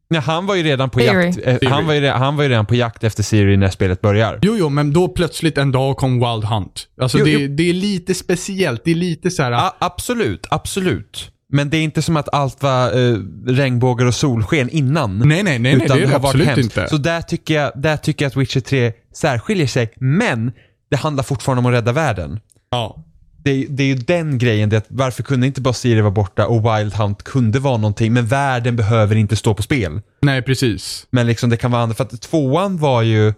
[0.10, 1.26] Nej, han var ju redan på Theory.
[1.26, 4.02] jakt, eh, han var, ju, han var ju redan på jakt efter Siri när spelet
[4.02, 4.40] börjar.
[4.42, 6.88] Jo, jo, men då plötsligt en dag kom Wild Hunt.
[7.02, 7.56] Alltså Jo, det, jo.
[7.56, 8.82] det är lite speciellt.
[8.86, 9.52] Det är lite så här.
[9.52, 11.30] Ja, absolut, absolut.
[11.50, 13.18] Men det är inte som att allt var eh,
[13.48, 15.20] regnbågar och solsken innan.
[15.20, 16.78] nej, nej, nej, nej, utan det är det har varit absolut hemskt.
[16.78, 16.90] inte.
[16.90, 20.52] Så där tycker, jag, där tycker jag att Witcher 3 särskiljer sig, men
[20.90, 22.40] det handlar fortfarande om att rädda världen.
[22.72, 23.04] ja.
[23.44, 26.12] Det är, det är ju den grejen, det att varför kunde inte bara Siri vara
[26.12, 30.02] borta och Wild Hunt kunde vara någonting, men världen behöver inte stå på spel.
[30.22, 31.08] Nej, precis.
[31.10, 33.34] Men liksom det kan vara andra, för att tvåan var ju,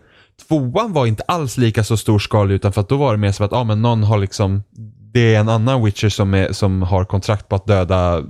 [0.48, 3.46] tvåan var inte alls lika så storskalig utan för att då var det mer som
[3.46, 4.64] att, ja ah, men någon har liksom,
[5.14, 8.24] det är en annan Witcher som, är, som har kontrakt på att döda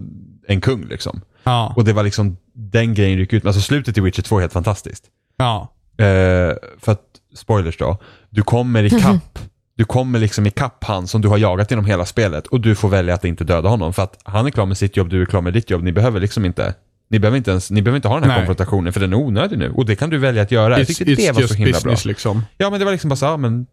[0.47, 1.21] en kung liksom.
[1.43, 1.73] Ja.
[1.75, 4.41] Och det var liksom, den grejen gick ut, men alltså slutet i Witcher 2 är
[4.41, 5.03] helt fantastiskt.
[5.37, 5.71] ja.
[5.97, 7.01] Eh, för att,
[7.35, 7.97] spoilers då,
[8.29, 9.39] du kommer i kapp
[9.77, 12.75] du kommer liksom i kapp han som du har jagat genom hela spelet och du
[12.75, 15.21] får välja att inte döda honom för att han är klar med sitt jobb, du
[15.21, 15.83] är klar med ditt jobb.
[15.83, 16.73] Ni behöver liksom inte
[17.09, 18.37] ni behöver inte, ens, ni behöver inte ha den här Nej.
[18.47, 20.73] konfrontationen för den är onödig nu och det kan du välja att göra.
[20.73, 21.77] Jag It's, tyckte det var så himla bra.
[21.79, 22.45] business liksom.
[22.57, 23.65] Ja men det var liksom bara så, ja men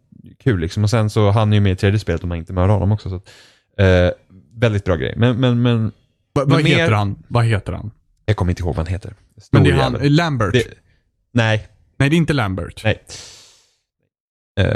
[0.45, 2.53] kul liksom och sen så han är ju med i tredje spelet om man inte
[2.53, 3.09] mördar honom också.
[3.11, 3.29] Så att,
[3.79, 4.11] eh,
[4.55, 5.15] väldigt bra grej.
[5.17, 5.91] Men, men, men Va,
[6.35, 7.23] vad Men mer- heter han?
[7.29, 7.91] Vad heter han?
[8.25, 9.15] jag kommer inte ihåg vad han heter.
[9.53, 10.13] Men det är Stor han, jävel.
[10.13, 10.53] Lambert.
[10.53, 10.65] Det,
[11.33, 11.69] nej,
[11.99, 12.85] Nej, det är inte Lambert.
[12.85, 13.03] Nej.
[14.61, 14.67] Eh,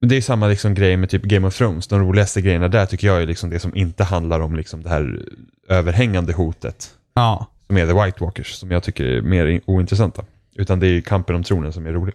[0.00, 1.86] det är samma liksom grej med typ Game of Thrones.
[1.86, 4.88] De roligaste grejerna där tycker jag är liksom det som inte handlar om liksom det
[4.88, 5.22] här
[5.68, 6.90] överhängande hotet.
[7.14, 7.46] Ja.
[7.66, 10.24] Som är The White Walkers, som jag tycker är mer in- ointressanta.
[10.56, 12.14] Utan det är kampen om tronen som är rolig.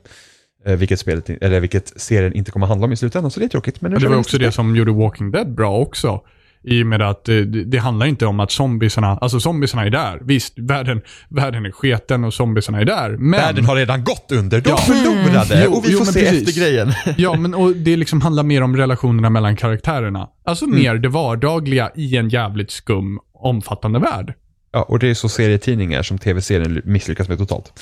[0.65, 3.49] Eh, vilket, spelet, eller vilket serien inte kommer handla om i slutändan, så det är
[3.49, 3.81] tråkigt.
[3.81, 6.21] Men det var också det som gjorde Walking Dead bra också.
[6.63, 9.89] I och med att eh, det, det handlar inte om att zombiesarna, alltså zombiesarna är
[9.89, 10.19] där.
[10.21, 13.09] Visst, världen, världen är sketen och zombiesarna är där.
[13.09, 14.77] Men, Världen har redan gått under, de Ja.
[14.77, 16.47] förlorade Jo, och vi jo, får se precis.
[16.49, 16.91] efter grejen.
[17.17, 20.29] ja, men och det liksom handlar mer om relationerna mellan karaktärerna.
[20.45, 20.79] Alltså Mm.
[20.79, 24.33] mer det vardagliga i en jävligt skum, omfattande värld.
[24.71, 27.73] Ja, och det är så serietidningar som tv-serien misslyckas med totalt.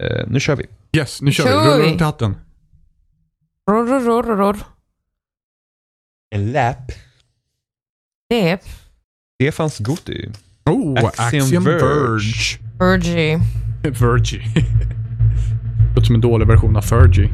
[0.00, 0.66] Eh, nu kör vi.
[0.96, 1.66] Yes, nu kör, Kör vi.
[1.70, 2.36] Rulla runt i hatten.
[3.70, 4.56] Ror, ror, ror, ror.
[6.30, 6.92] En lap.
[8.30, 8.58] Det är
[9.42, 10.28] Stefans Gotti.
[10.70, 11.80] Oh, Axiom Axiom, Verge.
[11.80, 12.58] Verge.
[12.78, 13.40] Virgie.
[13.82, 14.42] Vergie.
[15.94, 17.30] Låter som en dålig version av Fergie.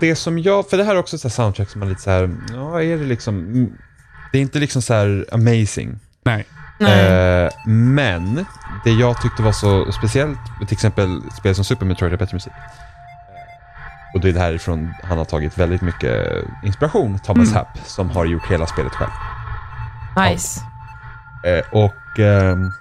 [0.00, 2.10] Det som jag, för det här är också så här soundtrack som är lite så
[2.10, 3.72] här, ja är det liksom, mm,
[4.32, 5.98] det är inte liksom så här amazing.
[6.24, 6.46] Nej.
[6.80, 7.00] Nej.
[7.44, 8.44] Eh, men
[8.84, 12.52] det jag tyckte var så speciellt, till exempel spel som Super Metroid har bättre musik.
[12.52, 16.26] Eh, Och det är det härifrån han har tagit väldigt mycket
[16.64, 17.56] inspiration, Thomas Mm.
[17.56, 19.10] Happ, som har gjort hela spelet själv.
[20.30, 20.60] nice.
[21.44, 22.72] Eh, och ehm,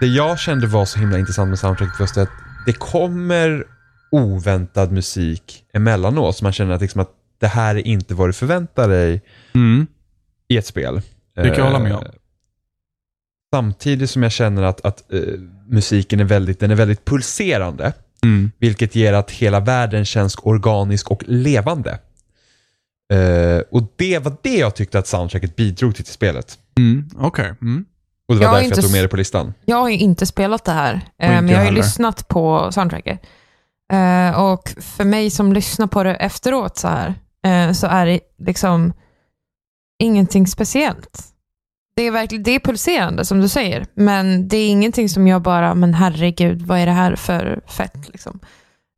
[0.00, 2.30] det jag kände var så himla intressant med soundtracket var att
[2.66, 3.64] det kommer
[4.10, 6.36] oväntad musik emellanåt.
[6.36, 9.22] Så man känner att, liksom att det här är inte vad du förväntar dig
[9.54, 9.86] Mm.
[10.48, 11.00] i ett spel.
[11.34, 12.02] Det kan jag hålla med om.
[12.04, 12.10] Eh,
[13.54, 15.20] Samtidigt som jag känner att, att eh,
[15.68, 17.92] musiken är väldigt, den är väldigt pulserande.
[18.24, 18.50] Mm.
[18.58, 21.98] Vilket ger att hela världen känns organisk och levande.
[23.12, 26.58] Eh, och det var det jag tyckte att soundtracket bidrog till, till spelet.
[26.78, 27.08] Mm.
[27.18, 27.54] Okej.
[27.60, 27.84] Mm.
[28.28, 29.54] Och det var Jag har därför inte jag tog med det på listan.
[29.64, 33.20] Jag har ju inte spelat det här, men jag jag har ju lyssnat på soundtracket.
[33.92, 37.14] Eh, och för mig som lyssnar på det efteråt så här,
[37.46, 38.92] eh, så är det liksom
[40.02, 41.22] ingenting speciellt.
[41.96, 45.42] Det är verkligen det är pulserande som du säger, men det är ingenting som jag
[45.42, 48.08] bara, men herregud, vad är det här för fett?
[48.08, 48.40] Liksom.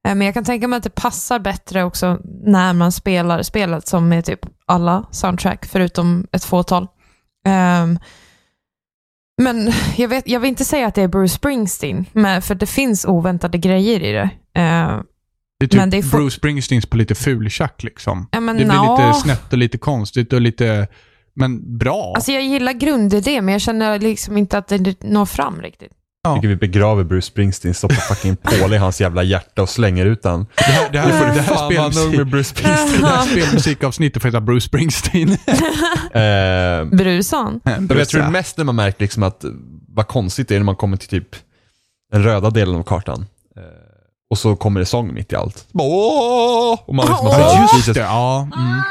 [0.09, 3.89] Eh, men jag kan tänka mig att det passar bättre också när man spelar spelet
[3.89, 6.89] som är typ alla soundtrack, förutom ett fåtal.
[7.47, 7.99] Ehm,
[9.43, 12.67] men jag, vet, jag vill inte säga att det är Bruce Springsteen, men, för det
[12.67, 14.31] finns oväntade grejer i det.
[14.59, 15.01] Eh,
[15.61, 18.29] Det är typ Men det är Bruce Springsteens på lite fultjack liksom.
[18.33, 18.97] ja, men Det blir nja.
[19.09, 20.87] lite snett och lite konstigt och lite,
[21.37, 22.13] men bra.
[22.15, 25.93] Alltså jag gillar grundidén, men jag känner liksom inte att det når fram riktigt.
[26.23, 26.35] Ja.
[26.35, 30.25] tycker vi begraver Bruce Springsteen, stoppar fucking pål i hans jävla hjärta och slänger ut
[30.25, 30.47] han.
[30.57, 33.01] det här, det här, det här, med spelmusik, Bruce Springsteen.
[33.03, 35.29] det här spelmusikavsnittet får heta Bruce Springsteen.
[36.13, 37.61] Eh, Brusan.
[37.65, 39.45] men jag tror mest när man märker liksom att
[39.89, 41.37] vad konstigt det är när man kommer till typ
[42.13, 43.27] den röda delen av kartan.
[44.31, 45.67] Och så kommer det sång mitt i allt.
[45.75, 46.79] Åh!
[46.87, 47.95] Och man liksom här, Just Jesus.
[47.95, 48.49] det, ja.
[48.57, 48.83] Mm.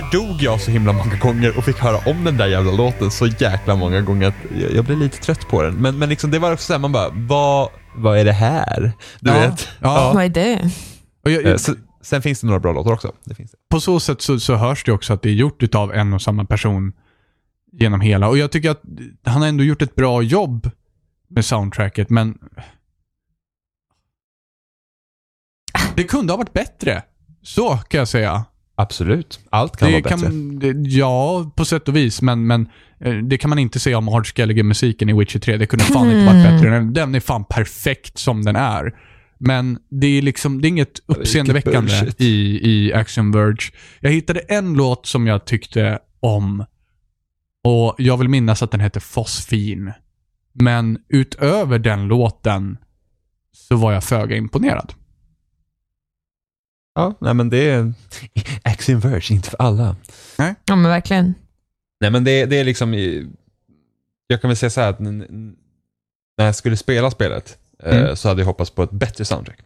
[0.00, 3.10] Där dog jag så himla många gånger och fick höra om den där jävla låten
[3.10, 5.74] så jäkla många gånger att jag, jag blev lite trött på den.
[5.74, 8.92] Men, men liksom, det var också såhär, man bara, vad, vad är det här?
[9.20, 9.40] Du Ja.
[9.40, 9.68] vet?
[9.80, 10.12] Ja.
[10.14, 10.70] Vad är det?
[11.24, 13.12] Och jag, Eh, Så, sen finns det några bra låtar också.
[13.24, 13.56] Det finns det.
[13.70, 16.22] på så sätt så, så hörs det också att det är gjort av en och
[16.22, 16.92] samma person
[17.72, 18.28] genom hela.
[18.28, 18.82] Och jag tycker att
[19.24, 20.70] han har ändå gjort ett bra jobb
[21.28, 22.38] med soundtracket, men
[25.96, 27.02] det kunde ha varit bättre.
[27.42, 28.44] Så kan jag säga.
[28.80, 29.40] Absolut.
[29.50, 30.72] Allt kan det vara bättre.
[30.72, 32.68] det, ja, på sätt och vis, men, men
[33.00, 35.56] eh, det kan man inte säga om Art Skelliger-musiken i Witcher 3.
[35.56, 36.70] Det kunde fan inte varit bättre.
[36.70, 38.94] Den, den är fan perfekt som den är.
[39.38, 43.72] Men det är liksom, det är inget uppseendeväckande i, i Action Verge.
[44.00, 46.64] Jag hittade en låt som jag tyckte om.
[47.64, 49.92] Och jag vill minnas att den hette Fosfin.
[50.52, 52.78] Men utöver den låten
[53.52, 54.92] så var jag föga imponerad.
[56.94, 57.92] Ja, nej men det är...
[58.62, 59.96] Axiom Verge, inte för alla.
[60.38, 61.34] Ja, men verkligen.
[62.00, 62.94] Nej men det, det är liksom...
[64.26, 68.16] Jag kan väl säga så här att när jag skulle spela spelet eh, Mm.
[68.16, 69.58] så hade jag hoppats på ett bättre soundtrack.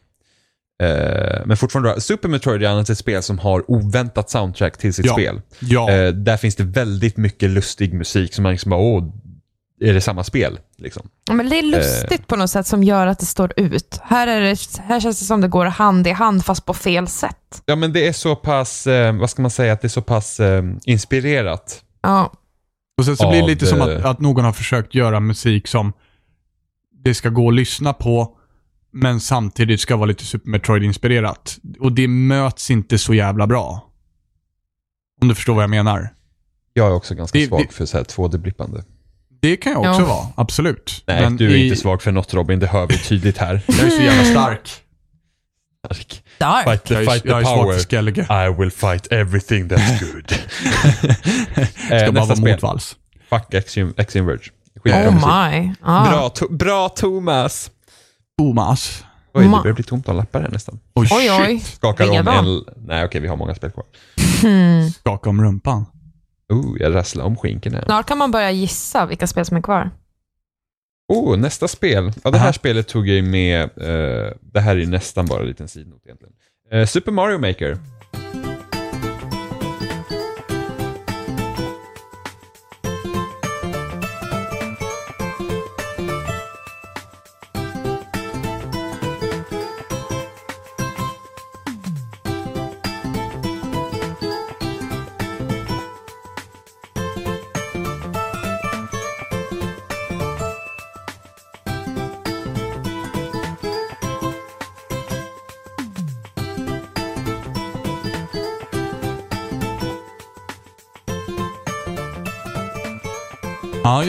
[0.82, 5.06] Eh, men fortfarande, Super Metroid är annars ett spel som har oväntat soundtrack till sitt
[5.06, 5.12] Ja.
[5.12, 5.40] spel.
[5.60, 9.12] Ja, Eh, där finns det väldigt mycket lustig musik som man liksom bara, åh,
[9.88, 10.58] är det samma spel?
[10.76, 11.08] Liksom.
[11.28, 14.00] Ja, Men det är lustigt på något sätt som gör att det står ut.
[14.02, 17.08] Här, är det, här känns det som det går hand i hand fast på fel
[17.08, 17.62] sätt.
[17.66, 20.02] Ja men det är så pass, eh, vad ska man säga, att det är så
[20.02, 21.82] pass eh, inspirerat.
[22.02, 22.32] Ja,
[22.98, 25.68] Och sen så blir det lite som att, eh, att någon har försökt göra musik
[25.68, 25.92] som
[27.04, 28.36] det ska gå att lyssna på,
[28.92, 31.58] men samtidigt ska vara lite Super Metroid-inspirerat.
[31.80, 33.90] Och det möts inte så jävla bra.
[35.22, 36.08] Om du förstår vad jag menar.
[36.72, 38.84] Jag är också ganska Det- svag det- för så här 2D-blippande.
[39.44, 40.06] Det kan jag också Ja.
[40.08, 41.02] vara, absolut.
[41.06, 43.60] Nej, Men du är i- inte svag för något Robin, det hör vi tydligt här.
[43.66, 44.70] Jag är så jävla stark.
[46.38, 46.64] dark.
[46.64, 48.46] Fight the, Jag är, fight the jag är svag power.
[48.48, 50.32] I will fight everything that's good.
[51.90, 52.96] eh, Ska bara nästa vara motvalls.
[53.30, 54.50] Fuck Axiom, Axiom Verge.
[54.84, 55.14] Skitbra Oh
[55.50, 55.72] my.
[55.82, 56.10] Ah.
[56.10, 57.70] Bra, to- bra Thomas!
[58.38, 59.04] Thomas.
[59.34, 60.78] Oj, Ma- det börjar bli tomt om lappar här nästan.
[60.94, 61.60] Oj, Oj.
[61.60, 62.64] Skakar om en...
[62.86, 63.84] Nej, okej, vi har många spel kvar.
[64.42, 64.90] Hmm.
[64.90, 65.86] Skaka om rumpan.
[66.48, 67.82] Oh, jag rasslar om skinkorna.
[67.84, 69.90] Snart kan man börja gissa vilka spel som är kvar.
[71.08, 72.12] Oh, nästa spel.
[72.24, 72.52] Ja, det här Aha.
[72.52, 73.62] spelet tog jag med.
[73.62, 76.34] eh, det här är nästan bara en liten sidnot egentligen.
[76.70, 77.78] Eh, Super Mario Maker.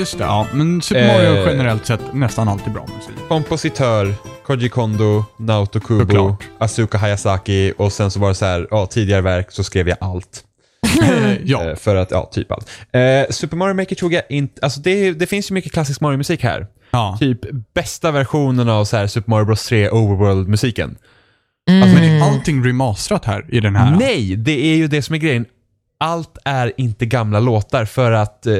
[0.05, 0.23] Just det.
[0.23, 0.47] Ja.
[0.53, 1.51] Men Super Mario är Eh.
[1.51, 3.15] generellt sett nästan alltid bra musik.
[3.27, 4.13] Kompositör,
[4.45, 6.43] Koji Kondo, Naoto Kubo, Såklart.
[6.57, 9.97] Asuka Hayasaki och sen så var det så här, ja, tidigare verk så skrev jag
[10.01, 10.43] allt.
[11.43, 11.69] ja.
[11.69, 12.69] Eh, För att, ja, typ allt.
[12.91, 16.43] Eh, Super Mario Maker tog jag inte, alltså det, det finns ju mycket klassisk Mario-musik
[16.43, 16.67] här.
[16.91, 17.17] ja.
[17.19, 17.39] Typ
[17.73, 20.95] bästa versionen av så här Super Mario Bros 3 Overworld-musiken.
[21.69, 21.83] Mm.
[21.83, 23.95] Alltså, men är allting remasterat här i den här?
[23.99, 25.45] Nej, det är ju det som är grejen.
[25.97, 28.53] Allt är inte gamla låtar för att eh,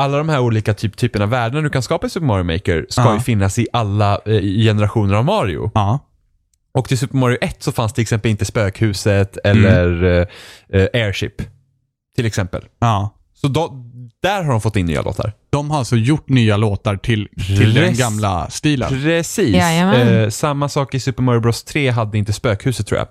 [0.00, 2.86] alla de här olika typ, typerna av världar du kan skapa i Super Mario Maker
[2.88, 3.14] ska Ja.
[3.14, 5.70] ju finnas i alla eh, generationer av Mario.
[5.74, 5.98] Ja.
[6.74, 10.26] Och till Super Mario 1 så fanns till exempel inte spökhuset eller eh,
[10.80, 11.34] eh, Airship.
[12.16, 12.62] Till exempel.
[12.78, 13.16] ja.
[13.34, 13.72] Så då,
[14.22, 15.32] där har de fått in nya låtar.
[15.50, 18.88] De har alltså gjort nya låtar till, till den gamla stilen.
[18.88, 19.54] Precis.
[19.56, 23.08] Eh, samma sak i Super Mario Bros 3 hade inte spökhuset tror jag.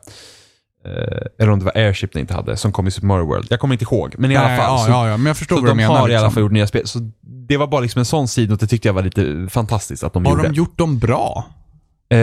[0.86, 0.92] Eh,
[1.40, 3.48] eller om det var Airship den inte hade, som kom i Super Mario World.
[3.50, 4.80] Jag kommer inte ihåg, men i alla Nej, fall.
[4.80, 6.00] Ja, så ja, ja, men jag förstår så vad de menar.
[6.00, 6.34] har i alla liksom.
[6.34, 6.88] fall gjort nya spel.
[6.88, 10.04] Så det var bara liksom en sån sida och det tyckte jag var lite fantastiskt
[10.04, 10.48] att de Har gjorde.
[10.48, 11.46] de gjort dem bra?
[12.10, 12.18] Eh,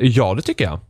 [0.00, 0.80] ja, det tycker jag.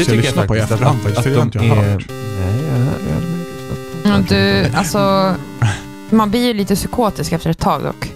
[0.00, 2.06] Måste jag tycker lyssna på i efterhand faktiskt, för det har inte jag hört.
[2.08, 5.34] Nej, jag, jag hade lyssnat på Ja, du, alltså,
[6.10, 8.12] man blir ju lite psykotisk efter ett tag dock.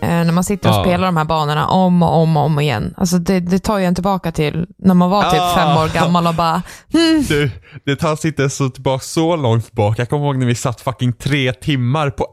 [0.00, 0.82] Eh, när man sitter och Ja.
[0.84, 2.94] spelar de här banorna om och om och om igen.
[2.96, 5.52] Alltså det, det tar ju en tillbaka till när man var typ Ja.
[5.56, 6.62] fem år gammal och bara,
[6.92, 7.50] hmm, Du,
[7.86, 10.02] det tas inte så tillbaka så långt tillbaka.
[10.02, 12.26] Jag kommer ihåg när vi satt fucking tre timmar på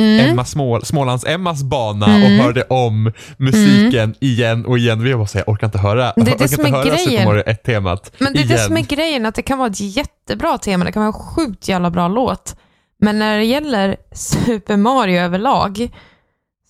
[0.00, 0.30] Mm.
[0.30, 5.02] Emma Smål, Smålands-Emmas bana och hörde om musiken igen och igen.
[5.02, 6.98] Vi här, jag orkar inte höra, det är det som inte är höra grejen.
[6.98, 8.56] Super Mario 1-temat Men det är igen.
[8.56, 11.20] det som är grejen, att det kan vara ett jättebra tema, det kan vara en
[11.20, 12.56] sjukt jävla bra låt.
[13.00, 15.90] Men när det gäller Super Mario överlag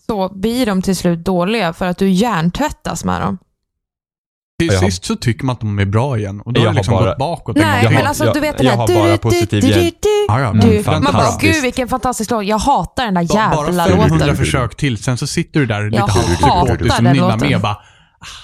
[0.06, 3.38] så blir de till slut dåliga för att du hjärntvättas med dem.
[4.60, 6.66] Till Jag har- sist så tycker man att de är bra igen och då Jag
[6.66, 8.56] har det har liksom bara- gått bakåt Nej, jag men har- alltså jag- du vet
[8.58, 8.78] den jag här...
[8.78, 9.90] har bara positiv du, du,
[10.28, 10.82] Ja, ja, du.
[10.90, 12.44] Man bara, gud vilken fantastisk låt.
[12.44, 14.36] Jag hatar den där jävla Bara 500 låten.
[14.36, 17.48] försök till, sen så sitter du där lite Jag och hatar den nynnar låten.
[17.48, 17.76] med och bara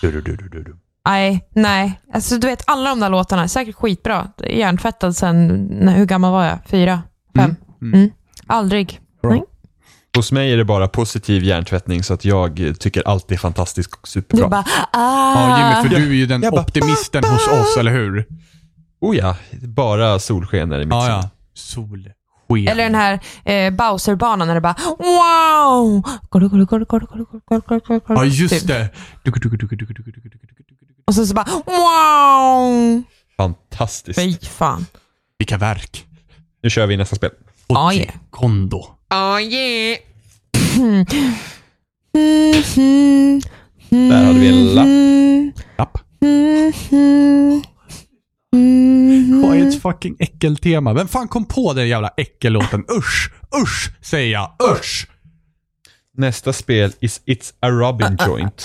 [0.00, 0.76] Du, du, du, du, du, du.
[1.08, 2.00] Nej, nej.
[2.14, 4.26] Alltså du vet alla de där låtarna är säkert skitbra.
[4.50, 6.58] Hjärntvättad sen, hur gammal var jag?
[6.66, 7.02] Fyra?
[7.36, 7.44] Fem?
[7.44, 7.94] Mm, mm.
[8.00, 8.10] Mm.
[8.46, 9.00] Aldrig.
[10.16, 14.00] Hos mig är det bara positiv hjärntvättning så att jag tycker allt är fantastiskt och
[14.02, 14.48] Du superbra.
[14.48, 15.34] bara, ah.
[15.50, 18.26] Ja, Jimmy, för du är ju den Jag bara, optimisten hos oss, eller hur?
[19.00, 21.30] Oh ja, bara solskener i mitt Ja, ja.
[21.54, 22.12] Solsken.
[22.68, 26.02] Eller den här eh, Bowser-banan när det bara wow!
[28.08, 28.66] Ja, just Typ.
[28.66, 28.88] det.
[31.06, 33.02] Och så, så bara wow!
[33.36, 34.20] Fantastiskt.
[34.20, 34.86] Fy fan.
[35.38, 36.06] Vilka verk.
[36.62, 37.30] Nu kör vi nästa spel.
[37.94, 38.14] Yeah.
[38.30, 38.95] Kondo.
[39.10, 39.98] Oh yeah.
[43.90, 44.88] Där hade vi en lapp.
[45.78, 45.98] Lapp.
[46.20, 47.62] Mm-hmm.
[49.42, 50.92] Quiet fucking äckeltema.
[50.92, 52.84] Vem fan kom på den jävla äckellåten?
[52.98, 53.30] Usch!
[53.62, 53.90] Usch!
[54.00, 54.52] Säger jag.
[54.72, 55.08] Usch!
[56.16, 58.62] Nästa spel is It's a Robin Joint.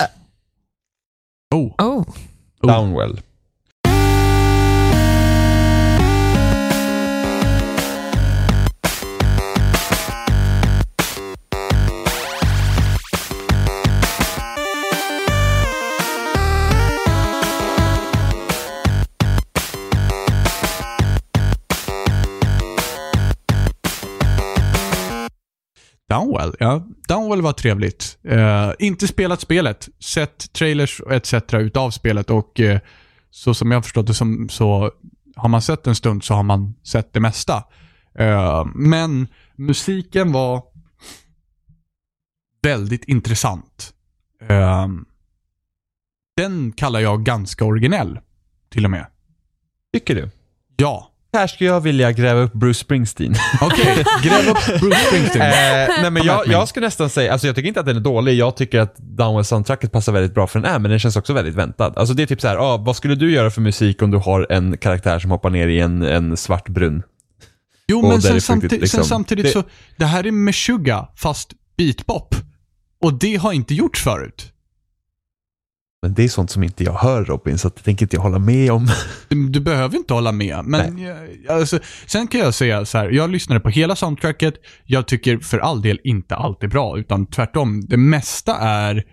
[1.54, 1.74] Oh.
[1.78, 2.04] Oh.
[2.62, 3.20] Downwell.
[26.12, 26.86] Downwell, ja.
[27.08, 28.18] Downwell var trevligt.
[28.24, 31.34] Eh, inte spelat spelet, sett trailers etc.
[31.52, 32.80] utav spelet och eh,
[33.30, 34.90] så som jag har förstått det som, så
[35.36, 37.64] har man sett en stund så har man sett det mesta.
[38.18, 40.62] Eh, men musiken var
[42.62, 43.94] väldigt intressant.
[46.36, 48.20] Den kallar jag ganska originell,
[48.70, 49.06] till och med.
[49.92, 50.30] Tycker du?
[50.76, 51.11] Ja.
[51.36, 53.34] Här skulle jag vilja gräva upp Bruce Springsteen.
[53.60, 55.42] Okej, gräv upp Bruce Springsteen.
[55.52, 58.00] Eh, nej men jag, jag skulle nästan säga, alltså jag tycker inte att den är
[58.00, 61.16] dålig, jag tycker att Downwell soundtracket passar väldigt bra för den är, men den känns
[61.16, 61.92] också väldigt väntad.
[61.96, 64.18] Alltså det är typ så här, ah, vad skulle du göra för musik om du
[64.18, 67.02] har en karaktär som hoppar ner i en, en svart brunn?
[67.88, 69.62] Jo, Och men sen, samti- liksom- sen samtidigt det- så,
[69.96, 72.34] det här är Meshuggah fast beatpop.
[73.02, 74.51] Och det har inte gjorts förut.
[76.02, 78.38] Men det är sånt som inte jag hör Robin, så det tänker inte jag hålla
[78.38, 78.88] med om.
[79.28, 81.16] Du, du behöver inte hålla med, men jag,
[81.48, 84.54] alltså, sen kan jag säga så här, jag lyssnade på hela soundtracket,
[84.84, 89.04] jag tycker för all del inte allt är bra, utan tvärtom, det mesta är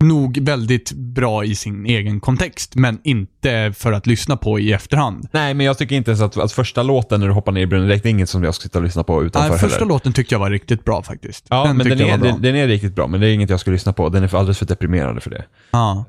[0.00, 5.28] nog väldigt bra i sin egen kontext, men inte för att lyssna på i efterhand.
[5.32, 7.66] Nej, men jag tycker inte ens att, att första låten när du hoppar ner i
[7.66, 9.88] brunnen, det är inget som jag ska sitta och lyssna på utanför Nej, första heller.
[9.88, 11.46] låten tyckte jag var riktigt bra faktiskt.
[11.48, 13.60] Ja, men tyckte den är, den, den är riktigt bra, men det är inget jag
[13.60, 14.08] ska lyssna på.
[14.08, 15.44] Den är för alldeles för deprimerande för det.
[15.70, 16.04] Ja.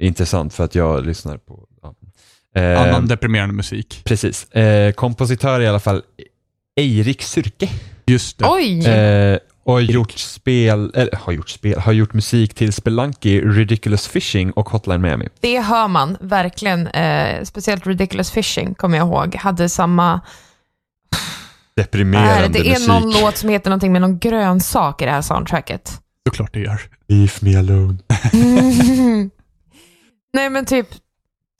[0.00, 1.60] Intressant för att jag lyssnar på...
[1.82, 1.94] Ja.
[2.60, 4.00] Eh, Annan deprimerande musik.
[4.04, 4.50] precis.
[4.50, 6.02] Eh, kompositör i alla fall
[6.76, 7.68] Eirik Syrke.
[8.06, 8.44] Just det.
[8.48, 8.86] Oj!
[9.64, 14.52] Och har gjort spel, eller har gjort spel, har gjort musik till Spelunky, Ridiculous Fishing
[14.52, 15.28] och Hotline Miami.
[15.40, 16.86] Det hör man verkligen.
[16.86, 19.34] Eh, speciellt Ridiculous Fishing kommer jag ihåg.
[19.36, 20.20] Hade samma...
[21.76, 22.88] Deprimerande Är, det är musik.
[22.88, 26.00] någon låt som heter någonting med någon grön sak i det här soundtracket.
[26.28, 26.80] Såklart det gör.
[27.08, 27.98] Leave me alone.
[30.32, 30.88] Nej men typ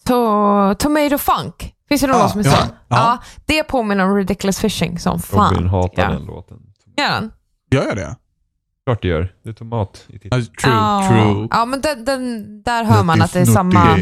[0.07, 1.75] to Tomato Funk.
[1.89, 2.57] Finns det någon Ja, låt som är ja, så?
[2.67, 2.75] ja.
[2.89, 3.19] Ja.
[3.47, 5.55] det påminner om Ridiculous Fishing som fan.
[5.55, 6.09] Robin hatar ja.
[6.11, 6.57] den låten.
[6.97, 7.31] Gör den?
[7.75, 8.17] Gör jag det?
[8.87, 9.33] Klart det gör.
[9.43, 10.35] Det är tomat i titeln.
[10.35, 11.07] Alltså, true, ja.
[11.09, 11.49] true.
[11.51, 13.99] Ja, men den, den, där hör man att det är samma,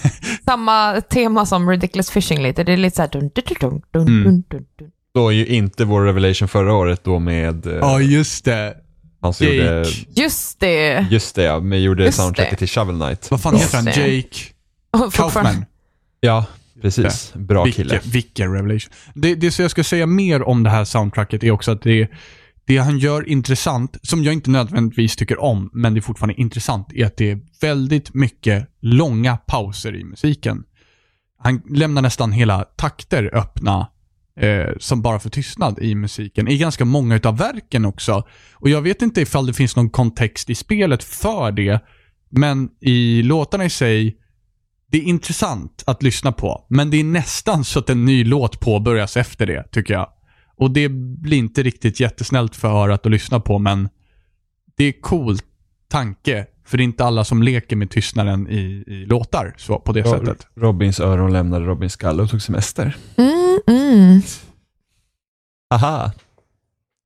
[0.44, 2.64] samma tema som Ridiculous Fishing lite.
[2.64, 3.08] Det är lite såhär...
[3.08, 4.24] Dun, dun, dun, dun, Mm.
[4.24, 4.90] dun, dun, dun.
[5.14, 7.66] Då är ju inte vår revelation förra året då med...
[7.66, 8.74] eh, Ja, just det.
[9.22, 9.56] han som Jake.
[9.56, 9.84] gjorde...
[10.20, 11.06] Just det.
[11.10, 12.56] Just det ja, men gjorde Just soundtracket det.
[12.56, 13.30] till Shovel Knight.
[13.30, 13.86] Vad fan heter han?
[13.86, 14.28] Jake
[15.10, 15.64] fortfarande- Kaufman.
[16.20, 16.44] Ja,
[16.82, 17.32] precis.
[17.34, 18.00] Bra kille.
[18.04, 18.92] Vilken, revelation.
[19.14, 22.08] Det, det som jag ska säga mer om det här soundtracket är också att det,
[22.66, 26.92] det han gör intressant, som jag inte nödvändigtvis tycker om, men det är fortfarande intressant,
[26.92, 30.64] är att det är väldigt mycket långa pauser i musiken.
[31.38, 33.88] Han lämnar nästan hela takter öppna
[34.40, 36.48] eh, som bara för tystnad i musiken.
[36.48, 38.24] I ganska många utav verken också.
[38.52, 41.80] Och jag vet inte ifall det finns någon kontext i spelet för det,
[42.30, 44.16] men i låtarna i sig,
[44.90, 46.66] det är intressant att lyssna på.
[46.68, 50.08] Men det är nästan så att en ny låt påbörjas efter det, tycker jag.
[50.58, 53.88] Och det blir inte riktigt jättesnällt för örat att lyssna på, men
[54.76, 55.38] det är cool
[55.88, 56.46] tanke.
[56.64, 60.04] För det är inte alla som leker med tystnaden i, i låtar så, på det
[60.04, 60.46] sättet.
[60.54, 62.96] Robins öron lämnade Robins skalle och tog semester.
[63.16, 64.22] Mm, mm.
[65.74, 66.12] Aha.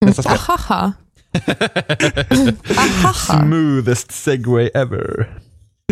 [0.00, 0.38] Nästa spel.
[0.48, 0.92] Ahaha.
[3.14, 5.38] Smoothest segway ever.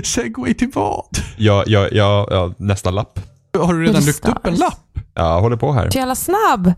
[0.04, 1.18] Segway till vad?
[1.36, 3.20] Ja, ja, ja, ja, nästa lapp.
[3.58, 4.98] Har du redan lyft upp en lapp?
[5.14, 5.90] Ja, håller på här.
[5.90, 6.72] Så jävla snabb.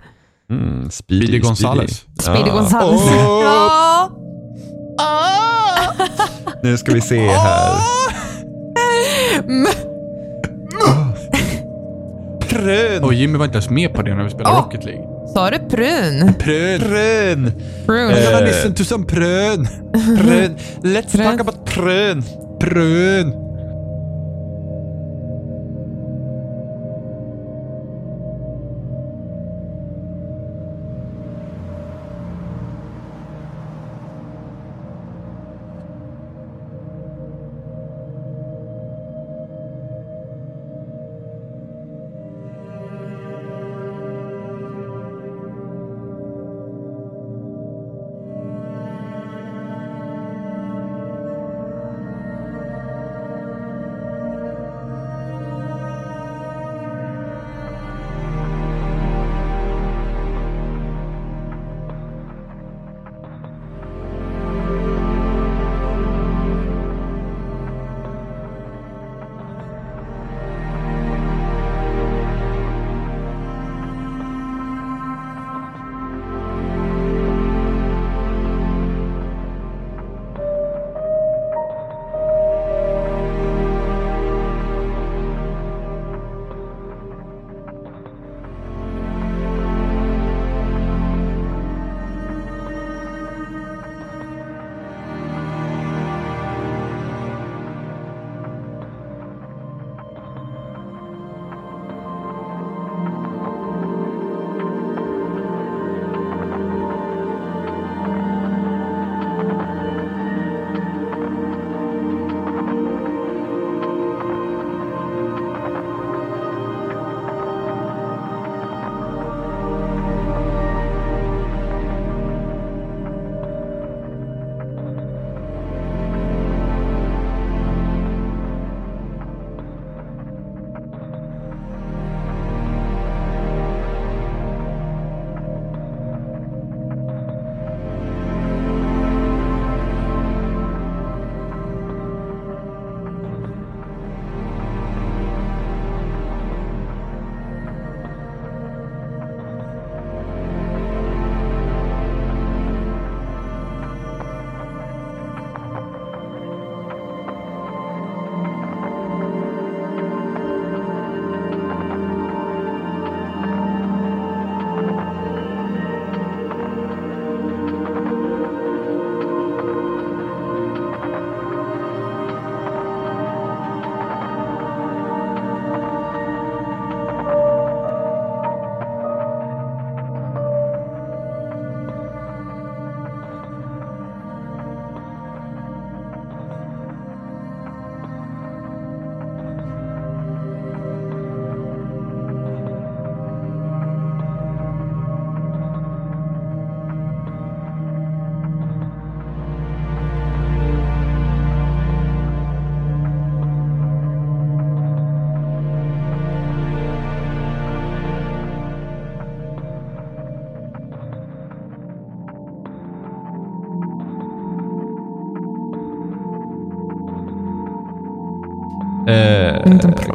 [0.51, 2.05] Mm, speedy, Speedy Gonzales.
[2.21, 2.51] Speedy.
[2.51, 3.01] Gonzales.
[3.03, 4.11] Åh, Ja.
[6.63, 7.77] Nu ska vi se här.
[12.49, 13.05] Prön.
[13.05, 14.63] Och Jimmy var inte ens med på det när vi spelade Åh.
[14.65, 15.05] Rocket League.
[15.35, 16.35] Sa du prun?
[16.39, 16.81] Prön.
[16.81, 17.53] Prön.
[17.87, 18.11] Prun.
[18.11, 18.25] Eh.
[18.33, 19.69] gonna listen to some prön.
[20.19, 20.57] Prön.
[20.83, 21.39] Let's Prön.
[21.39, 22.23] talk about prön.
[22.61, 23.33] Prön.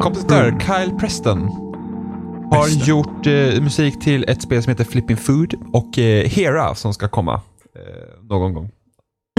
[0.02, 1.50] Kompositör Kyle Preston
[2.52, 6.94] har gjort eh, musik till ett spel som heter Flipping Food och eh, Hera som
[6.94, 7.42] ska komma
[7.76, 8.72] eh, någon gång.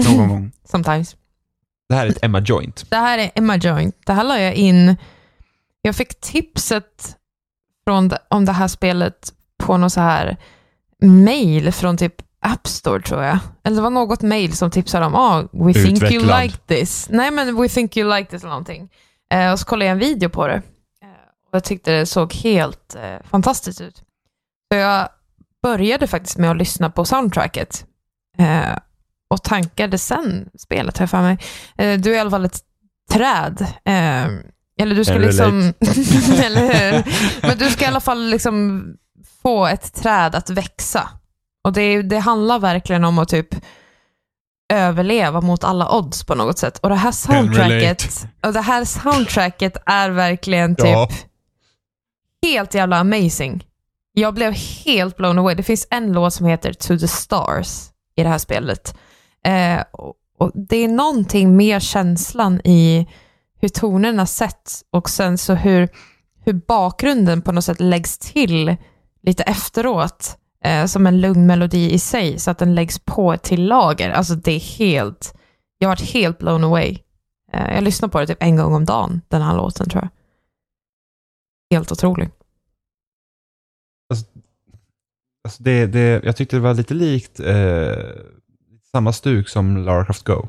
[0.07, 0.51] Någon gång.
[0.65, 1.15] Sometimes.
[1.89, 2.85] Det här är ett Emma Joint.
[2.89, 3.95] Det här är Emma Joint.
[4.05, 4.95] Det här la jag in.
[5.81, 7.15] Jag fick tipset
[7.87, 10.37] från, om det här spelet på någon så här
[11.01, 13.39] mail från typ App Store tror jag.
[13.63, 17.07] Eller det var något mail som tipsade om, ah, we think you like this.
[17.09, 18.89] Nej men we think you like this eller någonting.
[19.33, 20.53] Eh, och så kollade jag en video på det.
[21.01, 21.09] Eh,
[21.49, 24.03] och jag tyckte det såg helt eh, fantastiskt ut.
[24.71, 25.09] Så jag
[25.63, 27.85] började faktiskt med att lyssna på soundtracket
[28.37, 28.77] eh,
[29.29, 31.37] och tankade sen spelet, har jag för mig.
[31.77, 32.59] Eh, du är i alla fall ett
[33.11, 33.61] träd.
[33.85, 34.27] Eh,
[34.79, 35.73] eller du ska Can liksom...
[36.43, 37.03] eller?
[37.47, 38.83] Men du ska i alla fall liksom
[39.43, 41.09] få ett träd att växa.
[41.63, 43.55] Och det, det handlar verkligen om att typ
[44.73, 46.77] överleva mot alla odds på något sätt.
[46.79, 51.09] Och det här soundtracket, och det här soundtracket är verkligen typ Ja.
[52.43, 53.63] helt jävla amazing.
[54.13, 54.53] Jag blev
[54.85, 55.55] helt blown away.
[55.55, 58.97] Det finns en låt som heter To the Stars i det här spelet.
[59.45, 59.81] Eh,
[60.39, 63.07] och, Det är någonting med känslan i
[63.61, 65.89] hur tonerna sätts och sen så hur,
[66.45, 68.75] hur bakgrunden på något sätt läggs till
[69.23, 73.43] lite efteråt eh, som en lugn melodi i sig så att den läggs på ett
[73.43, 74.09] till lager.
[74.09, 75.37] Alltså det är helt,
[75.77, 76.99] jag har varit helt blown away.
[77.53, 80.09] Eh, jag lyssnar på det typ en gång om dagen, den här låten tror jag.
[81.77, 82.29] Helt otrolig.
[84.09, 84.25] Alltså,
[85.43, 87.95] alltså det, det, jag tyckte det var lite likt eh,
[88.91, 90.47] samma stuk som Lara Croft Go.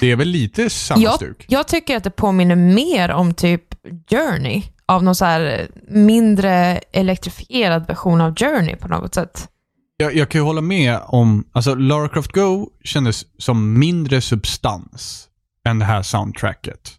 [0.00, 1.44] Det är väl lite samma Jag, stuk?
[1.48, 3.62] jag tycker att det påminner mer om typ
[4.10, 9.48] Journey, av någon så här mindre elektrifierad version av Journey på något sätt.
[9.96, 15.26] Jag, jag kan ju hålla med om, alltså Lara Croft Go kändes som mindre substans
[15.68, 16.90] än det här soundtracket.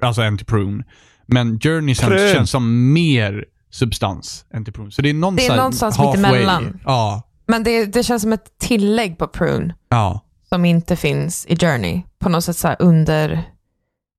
[0.00, 0.84] Alltså än till Prune.
[1.26, 2.32] Men Journey känns, Prune.
[2.34, 4.90] känns som mer substans än till Prune.
[4.90, 6.22] Så det är någon Det är någonstans halfway.
[6.22, 6.80] mittemellan.
[6.84, 7.22] Ja.
[7.46, 10.20] Men det, det känns som ett tillägg på Prune Ja.
[10.54, 12.02] Som inte finns i Journey.
[12.18, 13.42] På något sätt så här under,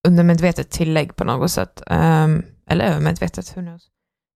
[0.07, 1.81] undermedvetet tillägg på något sätt.
[1.87, 3.87] Ehm, eller övermedvetet, who knows.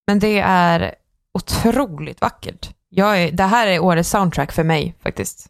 [0.08, 0.96] Men det är
[1.34, 2.76] otroligt vackert.
[2.90, 5.48] Jag är, det här är årets soundtrack för mig faktiskt.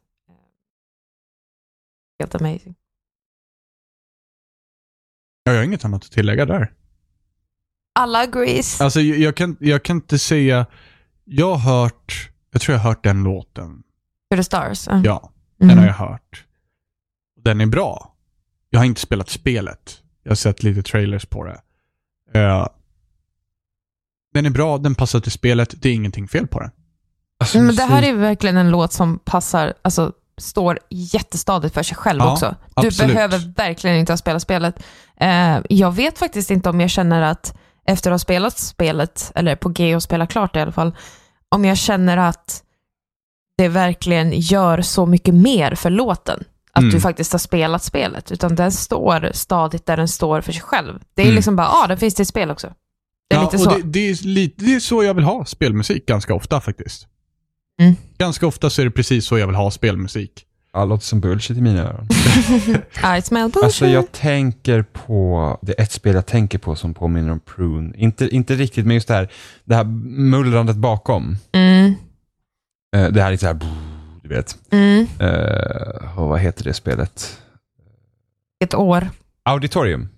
[2.20, 2.76] Helt amazing.
[5.44, 6.74] Jag har inget annat att tillägga där.
[7.94, 8.82] Alla agrees.
[8.82, 10.66] Alltså jag, jag, kan, jag kan inte säga,
[11.26, 13.84] jag har hört, jag tror jag har hört den låten.
[14.32, 14.88] To the stars.
[14.88, 15.02] ja.
[15.04, 15.68] Ja, Mm.
[15.68, 16.46] den har jag hört.
[17.44, 18.14] Den är bra.
[18.70, 20.02] Jag har inte spelat spelet.
[20.24, 21.62] Jag har sett lite trailers på det.
[22.40, 22.68] Eh,
[24.34, 25.82] den är bra, den passar till spelet.
[25.82, 26.72] Det är ingenting fel på den.
[27.40, 31.98] Alltså, Men det här är verkligen en låt som passar, alltså står jättestadigt för sig
[31.98, 32.56] själv Ja, också.
[32.76, 33.14] Du absolut.
[33.14, 34.84] behöver verkligen inte ha spelat spelet.
[35.20, 39.56] Eh, jag vet faktiskt inte om jag känner att, efter att ha spelat spelet, eller
[39.56, 40.96] på G och spela klart i alla fall,
[41.50, 42.64] om jag känner att
[43.60, 46.44] det verkligen gör så mycket mer för låten.
[46.74, 46.94] Att Mm.
[46.96, 51.00] du faktiskt har spelat spelet, utan den står stadigt där den står för sig själv.
[51.14, 51.36] Det är Mm.
[51.36, 52.68] liksom bara, ja, ah, den finns till spel också.
[53.30, 53.70] Det är Ja, lite och så.
[53.70, 57.08] Det, det, är lite, det är så jag vill ha spelmusik ganska ofta faktiskt.
[57.82, 57.96] Mm.
[58.18, 60.46] Ganska ofta så är det precis så jag vill ha spelmusik.
[60.74, 62.08] Ja, låter som bullshit i mina öron.
[63.18, 63.64] I smell bullshit.
[63.64, 67.94] Alltså jag tänker på, det är ett spel jag tänker på som påminner om Prune.
[67.98, 69.30] Inte, inte riktigt, men just det här,
[69.66, 71.38] det här mullrandet bakom.
[71.52, 71.94] mm,
[72.92, 73.60] det här är så här,
[74.24, 74.58] du vet.
[74.72, 75.08] mm.
[75.20, 77.42] Eh, och vad heter det spelet?
[78.64, 79.10] Ett år.
[79.44, 80.10] Auditorium.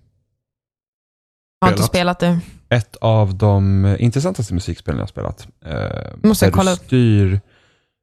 [1.60, 2.18] Jag har inte Spelat.
[2.20, 2.40] det.
[2.68, 5.48] Ett av de intressantaste musikspelen jag har spelat.
[5.64, 6.78] Eh, Måste jag kolla upp.
[6.78, 7.40] styr,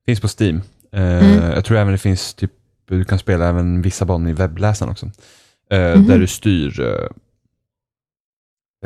[0.05, 0.61] finns på Steam.
[0.91, 1.51] Eh, Mm.
[1.51, 2.51] Jag tror även det finns, typ,
[2.85, 5.05] du kan spela även vissa banor i webbläsaren också.
[5.69, 6.07] Eh, Mhm.
[6.07, 7.09] Där du styr eh,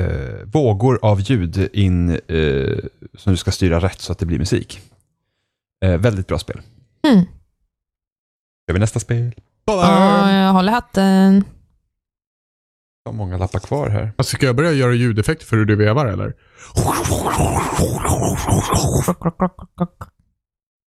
[0.06, 2.78] eh, vågor av ljud in eh,
[3.18, 4.82] som du ska styra rätt så att det blir musik.
[5.84, 6.62] Eh, väldigt bra spel.
[7.08, 7.26] Mm.
[8.68, 9.34] Kör vi nästa spel?
[9.66, 11.44] Ja, jag håller hatten.
[13.04, 14.12] Jag har många lappar kvar här.
[14.18, 16.34] Alltså, ska jag börja göra ljudeffekter för hur du vevar eller?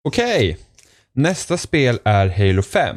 [0.08, 0.58] Okej,
[1.14, 2.96] nästa spel är Halo 5.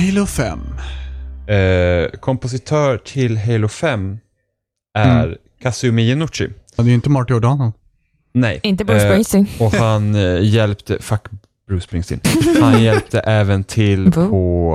[0.00, 0.58] Halo 5.
[1.48, 4.18] Eh, kompositör till Halo 5
[4.98, 5.36] är Mm.
[5.62, 6.48] Kazumi Inuchi.
[6.76, 7.72] Ja, det är inte Marty O'Donnell.
[8.34, 8.60] Nej.
[8.62, 9.46] Inte Bruce Eh, Springsteen.
[9.60, 11.20] Och han eh, hjälpte, fuck
[11.68, 12.20] Bruce Springsteen.
[12.60, 14.72] Han hjälpte även till på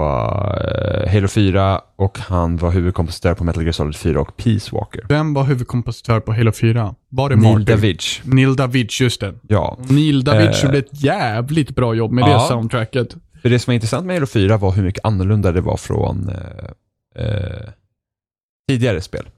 [1.06, 5.02] eh, Halo 4 och han var huvudkompositör på Metal Gear Solid 4 och Peace Walker.
[5.10, 6.95] Vem var huvudkompositör på Halo 4?
[7.10, 7.72] Var det Neil Marty?
[7.72, 8.22] Davidge.
[8.23, 9.34] Neil Davidge, just det.
[9.47, 9.77] Ja.
[9.89, 10.65] Neil Davidge Eh.
[10.65, 12.33] gjorde ett jävligt bra jobb med Ja.
[12.41, 13.16] det soundtracket.
[13.45, 16.30] För det som var intressant med Halo 4 var hur mycket annorlunda det var från
[16.30, 17.69] eh, eh,
[18.69, 19.30] tidigare spel.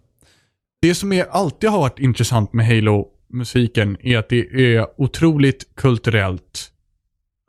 [0.81, 6.71] Det som är, alltid har varit intressant med Halo-musiken är att det är otroligt kulturellt.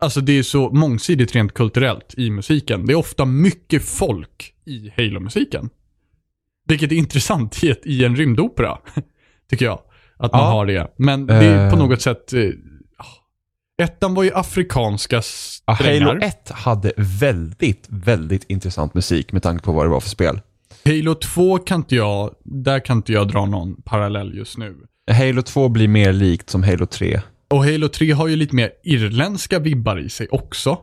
[0.01, 2.87] Alltså det är så mångsidigt rent kulturellt i musiken.
[2.87, 5.71] Det är ofta mycket folk i Halo-musiken.
[6.69, 8.79] Vilket är intressant i, ett, i en rymdopera,
[9.51, 9.81] tycker jag.
[10.17, 10.47] Att man Ja.
[10.51, 10.95] har det.
[10.97, 11.83] Men det är på Eh.
[11.89, 12.33] något sätt...
[13.83, 15.23] Ettan var ju afrikanska Ja,
[15.77, 16.07] strängar.
[16.07, 20.41] Halo 1 hade väldigt, väldigt intressant musik med tanke på vad det var för spel.
[20.85, 24.77] Halo 2 kan inte jag, där kan inte jag dra någon parallell just nu.
[25.11, 27.21] Halo 2 blir mer likt som Halo 3.
[27.51, 30.79] Och Halo 3 har ju lite mer irländska vibbar i sig också.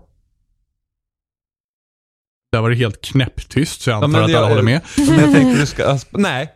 [2.51, 4.81] Där var det helt knäpptyst, så jag antar men att alla håller med.
[4.97, 5.85] Men jag tänkte du ska...
[5.85, 6.49] alltså, Nej,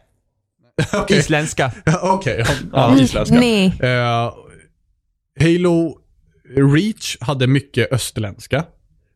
[0.94, 1.72] Okej, isländska.
[1.86, 2.44] Ja, okej.
[2.48, 3.36] ja, ja, isländska.
[3.36, 3.74] Nej.
[3.80, 4.34] Eh,
[5.40, 5.99] Halo
[6.56, 8.66] Reach hade mycket österländska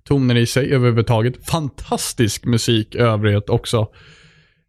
[0.03, 1.45] toner i sig överhuvudtaget.
[1.49, 3.77] Fantastisk musik i övrigt också.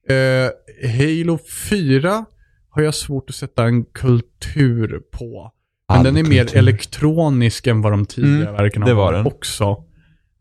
[0.08, 1.38] Eh, Halo
[1.70, 2.24] 4
[2.70, 5.52] har jag svårt att sätta en kultur på.
[5.88, 6.58] Men All den är mer kultur.
[6.58, 9.84] elektronisk än vad de tidigare Mm, verken har varit också.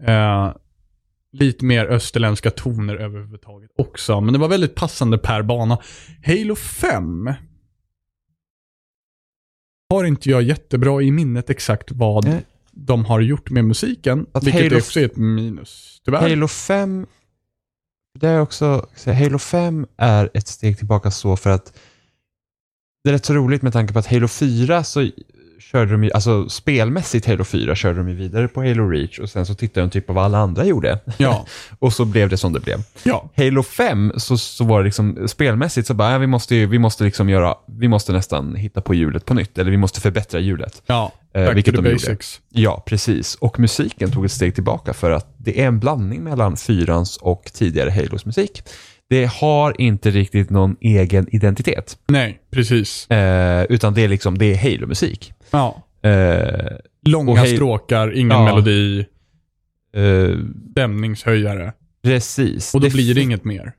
[0.07, 0.53] Eh,
[1.33, 4.21] lite mer österländska toner överhuvudtaget också.
[4.21, 5.77] Men det var väldigt passande per bana.
[6.25, 7.33] Halo 5
[9.97, 12.45] har inte jag jättebra i minnet exakt vad Nej.
[12.71, 14.25] de har gjort med musiken.
[14.31, 16.21] Att vilket Halo- också är ett minus, tyvärr.
[16.29, 17.05] Halo 5,
[18.19, 21.79] det är också, så Halo 5 är ett steg tillbaka så för att
[23.03, 25.09] det är rätt så roligt med tanke på att Halo 4 så
[25.59, 29.29] körde de ju, alltså spelmässigt Halo 4 körde de ju vidare på Halo Reach och
[29.29, 31.45] sen så tittade de typ på vad alla andra gjorde Ja,
[31.79, 32.83] och så blev det som det blev.
[33.03, 33.29] ja.
[33.37, 36.79] Halo 5 så, så var det liksom spelmässigt så bara, ja, vi måste ju, vi
[36.79, 40.39] måste liksom göra, vi måste nästan hitta på hjulet på nytt eller vi måste förbättra
[40.39, 40.81] hjulet.
[40.85, 41.11] ja.
[41.35, 42.05] Eh, Back vilket to the de gjorde.
[42.05, 42.41] basics.
[42.49, 43.35] Ja, precis.
[43.35, 47.51] Och musiken tog ett steg tillbaka för att det är en blandning mellan fyrans och
[47.53, 48.61] tidigare Halos musik.
[49.09, 53.11] Det har inte riktigt någon egen identitet, Nej, precis.
[53.11, 55.33] eh, utan det är liksom, det är Halo-musik.
[55.53, 55.83] Ja.
[56.09, 56.75] Eh,
[57.05, 58.43] Långa Och Halo- stråkar, ingen Ja.
[58.45, 59.05] melodi,
[59.95, 60.37] eh,
[60.71, 61.73] stämningshöjare.
[62.03, 62.75] precis.
[62.75, 63.73] Och då blir det inget mer.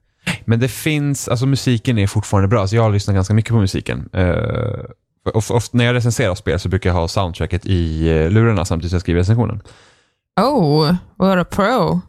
[0.45, 3.57] Men det finns, alltså musiken är fortfarande bra, så jag har lyssnat ganska mycket på
[3.61, 4.09] musiken.
[4.13, 4.85] Eh,
[5.35, 8.91] of, of, när jag recenserar spel så brukar jag ha soundtracket i eh, lurarna samtidigt
[8.91, 9.61] som jag skriver recensionen.
[10.41, 12.01] Oh, what a pro.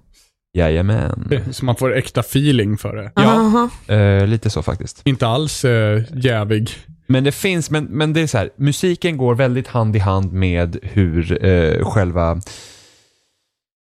[0.53, 1.29] Jajamän.
[1.51, 3.11] Så man får äkta feeling för det.
[3.15, 3.69] Aha.
[3.95, 5.01] Eh, lite så faktiskt.
[5.05, 6.69] Inte alls äh, jävig.
[7.07, 10.33] Men det finns, men, men det är så här, musiken går väldigt hand i hand
[10.33, 12.41] med hur eh, själva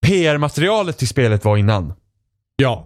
[0.05, 1.93] PR-materialet till spelet var innan.
[2.55, 2.85] Ja.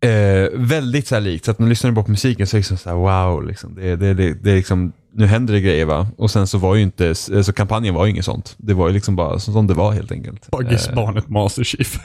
[0.00, 2.60] Eh, väldigt så här likt, så att när man lyssnar på musiken så är det
[2.60, 5.84] liksom så här, wow, liksom, det, det, det, det är liksom, nu händer det grejer
[5.84, 6.06] va.
[6.18, 8.54] Och sen så var ju inte, så kampanjen var ju inget sånt.
[8.58, 10.50] Det var ju liksom bara som, det var helt enkelt.
[10.50, 11.98] Bagges Eh, Master Chief.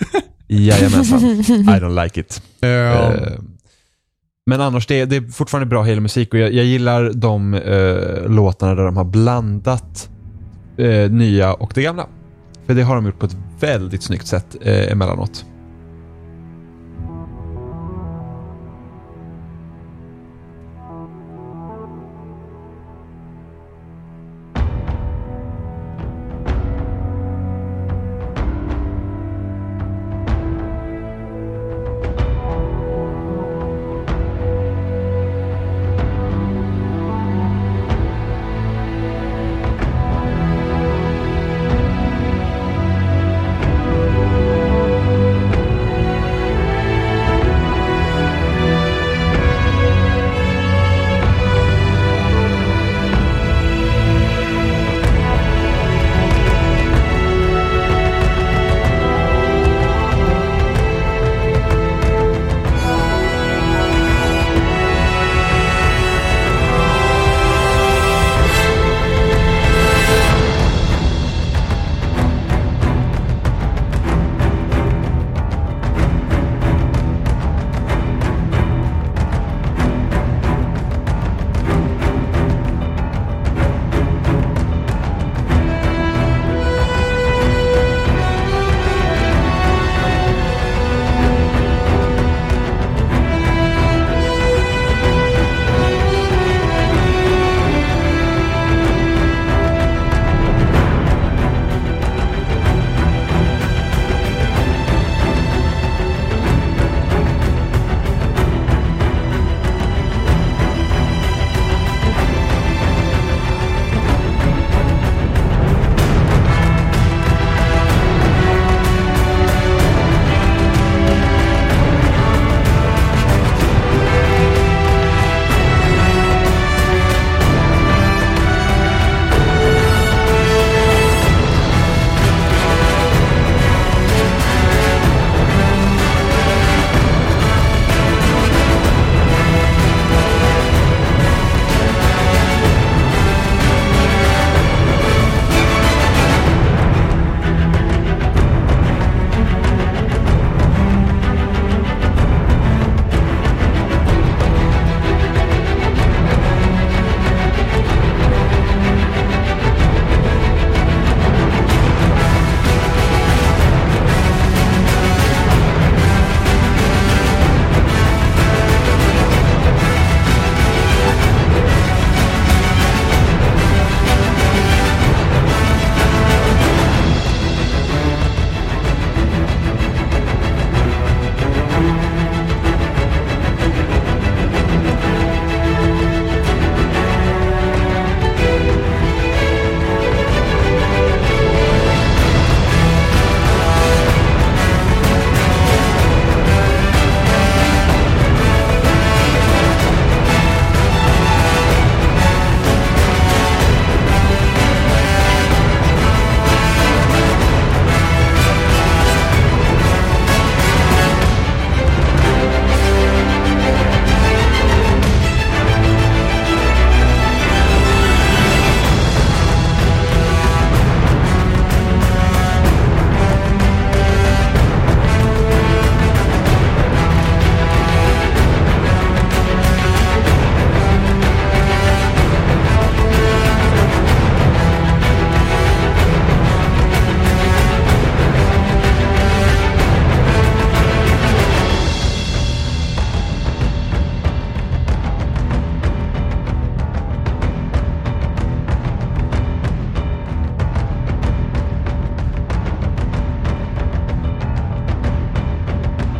[0.48, 2.42] Jajamensan, I don't like it.
[2.61, 3.32] Eh, Eh,
[4.45, 8.30] men annars, det är, det är fortfarande bra Halo-musik och jag, jag gillar de eh,
[8.30, 10.10] låtarna där de har blandat
[10.78, 12.08] eh, nya och det gamla.
[12.66, 15.45] För det har de gjort på ett väldigt snyggt sätt eh, emellanåt.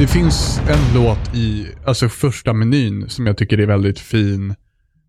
[0.02, 4.56] Det finns en låt i, alltså första menyn som jag tycker är väldigt fin.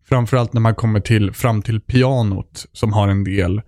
[0.08, 3.62] Framförallt när man kommer till, fram till pianot som har en del.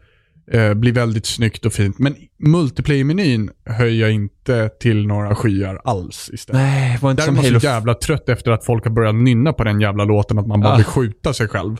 [0.52, 1.98] Eh, blir väldigt snyggt och fint.
[1.98, 6.62] Men multiplayer-menyn höjer jag inte till några skyar alls istället.
[6.62, 8.90] Nej, var inte Där är som man Halo så jävla trött efter att folk har
[8.90, 10.76] börjat nynna på den jävla låten att man bara Ah.
[10.76, 11.76] vill skjuta sig själv.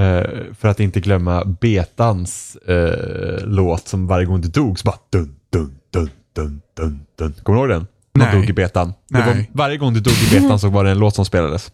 [0.00, 4.98] Eh, för att inte glömma Betans eh, låt som varje gång du dog så bara
[5.12, 7.32] dun, dun, dun, dun, dun, dun.
[7.42, 7.86] Kommer du ihåg den?
[8.24, 8.34] Nej.
[8.34, 8.94] dog i betan.
[9.08, 9.50] Det var, Nej.
[9.52, 11.72] varje gång du dog i betan så var det en låt som spelades.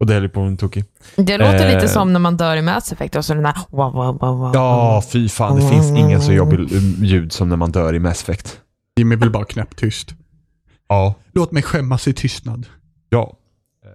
[0.00, 0.84] Och det höll ju på en tokig.
[1.16, 1.74] Det låter Eh.
[1.74, 4.38] lite som när man dör i Mass Effect och så den där wow, wow, wow,
[4.38, 4.50] wow.
[4.54, 5.56] Ja, fy fan.
[5.60, 8.58] Det finns ingen så jobbig eh, ljud som när man dör i Mass Effect.
[8.96, 10.14] Jimmy vill bara knäpptyst.
[10.88, 11.14] Ja.
[11.32, 12.66] Låt mig skämmas i tystnad.
[13.08, 13.36] Ja.
[13.84, 13.90] Eh,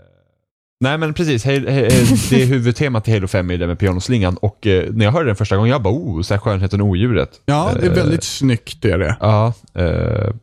[0.79, 4.37] Nej men precis, Halo- eh, det är huvudtemat till Halo 5 är det med pianoslingan
[4.37, 6.87] och eh, när jag hörde den första gången jag bara oh, så här skönheten och
[6.87, 7.29] odjuret.
[7.45, 9.17] Ja, det är väldigt snyggt det är det.
[9.19, 10.33] Ja, eh,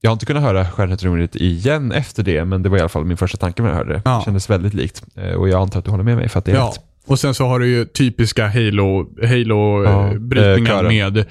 [0.00, 3.04] jag har inte kunnat höra odjuret igen efter det, men det var i alla fall
[3.04, 4.02] min första tanke när jag hörde det.
[4.04, 4.18] Ja.
[4.18, 6.44] Det kändes väldigt likt eh, och jag antar att du håller med mig för att
[6.44, 6.80] det är Ja, rätt.
[7.06, 11.24] och sen så har du ju typiska Halo, Ja, Halo-brytningar eh, med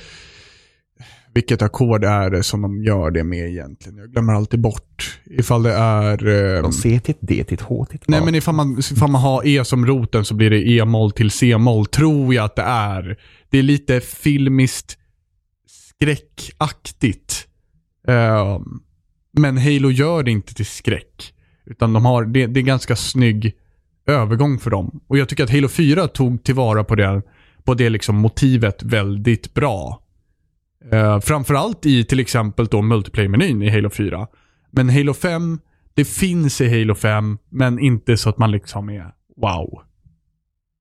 [1.34, 3.98] vilket ackord är det som de gör det med egentligen?
[3.98, 5.20] Jag glömmer alltid bort.
[5.26, 6.62] Ifall det är...
[6.62, 8.00] Från C till ett D till ett H till.
[8.08, 11.32] Nej, men ifall man, ifall man har E som roten så blir det E-moll till
[11.32, 13.18] C-moll, tror jag att det är.
[13.50, 14.98] Det är lite filmiskt
[15.68, 17.46] skräckaktigt.
[18.10, 18.82] Ehm,
[19.32, 21.34] men Halo gör det inte till skräck.
[21.66, 23.54] Utan de har, det, det är ganska snygg
[24.06, 25.00] övergång för dem.
[25.08, 27.22] Och jag tycker att Halo 4 tog tillvara på det,
[27.64, 30.02] på det liksom motivet väldigt bra.
[30.94, 34.28] Uh, framförallt i till exempel då multiplayer-menyn i Halo 4.
[34.72, 35.60] Men Halo 5,
[35.94, 39.82] det finns i Halo 5, men inte så att man liksom är wow.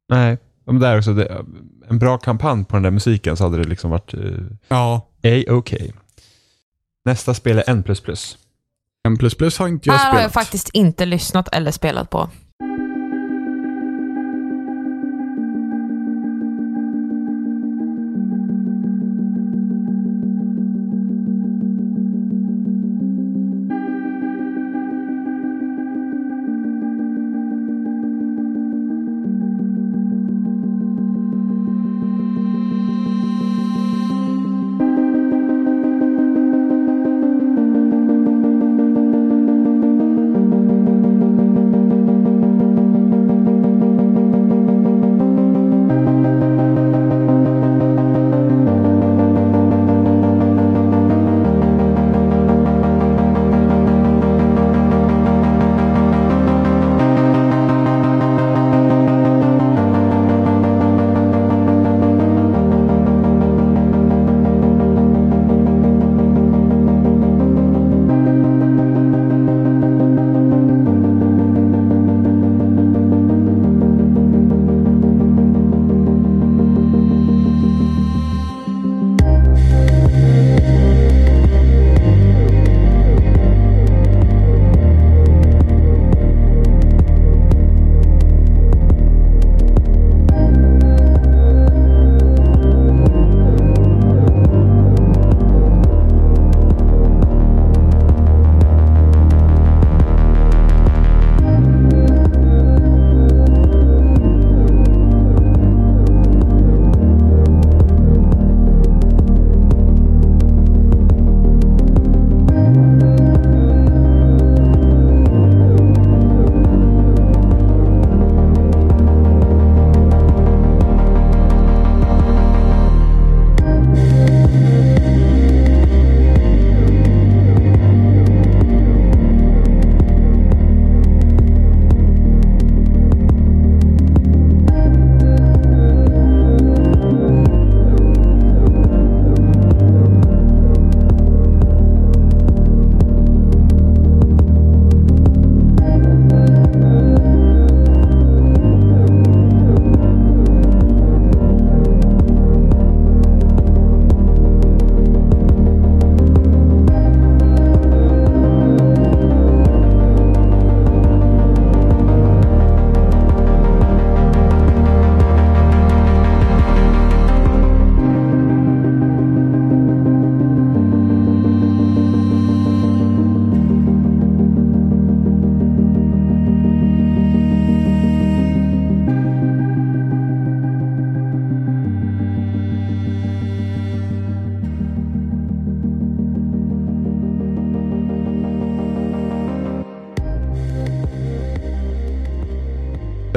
[0.08, 1.44] Nej, men det är också det,
[1.88, 4.20] en bra kampanj på den där musiken så hade det liksom varit eh,
[4.68, 5.74] Ja, A-OK.
[7.08, 7.84] Nästa spel är N++.
[9.08, 9.16] M++
[9.58, 10.22] har inte jag Här har spelat.
[10.22, 12.30] jag faktiskt inte lyssnat eller spelat på.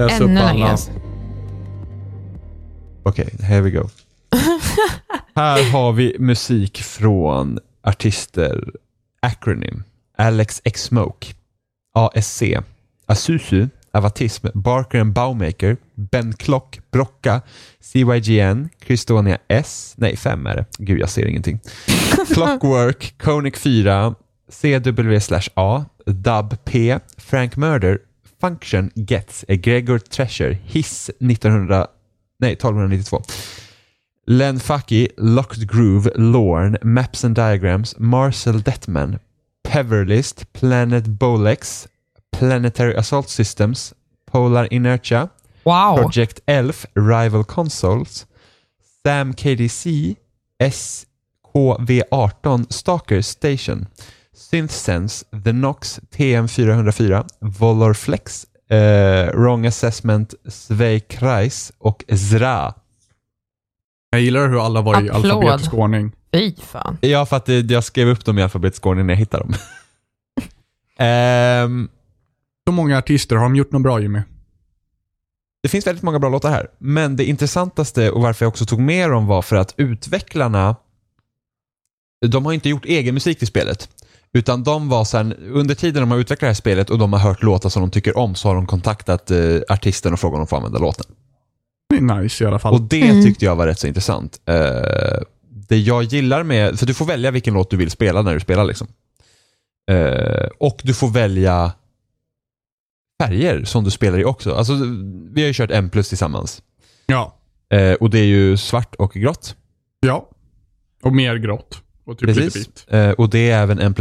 [0.02, 0.54] Läs upp Ännu alla.
[0.54, 0.78] längre.
[3.04, 3.90] Okej, here we go.
[5.36, 8.72] Här har vi musik från artister
[9.20, 9.84] Acronym,
[10.18, 11.28] Alex X Smoke,
[11.94, 12.44] ASC,
[13.06, 17.42] Asusu, Avatism, Barker and Baumaker, Ben Klock, Brocka,
[17.80, 21.60] CYGN, Christonia S, nej 5 är det, gud jag ser ingenting.
[22.34, 24.16] Clockwork, Konik 4,
[24.62, 25.20] CW
[25.54, 28.00] A, Dub P, Frank Murder,
[28.42, 31.88] Function Gets, Gregor Treasure, Hiss 1900,
[32.38, 33.22] nej 1292.
[34.26, 39.20] Len Fucky, Locked Groove, Lorne, Maps and Diagrams, Marcel Detman,
[39.64, 41.88] Peverlist, Planet Bolex,
[42.32, 43.94] Planetary Assault Systems,
[44.26, 45.30] Polar Inertia,
[45.64, 45.95] Wow.
[45.95, 48.26] Project Elf, Rival Consoles,
[49.03, 50.18] Sam KDC,
[50.60, 53.88] SKV18, Stalker Station,
[54.42, 62.74] SynthSense, The Nox, TM404, Volorflex, eh, Wrong Assessment, Sveikreis och Zra.
[64.10, 65.26] Jag gillar hur alla var i Applåd.
[65.32, 66.11] alfabetisk ordning.
[66.34, 66.98] Fy fan.
[67.02, 69.53] Ja, för att det, jag skrev upp dem i alfabetisk ordning när jag hittade dem.
[70.98, 71.90] Ehm,
[72.68, 74.20] Så många artister, har de gjort något bra Jimmy?
[75.64, 78.80] Det finns väldigt många bra låtar här, men det intressantaste och varför jag också tog
[78.80, 80.76] med dem var för att utvecklarna,
[82.28, 83.90] de har inte gjort egen musik till spelet.
[84.34, 87.19] Utan de var sen, under tiden de har utvecklat det här spelet och de har
[87.19, 90.40] hört låtar som de tycker om så har de kontaktat eh, artisten och frågat om
[90.40, 91.06] de får använda låten.
[91.90, 92.74] Det är nice i alla fall.
[92.74, 94.42] Och det tyckte jag var rätt så intressant.
[94.45, 95.22] Eh,
[95.68, 98.40] det jag gillar med, för du får välja vilken låt du vill spela när du
[98.40, 98.88] spelar liksom.
[99.92, 101.72] Eh, och du får välja
[103.24, 104.53] färger som du spelar i också.
[104.53, 104.74] Alltså,
[105.34, 106.61] vi har ju kört M plus tillsammans.
[107.06, 107.38] Ja.
[107.69, 109.56] Eh, och det är ju svart och grått.
[110.00, 110.30] Ja.
[111.03, 111.82] Och mer grått.
[112.12, 112.86] Och typ lite vitt.
[112.88, 113.96] Eh, och det är även M++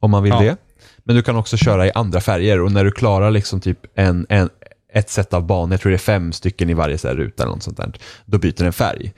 [0.00, 0.40] om man vill Ja.
[0.40, 0.56] det.
[1.04, 4.26] Men du kan också köra i andra färger och när du klarar liksom typ en,
[4.28, 4.48] en,
[4.92, 7.52] ett set av banor, jag tror det är fem stycken i varje så ruta eller
[7.52, 7.92] något sånt där,
[8.26, 9.12] då byter den färg.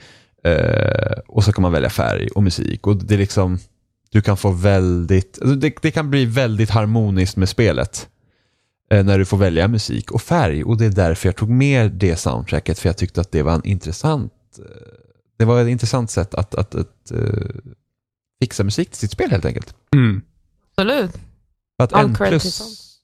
[0.45, 3.59] Eh, och så kan man välja färg och musik och det är liksom,
[4.11, 8.09] du kan få väldigt, alltså det, det kan bli väldigt harmoniskt med spelet.
[8.91, 11.93] Eh, när du får välja musik och färg och det är därför jag tog med
[11.93, 14.65] det soundtracket för jag tyckte att det var en intressant, eh,
[15.39, 17.19] det var ett intressant sätt att, att, att eh,
[18.41, 19.75] fixa musik till sitt spel helt enkelt.
[19.95, 20.23] Mm.
[20.77, 21.13] Absolut.
[21.77, 22.61] För att All N plus,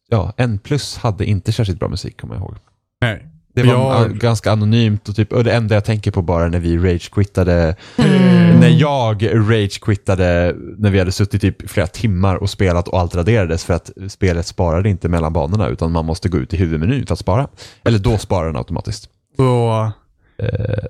[0.09, 2.57] ja, N plus hade inte särskilt bra musik kommer jag ihåg.
[3.01, 3.27] Nej.
[3.55, 6.49] Det var Jag- an- ganska anonymt och, typ, och det enda jag tänker på bara
[6.49, 8.61] när vi rage-quittade, Mm.
[8.61, 13.65] när jag rage-quittade när vi hade suttit typ flera timmar och spelat och allt raderades
[13.65, 17.13] för att spelet sparade inte mellan banorna utan man måste gå ut i huvudmenyn för
[17.13, 17.49] att spara.
[17.85, 19.09] Eller då sparar den automatiskt.
[19.37, 19.93] Så,
[20.39, 20.85] Eh,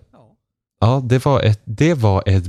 [0.80, 2.44] ja, det var, ett, det, var ett,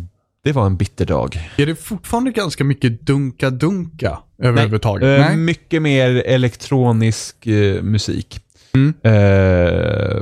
[0.48, 1.50] det var en bitter dag.
[1.58, 5.04] är det fortfarande ganska mycket dunka-dunka överhuvudtaget?
[5.04, 5.38] Eh, Nej.
[5.38, 8.40] mycket mer elektronisk eh, musik.
[8.76, 8.94] Mm.
[9.04, 10.22] Eh,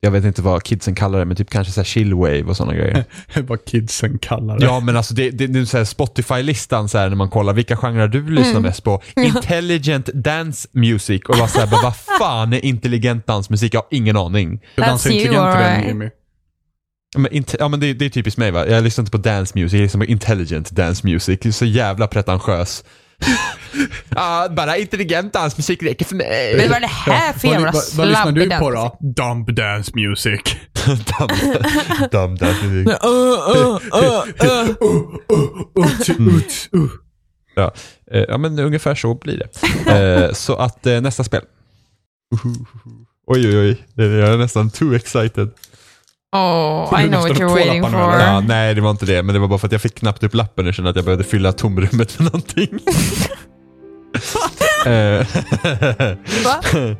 [0.00, 3.04] jag vet inte vad kidsen kallar det, men typ kanske så chillwave och sådana grejer.
[3.46, 4.64] Vad kidsen kallar det.
[4.64, 8.08] Ja, men alltså det, det, det är Spotify-listan så här när man kollar vilka genrer
[8.08, 9.02] du lyssnar mest på.
[9.16, 13.74] Intelligent dance music och var så här, bara, vad fan är intelligent dansmusik?
[13.74, 14.60] Jag har ingen aning.
[14.74, 15.86] Jag dansar That's you, intelligent.
[15.86, 16.10] Jimmy.
[17.16, 18.66] Men, inte, ja, men det, det är typiskt mig va.
[18.66, 21.38] Jag lyssnar inte på dance music, jag lyssnar på intelligent dance music.
[21.42, 22.84] Det är Så jävla pretentiös.
[24.08, 26.54] Ja, bara intelligent dansmusik räcker för mig.
[26.56, 28.98] Men vad är det här för Vad, jävla vad, vad lyssnar du på då?
[29.00, 30.40] Dump dance music.
[30.86, 31.28] Dum,
[32.10, 32.96] dum dance music.
[33.04, 33.10] Uh,
[33.56, 34.70] uh, uh,
[36.72, 36.88] uh.
[37.54, 37.72] Ja,
[38.10, 39.48] eh, ja men ungefär så blir det.
[39.92, 41.42] Eh, så att eh, nästa spel.
[43.26, 43.84] Oj, oj, oj.
[43.94, 45.50] Jag är nästan too excited.
[46.32, 48.00] Oh, I know what you're waiting for.
[48.00, 49.22] Ja, nej, det var inte det.
[49.22, 51.04] Men det var bara för att jag fick knappt upp lappen och kände att jag
[51.04, 52.68] behövde fylla tomrummet med någonting.
[54.86, 55.26] Eh,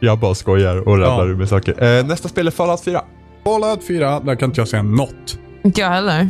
[0.00, 1.36] jag bara skojar och rabblar Ja.
[1.36, 1.82] med saker.
[1.84, 3.04] Eh, nästa spel är Fallout 4.
[3.44, 5.38] Fallout 4, där kan inte jag säga något.
[5.64, 6.28] Inte jag heller.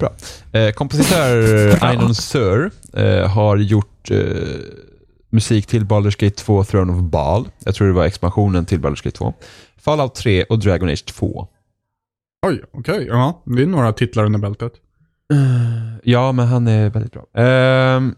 [0.00, 0.12] Vad
[0.52, 0.60] bra.
[0.60, 4.18] Eh, kompositör Einon Sir eh, har gjort eh,
[5.30, 7.48] musik till Baldur's Gate 2 Throne of Baal.
[7.64, 9.34] Jag tror det var expansionen till Baldur's Gate 2.
[9.76, 11.48] Fallout 3 och Dragon Age 2.
[12.46, 13.06] Oj, okej.
[13.06, 14.72] Ja, det är några titlar under bältet.
[16.02, 17.42] Ja, men han är väldigt bra.
[17.42, 18.14] Ehm,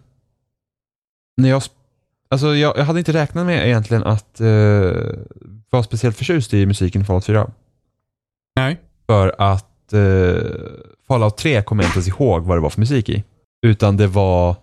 [1.36, 1.62] när jag,
[2.28, 4.92] alltså jag, jag hade inte räknat med egentligen att uh,
[5.70, 7.50] vara speciellt förtjust i musiken i Fallout 4.
[8.56, 8.80] Nej.
[9.06, 10.42] För att uh,
[11.08, 13.24] Fallout 3 kommer jag inte ens ihåg vad det var för musik i.
[13.62, 14.56] Utan det var,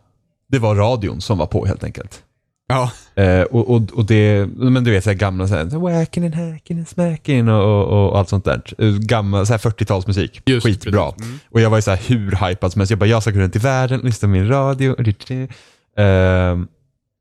[0.48, 2.24] det var radion som var på helt enkelt.
[2.68, 2.92] Ja.
[3.16, 6.36] Eh, och, och, och det, men du vet så här gamla så här, whacking and
[6.36, 8.62] hacking and smacking och, och, och allt sånt där.
[8.78, 10.42] Eh, Gammal så här 40-talsmusik.
[10.46, 11.14] Just Skitbra.
[11.22, 11.40] Mm.
[11.50, 12.90] Och jag var ju så här hur hypad som helst.
[12.90, 14.96] Jag bara, jag ska gå runt i världen, lyssna på min radio.
[15.00, 16.06] Eh,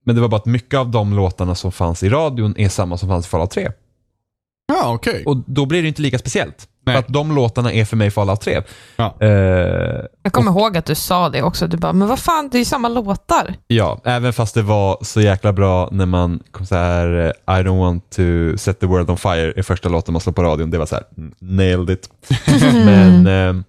[0.06, 2.98] men det var bara att mycket av de låtarna som fanns i radion är samma
[2.98, 3.70] som fanns i Fallout 3.
[4.66, 5.22] Ja, okej.
[5.26, 6.68] Och då blir det inte lika speciellt.
[6.86, 6.94] Nej.
[6.94, 8.62] För att de låtarna är för mig Fallout 3.
[8.96, 9.16] Ja.
[9.20, 9.28] Eh,
[10.22, 11.66] Jag kommer ihåg att du sa det också.
[11.66, 13.54] Du bara, men vad fan, det är ju samma låtar.
[13.66, 17.78] Ja, även fast det var så jäkla bra när man kom så här I don't
[17.78, 20.70] want to set the world on fire i första låten man slår på radion.
[20.70, 21.04] Det var så här,
[21.38, 22.10] nailed it.
[22.72, 23.62] Men eh,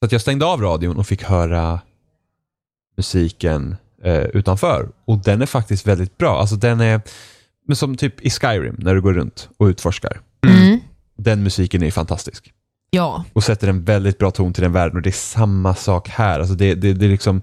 [0.00, 1.80] så att jag stängde av radion och fick höra
[2.96, 4.88] musiken eh, utanför.
[5.04, 6.40] Och den är faktiskt väldigt bra.
[6.40, 7.00] Alltså den är
[7.66, 10.20] men som typ i Skyrim när du går runt och utforskar.
[10.46, 10.80] Mm.
[11.22, 12.52] Den musiken är fantastisk
[12.90, 13.24] Ja.
[13.32, 16.40] och sätter en väldigt bra ton till den världen och det är samma sak här.
[16.40, 17.42] Alltså det, det, det är liksom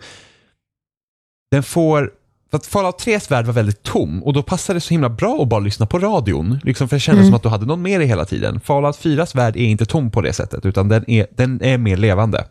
[1.52, 2.12] den får
[2.52, 5.42] för att Fallout 3s värld var väldigt tom och då passade det så himla bra
[5.42, 6.60] att bara lyssna på radion.
[6.64, 7.28] Liksom för det kändes Mm.
[7.32, 8.60] som att du hade någon med dig hela tiden.
[8.60, 11.98] Fallout 4s värld är inte tom på det sättet utan den är, den är mer
[11.98, 12.46] levande.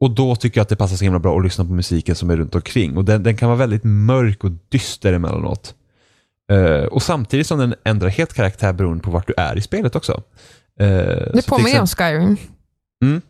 [0.00, 2.30] Och då tycker jag att det passar så himla bra att lyssna på musiken som
[2.30, 2.96] är runt omkring.
[2.96, 5.74] Och den, den kan vara väldigt mörk och dyster emellanåt.
[6.52, 9.96] Uh, och samtidigt som den ändrar helt karaktär beroende på vart du är i spelet
[9.96, 10.22] också.
[10.82, 10.88] Uh,
[11.34, 12.36] Det påminner om Skyrim.
[13.04, 13.22] Mm.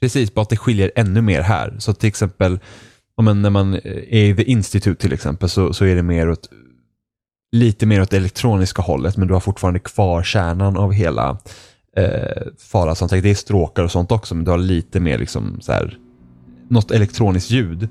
[0.00, 1.76] Precis, bara att det skiljer ännu mer här.
[1.78, 2.58] Så till exempel,
[3.16, 6.48] när man är i The Institute till exempel, så, så är det mer åt,
[7.52, 11.38] lite mer åt det elektroniska hållet, men du har fortfarande kvar kärnan av hela
[11.96, 12.94] eh.
[12.94, 15.72] Som sagt, Det är stråkar och sånt också, men du har lite mer liksom så
[15.72, 15.98] här,
[16.68, 17.88] något elektroniskt ljud.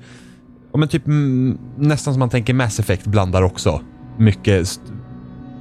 [0.72, 3.82] Ja, men typ mm, nästan som man tänker Mass Effect blandar också
[4.18, 4.80] mycket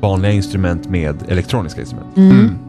[0.01, 2.17] vanliga instrument med elektroniska instrument.
[2.17, 2.59] Mm.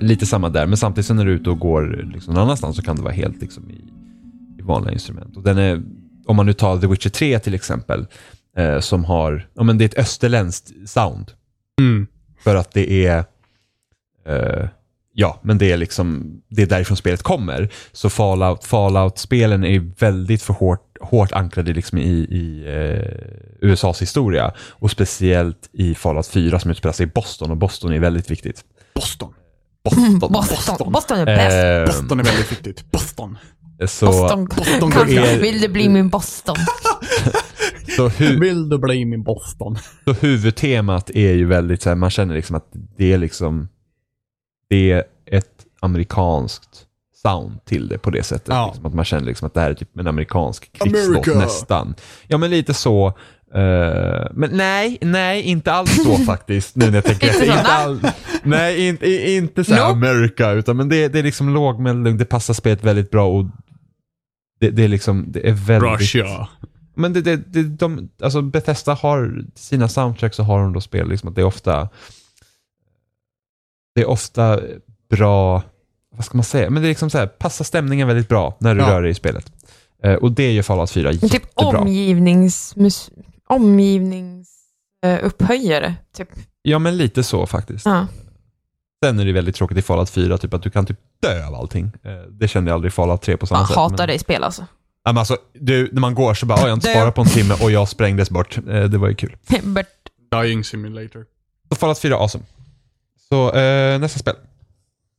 [0.00, 2.82] Lite samma där, men samtidigt när du är ute och går liksom någon annanstans så
[2.82, 3.84] kan det vara helt liksom i,
[4.58, 5.36] i vanliga instrument.
[5.36, 5.82] Och den är,
[6.26, 8.06] om man nu tar The Witcher 3 till exempel,
[8.56, 11.32] eh, som har, ja men det är ett österländskt sound.
[11.80, 12.06] Mm.
[12.44, 13.24] För att det är,
[14.26, 14.68] eh,
[15.12, 17.68] ja men det är liksom, det är därifrån spelet kommer.
[17.92, 24.54] Så Fallout, Fallout-spelen är väldigt för hårt, hårt ankrade liksom i, i eh, USAs historia.
[24.58, 28.64] Och speciellt i Fallout 4 som utspelar sig i Boston och Boston är väldigt viktigt.
[28.94, 29.34] Boston.
[30.20, 30.32] Boston.
[30.32, 30.92] Boston.
[30.92, 31.56] Boston är bäst.
[31.92, 32.90] Eh, Boston är väldigt viktigt.
[32.92, 33.38] Boston.
[33.88, 34.44] så, Boston.
[34.44, 36.56] Boston Kan- är- Vill du bli min Boston?
[37.96, 39.78] så, hu, Vill du bli min Boston?
[40.04, 43.68] så huvudtemat är ju väldigt så här, man känner liksom att det är liksom,
[44.70, 46.86] det är ett amerikanskt
[47.22, 48.48] sound till det på det sättet.
[48.48, 48.66] Ja.
[48.66, 51.38] Liksom, att man känner liksom att det här är typ en amerikansk krigslåt America.
[51.38, 51.94] nästan.
[52.28, 53.12] Ja men lite så.
[53.54, 56.76] Eh, men nej, nej, inte alls så faktiskt.
[56.76, 57.42] Nu när jag tänker efter.
[57.44, 57.72] Inte nej.
[57.72, 58.00] all,
[58.42, 60.10] nej, inte, i- inte så här Nope.
[60.10, 63.44] America, utan men det, det är liksom lågmäld, det passar spelet väldigt bra och
[64.60, 66.00] det, det är liksom, det är väldigt...
[66.00, 66.48] Russia.
[66.94, 71.08] Men det, det, det, de, alltså Bethesda har sina soundtracks så har de då spel
[71.08, 71.88] liksom att det är ofta
[73.94, 74.60] det är ofta
[75.10, 75.62] bra,
[76.16, 78.74] vad ska man säga, men det är liksom så här, passar stämningen väldigt bra när
[78.74, 78.90] du Ja.
[78.90, 79.52] rör dig i spelet.
[80.02, 81.78] Eh, och det gör Fallout 4 Typ jättebra.
[81.80, 82.76] omgivnings...
[82.76, 83.10] mus-
[83.54, 84.48] Omgivnings...
[85.06, 86.28] eh, typ.
[86.62, 87.86] Ja men lite så faktiskt.
[87.86, 88.06] Ja.
[89.04, 91.54] Sen är det väldigt tråkigt i Fallout 4, typ att du kan typ dö av
[91.54, 91.92] allting.
[92.04, 93.76] Eh, det kände jag aldrig i Fallout 3 på samma Jag sätt.
[93.76, 94.62] hatar men, det i spel alltså.
[95.04, 97.20] Ja, men alltså, du, när man går så bara, "Oj, jag har inte sparat på
[97.20, 98.58] en timme och jag sprängdes bort.
[98.58, 99.36] Eh, det var ju kul.
[99.62, 99.86] But,
[100.42, 101.26] Dying Simulator.
[101.68, 102.44] Så Fallout 4 är awesome.
[103.28, 104.34] Så eh, nästa spel.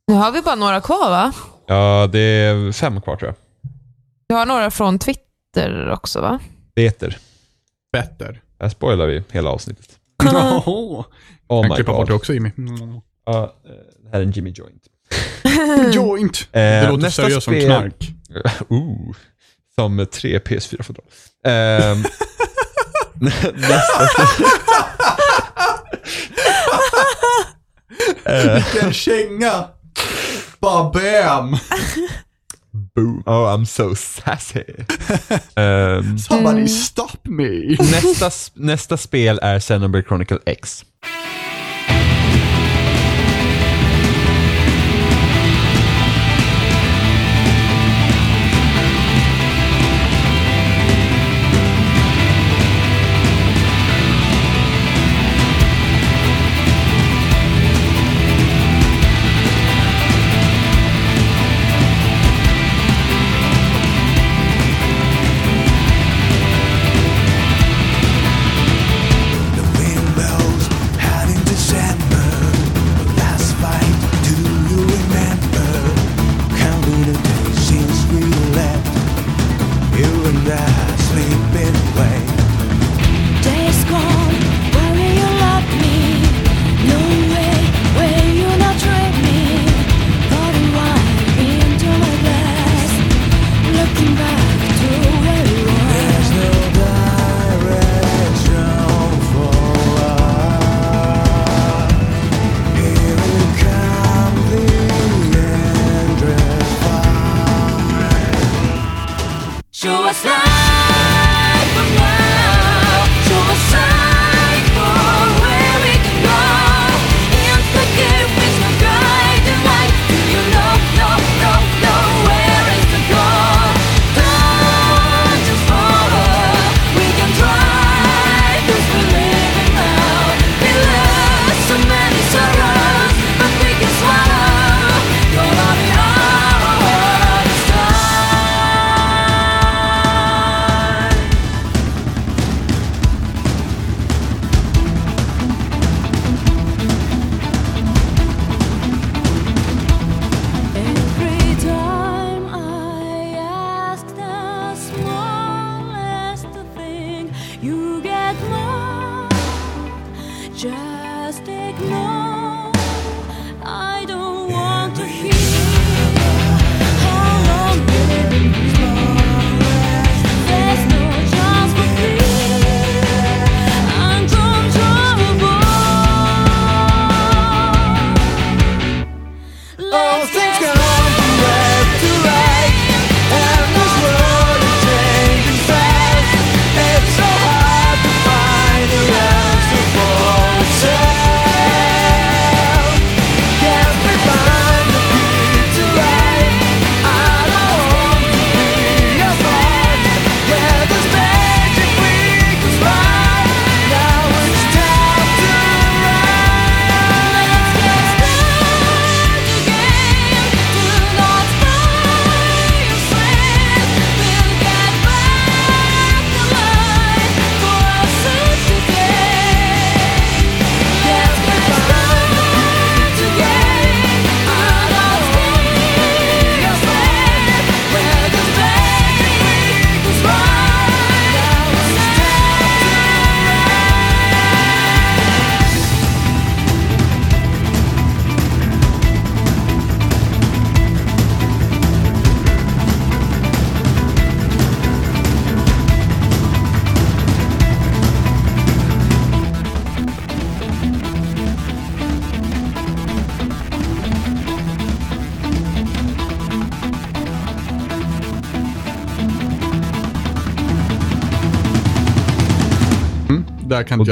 [0.07, 1.31] nu har vi bara några kvar va?
[1.67, 3.35] Ja, det är fem kvar tror jag.
[4.27, 6.39] Du har några från Twitter också va?
[6.75, 7.17] Beter.
[7.91, 8.41] Better.
[8.59, 9.89] Här spoilar vi hela avsnittet.
[10.23, 11.03] Jaha.
[11.47, 12.19] Oh kan my klippa bort det god.
[12.19, 12.51] också Jimmy.
[13.25, 13.71] Ja, eh,
[14.03, 14.83] det här är en Jimmy Joint.
[15.93, 16.47] Joint.
[16.51, 18.09] Eh, Det låter nästa seriöst som spel- knark.
[18.69, 19.15] Ooh,
[19.75, 21.05] som tre PS4-fodral.
[21.93, 22.03] Um,
[23.55, 24.45] nästa spel.
[28.25, 29.67] Eh, Vilken känga!
[30.59, 31.57] Bara bam!
[32.95, 33.23] Boom.
[33.25, 34.63] Oh, I'm so sassy.
[35.55, 37.75] Ehm, Somebody stop me!
[37.79, 40.85] nästa, nästa spel är Xenoblade Chronicle X.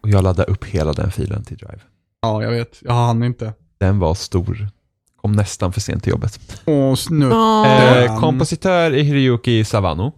[0.00, 1.80] Och jag laddade upp hela den filen till Drive.
[2.22, 2.82] Ja, jag vet.
[2.82, 3.52] Jag hann inte.
[3.78, 4.68] Den var stor.
[5.16, 6.40] Kom nästan för sent till jobbet.
[6.64, 7.32] Åh, snutt.
[7.32, 10.12] Eh, kompositör är Hiroyuki Savano.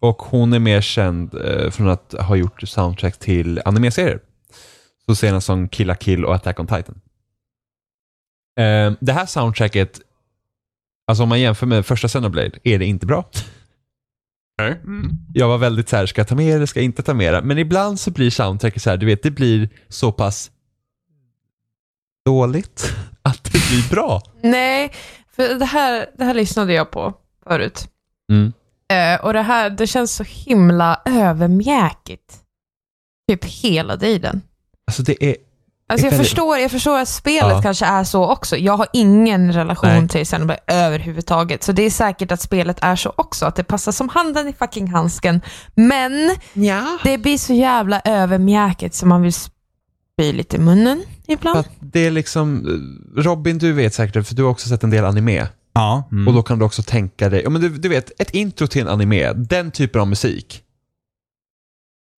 [0.00, 4.20] Och hon är mer känd eh, från att ha gjort soundtrack till animeserier.
[5.06, 7.00] Så senast som Kill la Kill och Attack on Titan.
[8.58, 10.00] Eh, det här soundtracket,
[11.06, 13.24] alltså om man jämför med första Xenoblade, är det inte bra.
[14.62, 15.10] Mm.
[15.34, 17.34] Jag var väldigt så här, ska jag ta med det, ska jag inte ta med
[17.34, 17.42] det?
[17.42, 20.50] Men ibland så blir soundtracket så här, du vet, det blir så pass
[22.24, 24.22] dåligt att det blir bra.
[24.42, 24.92] Nej,
[25.36, 27.14] för det här, det här lyssnade jag på
[27.46, 27.88] förut.
[28.30, 28.52] Mm.
[28.88, 32.40] Eh, och det här, det känns så himla övermjäkigt.
[33.28, 34.42] Typ hela tiden.
[34.86, 35.36] Alltså det är,
[35.86, 37.62] Alltså jag, förstår, jag förstår att spelet Ja.
[37.62, 38.56] kanske är så också.
[38.56, 40.08] Jag har ingen relation Nej.
[40.08, 41.62] till Xenoblade överhuvudtaget.
[41.62, 43.46] Så det är säkert att spelet är så också.
[43.46, 45.40] Att det passar som handen i fucking handsken.
[45.74, 46.98] Men ja.
[47.04, 51.58] det blir så jävla övermjäkigt så man vill spy lite i munnen ibland.
[51.58, 52.66] att det är liksom,
[53.16, 55.48] Robin du vet säkert, för du har också sett en del anime.
[55.74, 56.08] Ja.
[56.12, 56.28] Mm.
[56.28, 58.82] Och då kan du också tänka dig, ja men du, du vet, ett intro till
[58.82, 60.60] en anime, den typen av musik.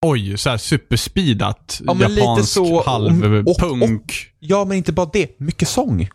[0.05, 1.81] Oj, så här superspeedat.
[1.85, 4.27] Ja, men lite japansk så, halvpunk.
[4.39, 6.09] Ja, men inte bara det, mycket sång.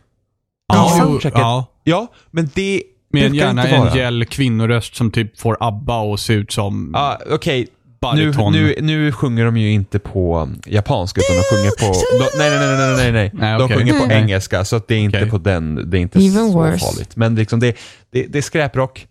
[0.73, 1.67] Ja, jo, ja.
[1.85, 6.33] Ja, men det Med en gärna en gäll kvinnoröst som typ får ABBA att se
[6.33, 7.61] ut som Ja, okej.
[7.61, 7.67] Nu,
[8.01, 8.53] bariton.
[8.53, 12.01] nu, nu sjunger de ju inte på japanska utan de sjunger på...
[12.19, 13.31] De, nej, nej, nej, nej, nej, nej.
[13.35, 14.17] Nej, De sjunger på Mm.
[14.23, 16.79] engelska så att det är inte på den, det är inte Even så worse.
[16.79, 17.17] farligt.
[17.17, 17.77] Men liksom det,
[18.13, 19.07] det, det är skräprock.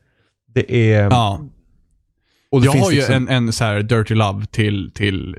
[0.54, 1.02] Det är...
[1.04, 1.40] Ja.
[2.52, 5.36] Och Jag har ju liksom, en, en så här dirty love till, till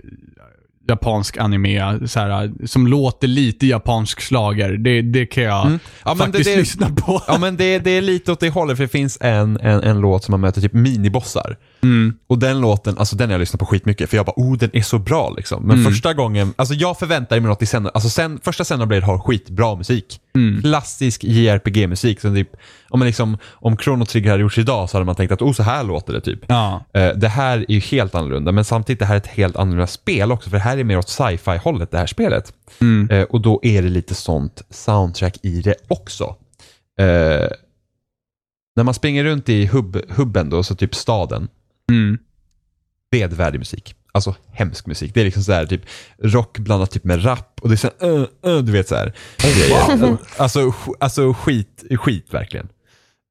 [0.89, 4.73] japansk anime, så här, som låter lite japansk slager.
[4.73, 5.79] Det, det kan jag Mm.
[6.05, 7.23] Ja, men det- faktiskt det- lyssna på.
[7.27, 10.01] Ja men det, det är lite åt det hållet för det finns en, en, en
[10.01, 11.57] låt som man möter typ minibossar.
[11.83, 12.15] Mm.
[12.27, 14.71] Och den låten, alltså den har jag lyssnat på skitmycket för jag bara oh den
[14.73, 15.63] är så bra liksom.
[15.63, 15.93] Men Mm.
[15.93, 19.77] första gången, alltså jag förväntade mig något i sen, alltså sen, första Xenoblade har skitbra
[19.77, 20.21] musik.
[20.35, 20.63] Mm.
[20.63, 22.49] Klassisk JRPG-musik typ,
[22.89, 25.53] om man liksom, om Chrono Trigger hade gjorts idag så hade man tänkt att oh
[25.53, 26.41] så här låter det typ.
[26.49, 26.85] Ja.
[26.95, 29.87] Eh, det här är ju helt annorlunda men samtidigt det här är ett helt annorlunda
[29.87, 32.53] spel också för det här är mer åt sci-fi hållet det här spelet.
[32.81, 33.11] Mm.
[33.11, 36.25] Eh, och då är det lite sånt soundtrack i det också.
[37.01, 37.49] Eh,
[38.77, 41.49] när man springer runt i hubb, hubben då, så typ staden,
[41.91, 42.19] Mm.
[43.11, 43.95] vedervärdig musik.
[44.15, 45.15] Alltså hemsk musik.
[45.15, 45.83] Det är liksom sådär typ
[46.23, 49.13] rock blandat typ med rap och det är så här, uh, uh, du vet såhär.
[49.39, 50.17] grejer.
[50.37, 52.69] Alltså, alltså skit, skit verkligen.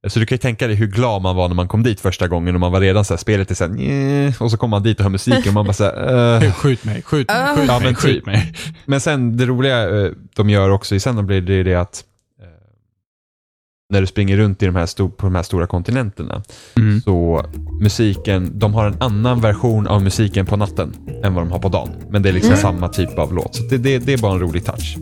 [0.08, 2.28] Så du kan ju tänka dig hur glad man var när man kom dit första
[2.28, 4.98] gången och man var redan såhär, spelet är såhär, "Nj", och så kommer man dit
[4.98, 6.52] och hör musiken och man bara såhär, uh.
[6.54, 8.26] Skjut mig, skjut mig, skjut Ja, mig, men skjut typ.
[8.26, 8.54] mig.
[8.86, 12.04] Men sen det roliga eh, de gör också i Xenoblade det är det att
[13.92, 16.44] när du springer runt i de här på de här stora kontinenterna
[16.78, 17.02] Mm.
[17.02, 17.46] så
[17.82, 21.70] musiken, de har en annan version av musiken på natten än vad de har på
[21.70, 21.90] dagen.
[22.10, 23.56] Men det är liksom samma typ av låt.
[23.56, 24.98] Så det, det, det är bara en rolig touch.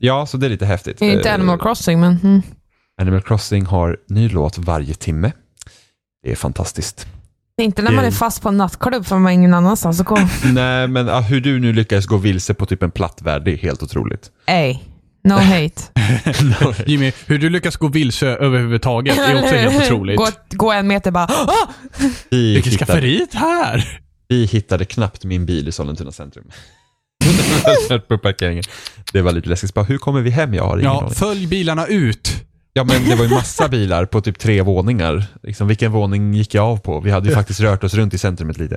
[0.00, 0.98] Ja, så det är lite häftigt.
[0.98, 2.18] Det är inte Eh, Animal Crossing, men...
[2.22, 2.42] Mm.
[3.00, 5.32] Animal Crossing har ny låt varje timme.
[6.22, 7.06] Det är fantastiskt.
[7.62, 10.18] Inte när man är fast på en nattklubb för man har ingen annanstans att gå.
[10.44, 13.52] Nej, men ah, hur du nu lyckas gå vilse på typ en platt värld, det
[13.52, 14.30] är helt otroligt.
[14.46, 14.78] Ey,
[15.24, 15.82] no hate.
[16.86, 20.16] Jimmy, hur du lyckas gå vilse överhuvudtaget är också helt otroligt.
[20.16, 21.24] Gå, gå en meter bara...
[21.24, 21.68] Ah!
[22.30, 24.00] Vi Vilket skafferiet här!
[24.28, 26.44] vi hittade knappt min bil i Sollentuna centrum.
[28.08, 28.64] På parkeringen.
[29.12, 29.74] Det var lite läskigt.
[29.74, 30.54] Bara, hur kommer vi hem?
[30.54, 31.10] Jag har ingen Ja, aning.
[31.14, 32.44] följ bilarna ut.
[32.72, 35.24] Ja, men det var ju massa bilar på typ tre våningar.
[35.42, 37.00] Liksom, vilken våning gick jag av på?
[37.00, 38.76] Vi hade ju faktiskt rört oss runt i centrumet lite.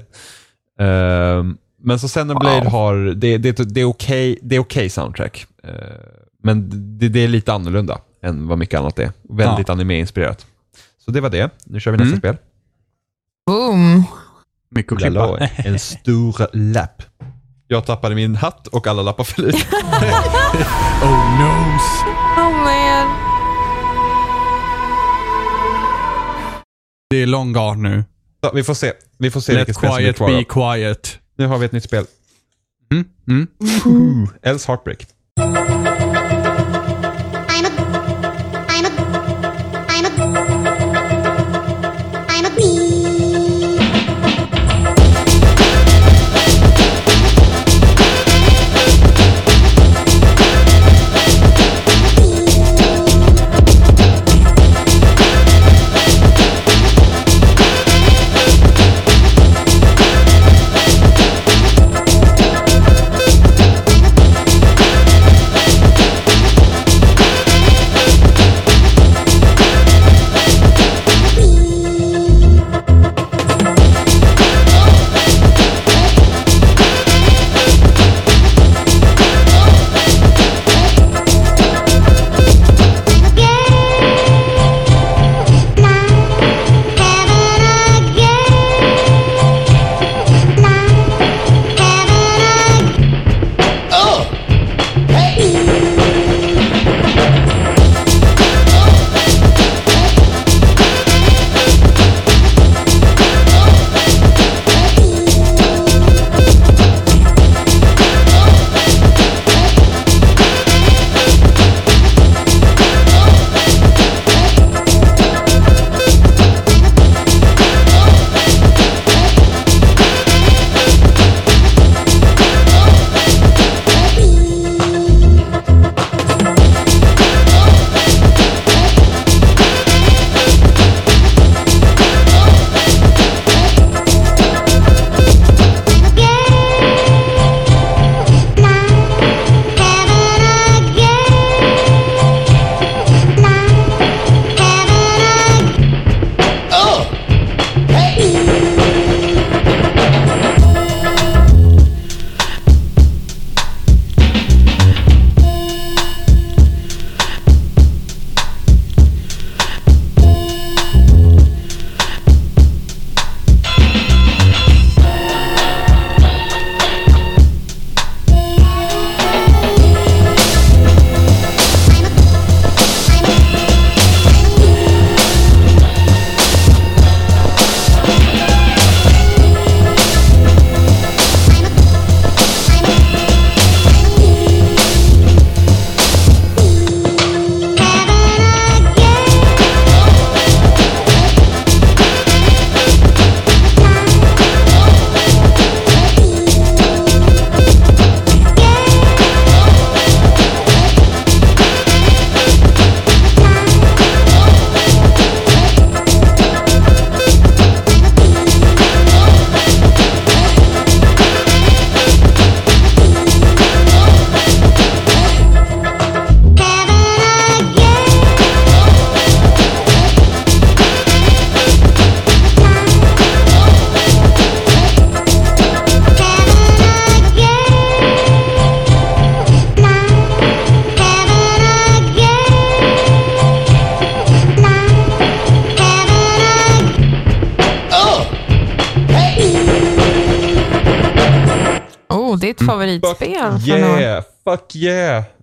[0.80, 2.72] Ehm, men så Xenoblade Wow.
[2.72, 5.46] har, det, det, det är okej det är okej soundtrack.
[5.64, 5.74] Ehm,
[6.44, 9.12] men det, det är lite annorlunda än vad mycket annat är.
[9.30, 10.46] Väldigt anime-inspirerat.
[11.06, 11.50] Så det var det.
[11.66, 12.20] Nu kör vi nästa Mm.
[12.20, 12.38] spel.
[13.48, 14.04] Boom.
[14.72, 15.38] Mycket att klippa.
[15.56, 17.02] en stor lapp.
[17.74, 19.56] Jag tappade min hatt och alla lappar föll ut.
[21.04, 22.04] Oh noes.
[22.38, 23.08] Oh man.
[27.10, 28.04] Det är long gone nu.
[28.44, 28.92] Så, vi får se.
[29.18, 30.76] Vi får se Let vilket spel som är quiet kvar.
[30.76, 31.20] quiet.
[31.38, 32.06] Nu har vi ett nytt spel.
[32.92, 34.28] Mm, mm.
[34.44, 35.06] Else Heartbreak.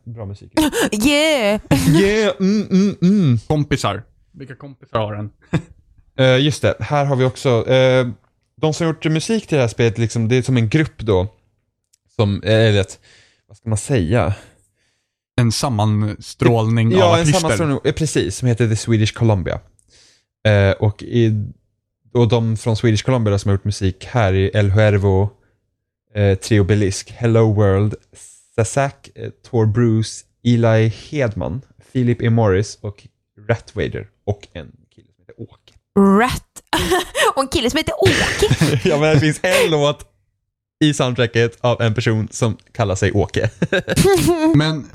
[0.04, 0.52] Bra musik.
[1.06, 1.60] Yeah!
[1.88, 3.38] Yeah, mm, mm, mm.
[3.48, 4.02] Kompisar.
[4.32, 5.30] Vilka kompisar har den?
[6.18, 8.08] Eh, just det, här har vi också, eh,
[8.60, 11.26] de som gjort musik till det här spelet, liksom, det är som en grupp då,
[12.16, 12.98] som, eh, eller ett,
[13.48, 14.34] vad ska man säga?
[15.40, 17.40] En sammanstrålning av Ja, en artister.
[17.40, 19.60] sammanställning, eh, precis, som heter The Swedish Columbia.
[20.48, 21.44] Eh, och, i,
[22.14, 25.30] och de från Swedish Columbia som har gjort musik här är El Huervo,
[26.14, 27.94] eh, Trio Belisk, Hello World,
[28.54, 31.62] Sazak, eh, Tor Bruce, Eli Hedman,
[31.92, 32.30] Philip E.
[32.30, 33.06] Morris och
[33.48, 35.74] Rat Wader och en kille som heter Åke.
[35.98, 36.62] Rat.
[37.34, 38.80] och en kille som heter Åke.
[38.88, 40.06] ja, men det finns en låt
[40.84, 43.50] i soundtracket av en person som kallar sig Åke.
[44.54, 44.86] Men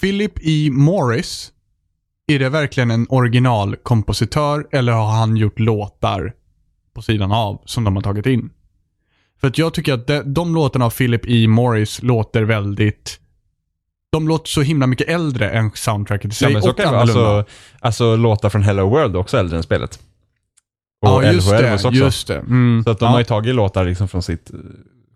[0.00, 0.70] Philip E.
[0.70, 1.52] Morris,
[2.26, 6.32] är det verkligen en originalkompositör eller har han gjort låtar
[6.94, 8.50] på sidan av som de har tagit in?
[9.40, 11.46] För att jag tycker att de, de låtarna av Philip E.
[11.48, 13.20] Morris låter väldigt...
[14.12, 16.94] De låter så himla mycket äldre än soundtracket i sig Ja, men så och kan.
[16.94, 17.44] Alltså,
[17.80, 19.98] alltså låtar från Hello World är också äldre än spelet.
[21.06, 21.88] Och ja, just Huervos det.
[21.88, 22.00] också.
[22.00, 22.36] Just det.
[22.38, 22.82] Mm.
[22.84, 23.10] Så att de ja.
[23.10, 24.56] har ju tagit låtar liksom från sitt eh,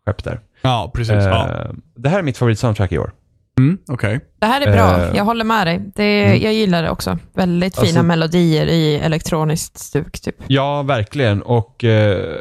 [0.07, 0.41] skepp där.
[0.63, 1.15] ja, precis.
[1.15, 1.49] ja.
[1.49, 3.13] Eh, Det här är mitt favorit-soundtrack i år.
[3.59, 4.21] Mm, Okej.
[4.41, 5.07] Det här är bra.
[5.09, 5.81] Eh, Jag håller med dig.
[5.95, 6.43] Det, mm.
[6.43, 7.19] Jag gillar det också.
[7.35, 10.21] Väldigt fina Alltså- melodier i elektroniskt stuk.
[10.21, 10.37] Typ.
[10.47, 11.43] Ja, verkligen.
[11.43, 12.37] Och eh,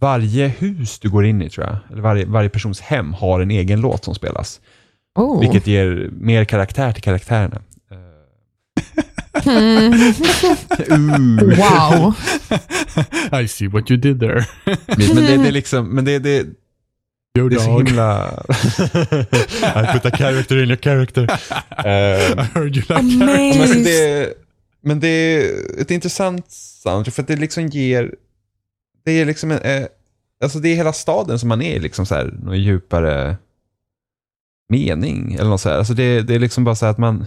[0.00, 3.50] varje hus du går in i tror jag, eller varje, varje persons hem har en
[3.50, 4.60] egen låt som spelas.
[5.18, 5.40] Oh.
[5.40, 7.62] Vilket ger mer karaktär till karaktärerna.
[10.90, 11.36] Mm.
[11.36, 12.14] Wow.
[13.42, 14.46] I see what you did there.
[14.86, 16.46] men det, det är liksom, men det, det,
[17.38, 17.88] Your det är så dog.
[17.88, 18.44] himla...
[19.62, 21.22] I put a character in a character.
[21.84, 21.86] Eh,
[22.38, 23.84] I heard you like Men, alltså Amazing.
[23.84, 24.34] det,
[24.82, 26.50] men det är ett intressant
[26.82, 28.14] soundtrack för att det liksom ger,
[29.06, 29.86] det är liksom en, eh,
[30.40, 33.36] alltså det är hela staden som man är liksom så här, någon djupare
[34.68, 35.78] mening eller något så här.
[35.78, 37.26] Alltså det, det är liksom bara så här att man,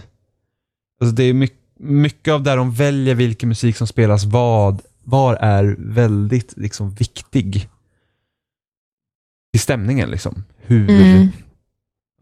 [1.00, 5.36] alltså det är mycket, mycket av där de väljer vilken musik som spelas vad, var
[5.36, 7.68] är väldigt liksom viktig
[9.52, 10.44] i stämningen liksom.
[10.56, 11.28] Hur, Mm.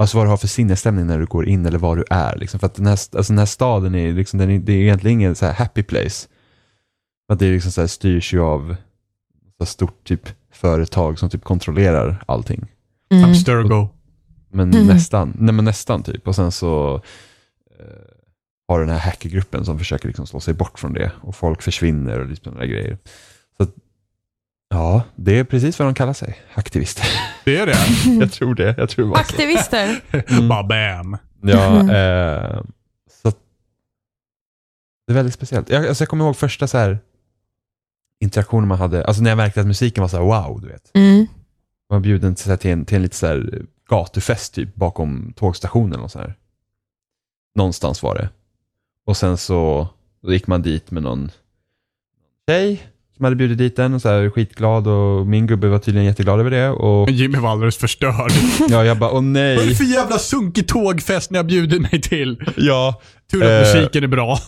[0.01, 2.37] Alltså vad du har för sinnesstämning när du går in eller var du är.
[2.37, 2.61] Liksom.
[2.61, 5.21] För att den här, alltså den här staden är, liksom, den är, det är egentligen
[5.21, 6.29] ingen så här happy place.
[7.27, 8.77] För att det är liksom så här, styrs ju av
[9.59, 12.67] så stort typ företag som typ kontrollerar allting.
[13.11, 13.31] Mm.
[13.31, 13.89] Abstergo.
[14.51, 14.87] Men Mm.
[14.87, 16.29] nästan, nej men nästan typ.
[16.29, 16.95] Och sen så
[17.81, 17.85] eh,
[18.69, 21.13] har du den här hackergruppen som försöker liksom slå sig bort från det.
[21.21, 22.99] Och folk försvinner och lite sådana där grejer.
[23.57, 23.71] Så att,
[24.71, 26.39] ja, det är precis vad de kallar sig.
[26.55, 27.07] Aktivister.
[27.45, 27.77] Det är det?
[28.21, 28.75] jag tror det.
[28.79, 29.21] Jag tror det.
[29.21, 30.01] Aktivister.
[30.29, 30.49] Mm.
[30.49, 31.17] Bara bam.
[31.43, 31.89] Ja, Mm.
[31.91, 32.63] eh,
[33.23, 33.37] så att
[35.07, 35.71] det är väldigt speciellt.
[35.71, 36.99] Jag, alltså jag kommer ihåg första så här
[38.21, 40.91] interaktionen man hade, alltså när jag märkte att musiken var så här wow, du vet.
[40.95, 41.17] Mm.
[41.19, 41.27] Man
[41.97, 45.33] var bjuden till, så här, till, en, till en lite så här gatufest typ bakom
[45.37, 46.35] tågstationen och så här.
[47.55, 48.29] Någonstans var det.
[49.07, 49.89] Och sen så
[50.23, 51.31] då gick man dit med någon
[52.49, 52.83] tjej
[53.17, 56.41] som hade bjudit dit den och så här skitglad och min gubbe var tydligen jätteglad
[56.41, 58.33] över det och Jimmy var alldeles förstörd.
[58.69, 59.75] ja, jag bara åh Vad är det nej.
[59.75, 62.43] för jävla sunkig tågfest ni har bjudit mig till?
[62.57, 64.39] Ja, Tur att Eh, musiken är bra.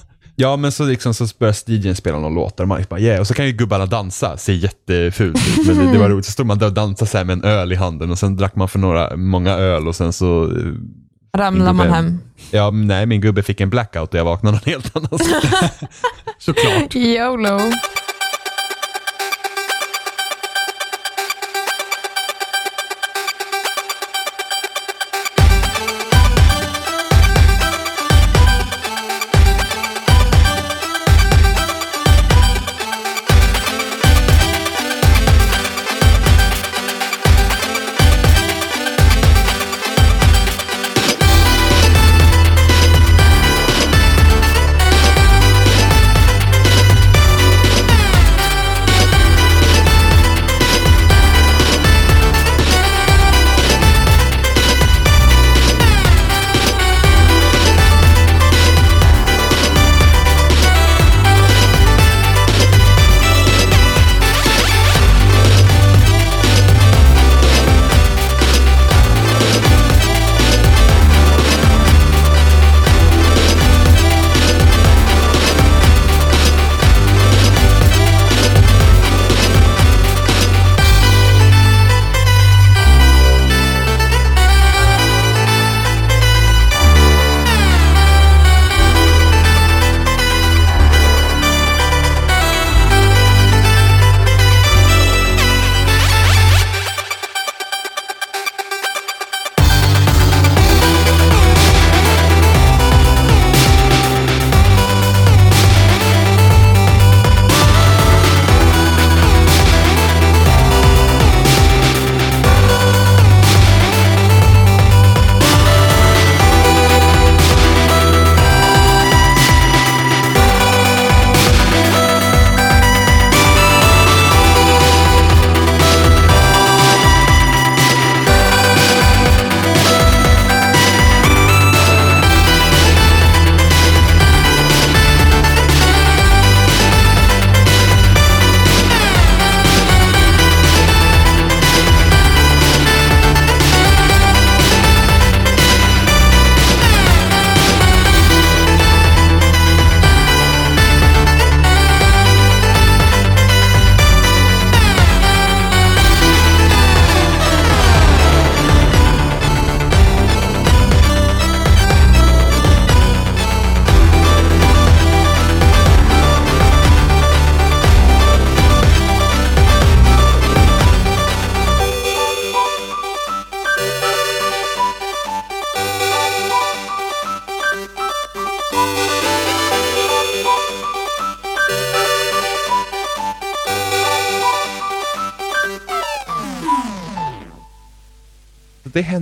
[0.41, 3.21] Ja, men så, liksom, så börjar DJn spela någon låt och man bara yeah.
[3.21, 5.67] Och så kan ju gubbarna dansa, ser jättefult ut.
[5.67, 6.27] Men det, det var roligt.
[6.27, 8.37] Så stod man där och dansade så här med en öl i handen och sen
[8.37, 10.45] drack man för några, många öl och sen så...
[10.45, 12.19] eh, Ramlar man hem.
[12.51, 15.45] Ja, nej, min gubbe fick en blackout och jag vaknade någon helt annanstans.
[16.39, 16.95] Såklart.
[16.95, 17.59] YOLO.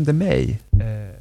[0.09, 0.61] Hände mig.
[0.73, 1.15] Eh,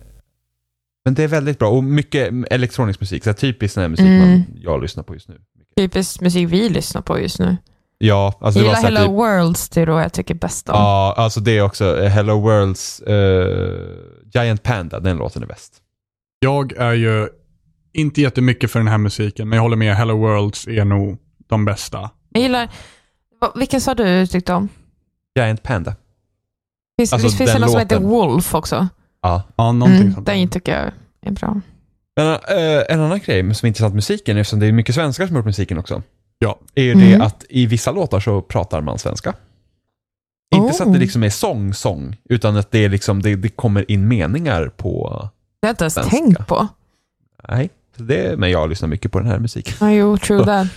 [1.05, 4.05] men det är väldigt bra och mycket elektronisk musik, så här typiskt sån här musik
[4.05, 4.29] Mm.
[4.29, 5.37] man, jag lyssnar på just nu.
[5.75, 7.57] Typisk musik vi lyssnar på just nu.
[7.97, 10.69] Ja, alltså Jag det var gillar Hello typ, Worlds, det är då jag tycker bäst
[10.69, 10.75] om.
[10.75, 13.87] Ja, alltså det är också eh, Hello Worlds eh,
[14.33, 15.73] Giant Panda, den låten är bäst.
[16.39, 17.29] Jag är ju
[17.93, 19.95] inte jättemycket för den här musiken, men jag håller med.
[19.95, 21.17] Hello Worlds är nog
[21.47, 22.09] de bästa.
[22.29, 22.69] Jag gillar,
[23.55, 24.69] vilken sa du tyckte om?
[25.39, 25.95] Giant Panda.
[26.97, 27.99] Finns, Alltså, visst finns det någon som heter.
[27.99, 28.87] Wolf också?
[29.21, 29.43] Ja.
[29.55, 30.25] Ja, någonting Mm, sånt.
[30.25, 31.61] den tycker jag är bra.
[32.15, 35.27] Men, eh, en annan grej som är intressant med musiken, eftersom det är mycket svenskar
[35.27, 36.01] som har gjort musiken också,
[36.39, 36.59] Ja.
[36.75, 37.19] är ju Mm.
[37.19, 39.33] det att i vissa låtar så pratar man svenska.
[40.55, 41.01] Inte så att det Oh.
[41.01, 45.09] liksom är sång, sång, utan att det, är liksom, det, det kommer in meningar på...
[45.61, 46.11] Det har jag inte ens Svenska.
[46.17, 46.67] tänkt på.
[47.49, 49.73] Nej, så det, men jag lyssnar mycket på den här musiken.
[49.79, 50.67] Ja, jo, true that.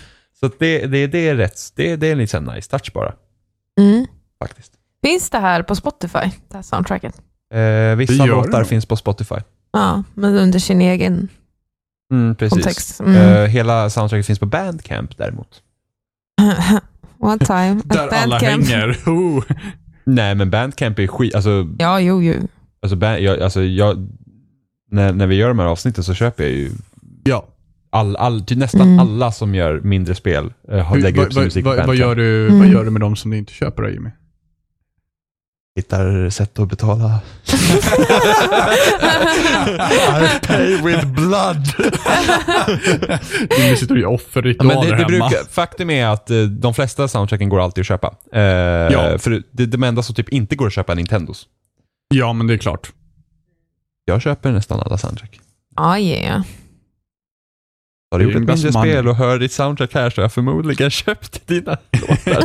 [0.41, 3.15] Så att det, det, det är rätt, det, det är en liten nice touch bara,
[3.81, 4.07] Mm.
[4.43, 4.73] faktiskt.
[5.05, 7.21] Finns det här på Spotify, det här soundtracket?
[7.55, 8.67] Eh, vissa Det gör det låtar nog.
[8.69, 9.35] finns på Spotify.
[9.73, 11.29] Ja, men under sin egen
[12.13, 12.53] Mm, precis.
[12.65, 13.01] kontext.
[13.01, 13.15] Mm.
[13.17, 15.63] Eh, hela soundtracket finns på Bandcamp däremot.
[17.19, 18.67] One time Där alla Bandcamp.
[18.67, 18.99] hänger.
[19.07, 19.45] Oh.
[20.05, 22.35] Nej, men Bandcamp är skit, alltså, Ja, jo, jo.
[22.83, 24.09] alltså, band, jag, alltså jag,
[24.91, 26.71] när, när vi gör de här avsnitten så köper jag ju
[27.25, 27.47] Ja.
[27.91, 28.99] all, all, typ nästan Mm.
[28.99, 31.77] alla som gör mindre spel uh, har Hur, lägger upp sin vad, musik på vad,
[31.79, 32.09] vad, Bandcamp.
[32.09, 32.59] gör du, Mm.
[32.59, 34.11] vad gör du med de som du inte köper då, Jimmy?
[35.77, 37.21] Hittar sätt att betala.
[40.21, 41.67] I pay with blood.
[43.59, 45.29] Jimmy sitter och gör Ja, offerritualer men det, det hemma.
[45.29, 48.15] brukar, faktum är att eh, de flesta soundtracken går alltid att köpa.
[48.33, 49.19] Eh, Ja.
[49.19, 51.47] För det, det enda som typ inte går att köpa är Nintendos.
[52.15, 52.93] Ja, men det är klart.
[54.05, 55.41] Jag köper nästan alla soundtrack.
[55.77, 56.43] Ja, yeah.
[58.13, 60.33] Har du gjort ett mindre man- spel och hör ditt soundtrack här så har jag
[60.33, 62.43] förmodligen köpt dina låtar.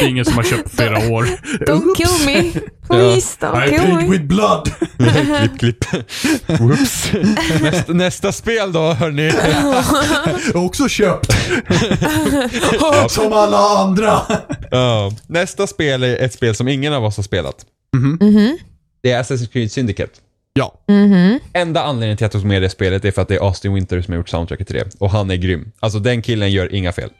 [0.00, 1.24] Det är ingen som har köpt flera år.
[1.66, 2.52] Don't kill me.
[2.88, 4.08] Please, don't I kill me.
[4.08, 4.70] with blood.
[5.58, 6.04] klipp, klipp.
[6.60, 7.12] Whoops.
[7.62, 9.32] Nästa, nästa spel då, hörni.
[10.54, 11.32] Också köpt.
[13.10, 14.20] som alla andra.
[14.70, 15.12] Ja.
[15.26, 17.56] Nästa spel är ett spel som ingen av oss har spelat.
[17.96, 18.58] Mhm.
[19.02, 20.12] Det är Assassin's Creed Syndicate.
[20.54, 20.74] Ja.
[20.88, 21.38] Mhm.
[21.52, 23.74] Enda anledningen till att jag tog med det spelet är för att det är Austin
[23.74, 24.88] Winter som har gjort soundtracket till det.
[24.98, 25.72] Och han är grym.
[25.80, 27.10] Alltså den killen gör inga fel.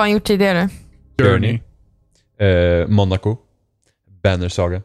[0.00, 0.68] Vad har han gjort tidigare?
[1.22, 1.60] Journey.
[2.38, 3.36] Eh, Monaco.
[4.22, 4.82] Banner Saga.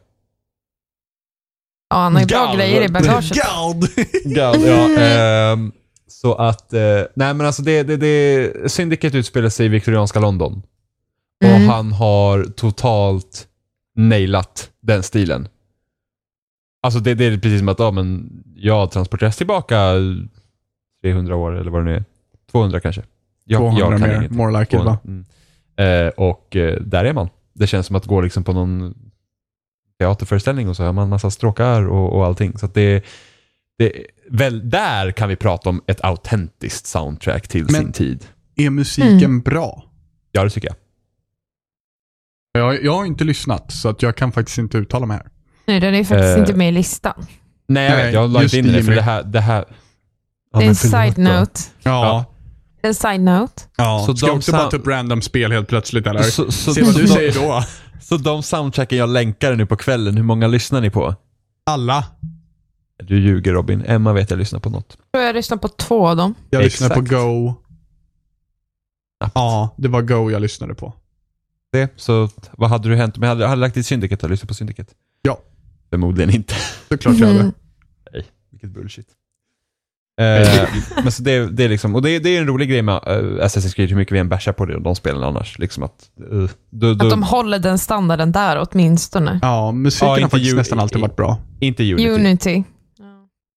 [1.90, 2.58] Ja, han har ju bra Gald.
[2.58, 3.30] grejer i bagaget.
[3.30, 3.80] Gald.
[4.24, 4.98] God, ja.
[5.00, 5.72] ehm,
[6.06, 6.80] så att, eh,
[7.14, 10.62] nej men alltså det, det, det, Syndicate utspelar sig i viktorianska London.
[11.44, 11.68] Och Mm.
[11.68, 13.48] han har totalt
[13.94, 15.48] nailat den stilen.
[16.82, 19.92] Alltså det, det är precis som att, ja men jag transporteras tillbaka
[21.02, 22.04] 300 år eller vad det nu är.
[22.50, 23.02] 200 kanske.
[23.48, 24.16] Jag, 200 jag kan mer.
[24.16, 24.30] inget.
[24.30, 24.98] More like it va?
[25.04, 25.24] Mm.
[25.76, 27.28] Eh, och eh, där är man.
[27.52, 28.94] Det känns som att gå liksom på någon
[29.98, 32.58] teaterföreställning och så har man massa stråkar och, och allting.
[32.58, 33.04] Så att det,
[33.78, 33.92] det,
[34.30, 38.26] väl, där kan vi prata om ett autentiskt soundtrack till Men- sin tid.
[38.56, 39.40] Är musiken Mm.
[39.40, 39.84] bra?
[40.32, 40.76] Ja, det tycker jag.
[42.62, 45.26] Jag, jag har inte lyssnat, så att jag kan faktiskt inte uttala mig här.
[45.66, 47.26] Nej, den är faktiskt Eh, inte med i listan.
[47.68, 48.14] Nej, jag vet.
[48.14, 49.22] Jag la inte in det för det här...
[49.22, 49.64] Det här
[50.52, 51.32] Ja, det är en förlåt side då.
[51.40, 51.60] note.
[51.82, 52.24] Ja.
[52.86, 53.62] En side note.
[53.76, 54.02] ja.
[54.06, 56.22] Så Ska de jag också bara ta upp random spel helt plötsligt eller?
[56.22, 57.64] Så, så, Se vad du säger då.
[58.02, 61.14] så de soundtracken jag länkade nu på kvällen, hur många lyssnar ni på?
[61.66, 62.04] Alla.
[63.02, 63.82] Du ljuger Robin.
[63.86, 64.96] Emma vet jag lyssnar på något.
[64.98, 66.34] Jag tror jag lyssnar på två av dem.
[66.50, 67.00] Jag lyssnade på.
[67.00, 67.54] Go.
[69.34, 70.92] Ja, det var Go jag lyssnade på.
[71.72, 73.16] Det, så vad hade du hänt?
[73.16, 74.24] Men hade, hade du lagt till Syndicate?
[74.24, 74.92] Hade du lyssnat på Syndicate?
[75.22, 75.38] Ja.
[75.90, 76.54] Förmodligen inte.
[76.88, 77.40] Såklart jag hade.
[77.40, 77.52] Mm.
[78.12, 79.06] Nej, vilket bullshit.
[80.20, 80.68] Eh,
[81.02, 83.44] men så det, det är liksom, och det, det är en rolig grej med uh,
[83.44, 85.58] Assassin's Creed, hur mycket vi än bashar på det, de spelen annars.
[85.58, 85.92] Liksom att,
[86.32, 89.38] uh, då, då, Att de håller den standarden där åtminstone.
[89.42, 91.38] Ja, musiken Ja, har faktiskt ju- nästan alltid varit bra.
[91.60, 92.08] Inte Unity.
[92.10, 92.64] Unity.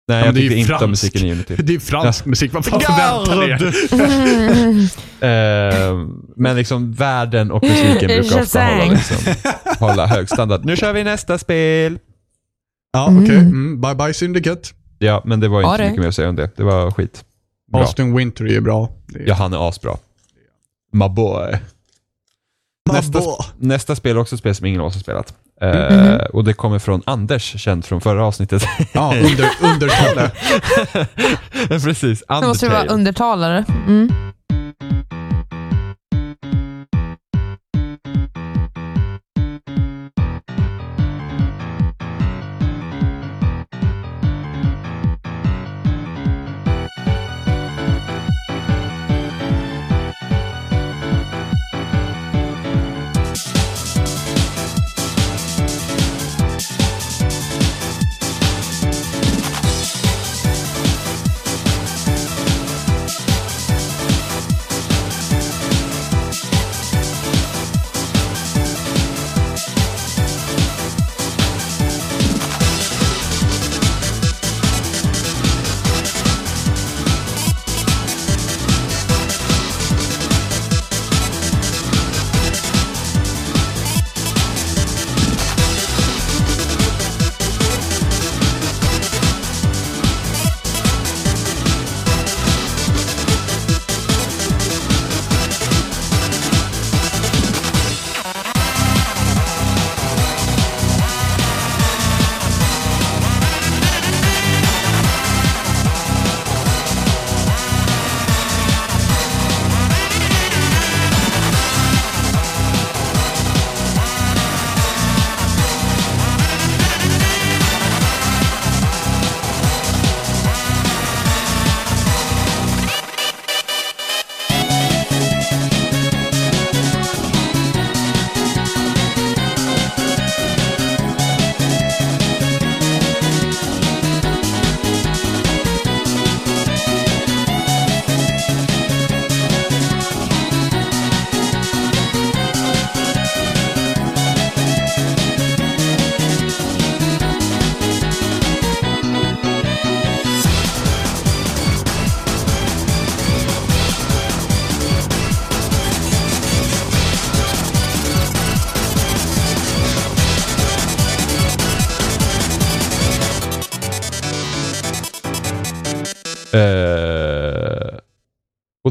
[0.08, 1.56] Nej, men jag det är ju tyckte inte om musiken i Unity.
[1.58, 4.88] Det är fransk musik, vad fan förväntar ni?
[5.20, 5.94] Eh,
[6.36, 9.16] men liksom världen och musiken brukar ofta hålla, liksom,
[9.78, 10.64] hålla hög standard.
[10.64, 11.98] Nu kör vi nästa spel!
[12.92, 13.24] Ja, Mm.
[13.24, 13.36] okej.
[13.36, 14.68] Mm, bye bye Syndicate.
[14.98, 15.88] Ja, men det var inte Ja, så det.
[15.88, 16.50] mycket mer att säga om det.
[16.56, 17.24] Det var skit.
[17.72, 17.80] Bra.
[17.80, 18.88] Austin Wintory är bra.
[19.14, 19.28] Är...
[19.28, 19.96] Ja, han är asbra.
[20.92, 21.58] My boy.
[22.92, 23.36] Nästa, boy.
[23.58, 25.34] nästa spel är också ett spel som ingen av oss har spelat.
[25.60, 26.20] Eh, Mhm.
[26.32, 28.62] Och det kommer från Anders, känd från förra avsnittet.
[28.92, 30.30] Ja, under, undertale.
[31.68, 32.88] Precis, Det måste vara Undertale.
[32.94, 33.64] undertalare.
[33.86, 34.12] Mm.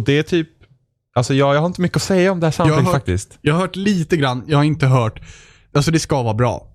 [0.06, 0.50] Det är typ,
[1.16, 3.38] alltså ja, jag har inte mycket att säga om det här soundtrack Jag har- faktiskt.
[3.42, 5.22] Jag har hört lite grann, jag har inte hört,
[5.74, 6.72] alltså det ska vara bra.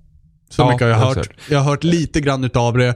[0.51, 1.17] Så Ja, mycket har jag hört.
[1.17, 2.95] jag Jag har hört lite grann utav det.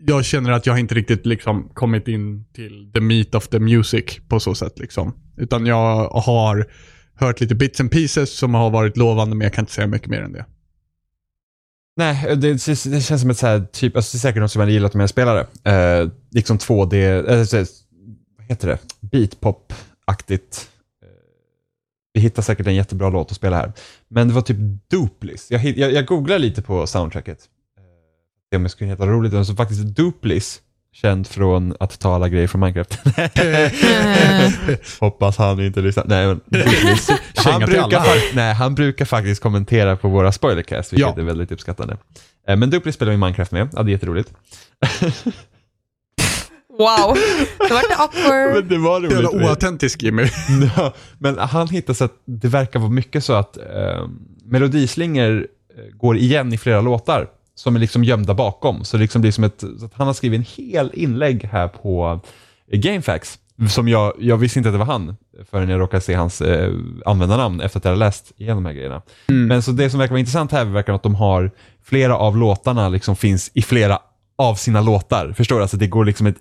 [0.00, 4.04] Jag känner att jag inte riktigt liksom kommit in till the meat of the music
[4.28, 5.14] på så sätt liksom.
[5.36, 6.66] Utan jag har
[7.14, 10.08] hört lite bits and pieces som har varit lovande men jag kan inte säga mycket
[10.08, 10.44] mer än det.
[11.96, 14.60] Nej, det, det känns som ett så här, typ, alltså det är säkert något som
[14.60, 15.40] jag hade gillat om jag spelade.
[15.64, 16.94] Eh, liksom 2D,
[17.32, 17.56] eh, så-
[18.38, 18.78] vad heter det?
[19.10, 20.68] Beatpop-aktigt.
[21.02, 21.08] Eh,
[22.12, 23.72] vi hittar säkert en jättebra låt att spela här.
[24.08, 24.56] Men det var typ
[24.90, 25.46] Duplis.
[25.50, 27.38] Jag, jag, jag googlade lite på soundtracket.
[27.78, 27.82] Eh,
[28.50, 29.34] se om jag skulle heta roligt.
[29.34, 30.60] Och så faktiskt Duplis,
[30.92, 32.98] känd från att ta alla grejer från Minecraft.
[35.00, 36.04] Hoppas han inte lyssnar.
[36.06, 36.40] Nej, men
[37.36, 41.22] han, brukar fakt- nej, han brukar faktiskt kommentera på våra spoilercast, vilket Ja.
[41.22, 41.96] är väldigt uppskattande.
[42.48, 44.32] Eh, Men Duplis spelar vi Minecraft med, ja det är jätteroligt.
[46.78, 47.16] Wow,
[47.58, 48.54] det vart det awkward.
[48.54, 50.22] Men det var Jävla oautentisk Jimmy.
[50.76, 54.08] Ja, men han hittar så att det verkar vara mycket så att eh,
[54.44, 55.46] melodislingor
[55.92, 58.84] går igen i flera låtar som är liksom gömda bakom.
[58.84, 61.68] Så det liksom blir som ett, så att han har skrivit en hel inlägg här
[61.68, 62.20] på
[62.72, 63.38] eh, GameFAQs
[63.70, 65.16] som jag, jag visste inte att det var han
[65.50, 66.72] förrän jag råkade se hans eh,
[67.06, 69.02] användarnamn efter att jag hade läst igenom de här grejerna.
[69.26, 71.50] Men så det som verkar vara intressant här verkar att de har
[71.84, 73.98] flera av låtarna liksom finns i flera
[74.38, 75.32] av sina låtar.
[75.32, 75.62] Förstår du?
[75.62, 76.38] Alltså det går liksom ett,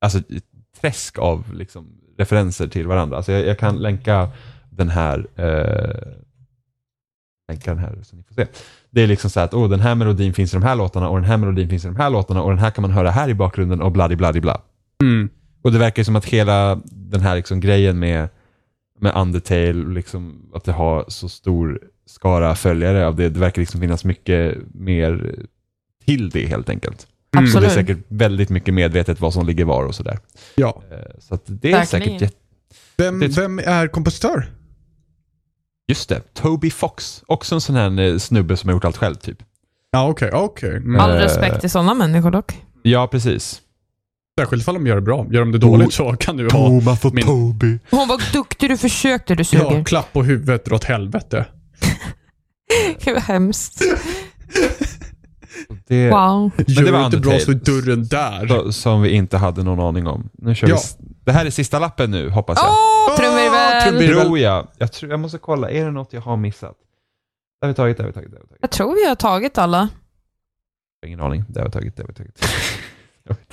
[0.00, 0.44] alltså ett
[0.80, 1.86] träsk av liksom
[2.18, 3.16] referenser till varandra.
[3.16, 4.30] Alltså jag, jag kan länka
[4.70, 6.12] den här eh,
[7.48, 8.46] länka den här så ni får se.
[8.90, 11.16] Det är liksom så att oh, den här melodin finns i de här låtarna och
[11.16, 13.28] den här melodin finns i de här låtarna och den här kan man höra här
[13.28, 14.60] i bakgrunden och bladi bladi bla.
[15.02, 15.28] Mm.
[15.62, 18.28] Och det verkar som att hela den här liksom grejen med,
[19.00, 23.80] med Undertale, liksom, att det har så stor skara följare av det, det verkar liksom
[23.80, 25.36] finnas mycket mer
[26.04, 27.06] till det helt enkelt.
[27.30, 27.70] Och det Absolut.
[27.70, 30.18] är säkert väldigt mycket medvetet vad som ligger var och sådär.
[30.54, 30.82] Ja.
[30.90, 31.86] Eh, Så att det är Verkligen.
[32.04, 32.36] säkert jätte...
[32.96, 34.50] Vem, Det- vem är kompositör?
[35.88, 37.22] Just det, Toby Fox.
[37.26, 39.38] Också en sån här eh, snubbe som har gjort allt själv typ.
[39.90, 40.30] Ja, okej.
[40.32, 40.80] okej.
[40.80, 42.62] Men All Eh, respekt till sådana människor dock.
[42.82, 43.60] Ja, precis.
[44.40, 45.26] Särskilt ifall de gör det bra.
[45.30, 47.78] Gör de det dåligt så kan du ha Thomas och min- Toby.
[47.90, 49.84] Hon var duktig, du försökte, du ja, suger.
[49.84, 51.46] klapp på huvudet, dra åt helvete.
[53.04, 53.82] Gud vad hemskt.
[55.86, 56.50] Det, Wow.
[56.66, 58.48] Gör det var inte bra så dörren där.
[58.48, 60.28] så- Som vi inte hade någon aning om.
[60.32, 60.76] Nu kör Ja.
[60.98, 61.06] vi...
[61.24, 62.70] Det här är sista lappen nu, hoppas jag.
[62.70, 63.82] Åh, trumvirvel!
[63.82, 64.24] trumvirvel.
[64.24, 64.68] Tror jag.
[64.78, 66.76] Jag, tror, jag måste kolla, är det något jag har missat?
[67.60, 68.58] Det har vi tagit, det har vi tagit, det har vi tagit.
[68.62, 69.78] Jag tror vi har tagit alla.
[71.00, 71.44] Jag har ingen aning.
[71.48, 72.44] Det har vi tagit, det har vi tagit.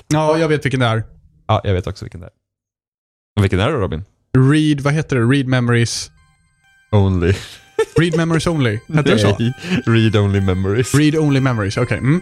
[0.08, 1.04] Ja, jag vet vilken det är.
[1.48, 2.32] Ja, jag vet också vilken det är.
[3.38, 4.04] Och vilken är det då Robin?
[4.38, 5.22] Read, vad heter det?
[5.22, 6.12] Read memories.
[6.92, 7.34] Only.
[8.00, 8.80] Read memories only.
[8.94, 9.38] Hette det så?
[9.88, 10.94] Read only memories.
[10.96, 12.00] Read only memories, okej.
[12.00, 12.22] Mm.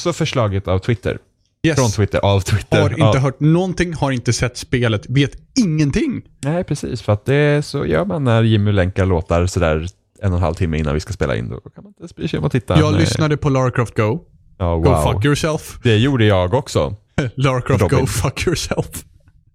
[0.00, 1.18] Också förslaget av Twitter.
[1.66, 1.76] Yes.
[1.78, 2.80] Från Twitter, av Twitter.
[2.82, 3.18] Har inte Ja.
[3.18, 6.22] hört någonting, har inte sett spelet, vet ingenting.
[6.44, 7.02] Nej, precis.
[7.02, 9.86] För att det så gör man när Jimmy länkar låtar sådär
[10.22, 11.48] en och en halv timme innan vi ska spela in.
[11.48, 12.78] Då kan man inte bry sig om att titta.
[12.78, 13.00] Jag Nej.
[13.00, 14.18] lyssnade på Lara Croft Go.
[14.58, 15.12] Go wow.
[15.12, 15.78] fuck yourself.
[15.82, 16.96] Det gjorde jag också.
[17.34, 17.98] Lara Croft Robin.
[18.00, 19.04] Go fuck yourself.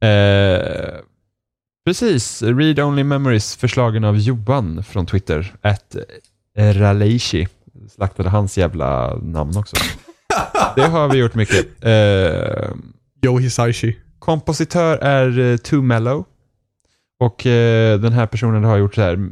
[0.03, 0.99] Eh,
[1.85, 5.53] precis, Read Only Memories, förslagen av Johan från Twitter.
[5.61, 5.95] Att
[6.57, 7.48] Raleishi
[7.95, 9.75] slaktade hans jävla namn också.
[10.75, 11.65] Det har vi gjort mycket.
[11.83, 12.69] Eh,
[13.25, 13.97] Yo Hisaishi.
[14.19, 16.25] kompositör är uh, Too Mellow.
[17.19, 19.30] Och eh, den här personen har gjort så här,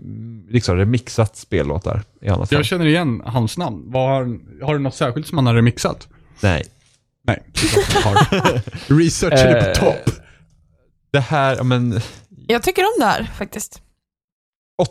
[0.50, 2.58] liksom remixat spellåtar i annat fall.
[2.60, 3.84] Jag känner igen hans namn.
[3.86, 4.10] Vad
[4.62, 6.08] har, du något särskilt som han har remixat?
[6.42, 6.64] Nej.
[7.24, 7.44] Nej.
[8.04, 8.16] har.
[9.00, 10.10] Research är på topp.
[11.12, 12.00] Det här, men
[12.48, 13.82] Jag tycker om det här faktiskt.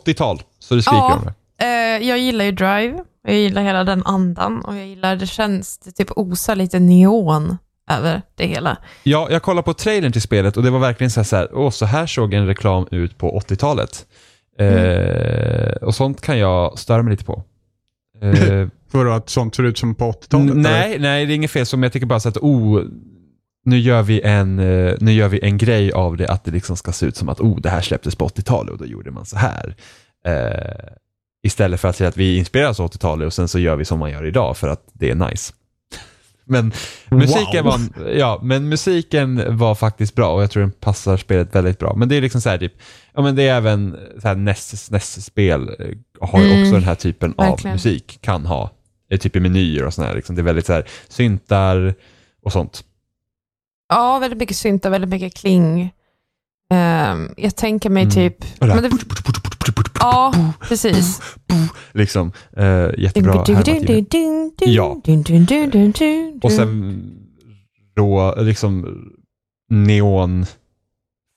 [0.05, 1.13] 80-tal, så det skriker Ja.
[1.15, 1.65] om det.
[1.65, 3.03] Eh, jag gillar ju Drive.
[3.23, 7.57] Jag gillar hela den andan och jag gillar, det känns, det typ osar lite neon
[7.91, 8.77] över det hela.
[9.03, 11.49] Ja, jag kollade på trailern till spelet och det var verkligen så här, så här,
[11.53, 14.05] åh, så här såg en reklam ut på 80-talet.
[14.59, 17.43] Eh, och sånt kan jag störa mig lite på.
[18.21, 20.51] Eh, För att sånt ser ut som på 80-talet?
[20.51, 21.65] N- nej, nej, det är inget fel.
[21.65, 22.83] Som jag tycker bara så att, oh,
[23.65, 26.77] nu gör, vi en, eh, nu gör vi en grej av det, att det liksom
[26.77, 29.25] ska se ut som att, oh, det här släpptes på 80-talet och då gjorde man
[29.25, 29.75] så här.
[30.25, 30.93] Eh,
[31.43, 33.99] istället för att säga att vi inspireras av 80-talet och sen så gör vi som
[33.99, 35.53] man gör idag för att det är nice.
[36.45, 36.71] Men
[37.09, 37.79] musiken, Wow.
[37.97, 41.93] var, ja, men musiken var faktiskt bra och jag tror den passar spelet väldigt bra.
[41.95, 42.73] Men det är liksom så här, typ,
[43.13, 46.83] ja men det är även så här NES, NES-spel eh, har ju Mm, också den
[46.83, 47.75] här typen av verkligen.
[47.75, 48.71] musik, kan ha.
[49.19, 50.35] Typ i menyer och sådär, liksom.
[50.35, 51.95] det är väldigt så här syntar
[52.45, 52.83] och sånt.
[53.89, 55.93] Ja, väldigt mycket syntar, väldigt mycket kling.
[56.73, 58.13] Ehm, jag tänker mig Mm.
[58.15, 58.45] typ...
[58.59, 58.89] Men det,
[59.99, 60.33] ja,
[60.67, 61.21] precis.
[61.91, 63.33] liksom, eh, jättebra
[64.59, 65.01] Ja.
[66.41, 67.03] Och sen
[67.97, 68.85] rå, liksom
[69.69, 70.45] neon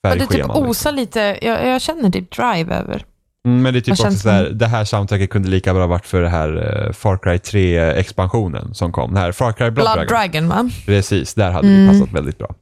[0.01, 0.51] Ja, det typ liksom.
[0.69, 3.05] osar lite, jag, jag känner typ drive över.
[3.45, 5.87] Mm, Men det är typ också så här, som- det här soundtracket kunde lika bra
[5.87, 9.13] varit för det här eh, Far Cry 3-expansionen som kom.
[9.13, 10.31] Det här Far Cry Blood, Blood Dragon.
[10.47, 10.69] Dragon, va?
[10.85, 11.99] Precis, där hade det Mm.
[11.99, 12.55] passat väldigt bra.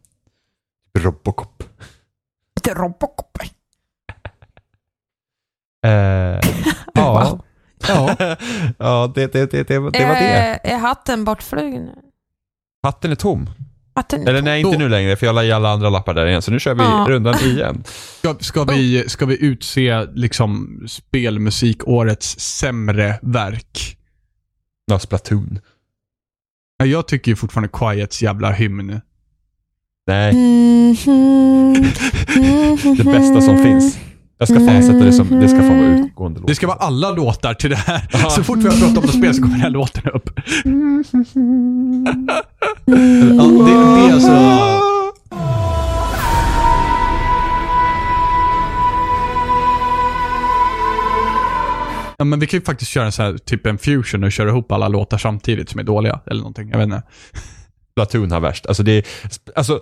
[0.99, 1.54] Robocop.
[2.65, 3.37] Lite Robocop.
[5.85, 5.91] Eh,
[6.93, 7.39] ja,
[7.87, 8.15] ja,
[8.77, 10.59] ja det, det, det, det, det var det.
[10.63, 11.89] Eh, Är hatten bortflugen?
[12.83, 13.49] Hatten är tom.
[13.95, 16.41] Hatten Eller nej, inte nu längre, för jag la i alla andra lappar där igen.
[16.41, 17.05] Så nu kör vi Ja.
[17.09, 17.83] rundan igen.
[18.19, 23.97] Ska, ska, vi, ska vi utse liksom spelmusikårets sämre verk?
[24.85, 25.59] Ja, Splatoon.
[26.77, 29.01] Ja, Jag tycker ju fortfarande Quiets jävla hymn.
[30.07, 31.73] Nej, Mhm.
[32.97, 33.97] det bästa som finns.
[34.37, 36.47] Jag ska fan sätta det som, det ska fan vara utgående låt.
[36.47, 38.29] Det ska vara alla låtar till det här.
[38.29, 40.29] Så fort vi har pratat om något spel så kommer den här låten upp.
[42.85, 44.31] Ja, det, det är alltså...
[52.17, 54.49] Ja, men vi kan ju faktiskt köra en så här, typ en fusion och köra
[54.49, 56.19] ihop alla låtar samtidigt som är dåliga.
[56.25, 56.69] Eller någonting.
[56.69, 57.01] Jag vet inte.
[57.95, 58.65] Splatoon har värst.
[58.65, 59.03] Alltså det är,
[59.55, 59.81] alltså,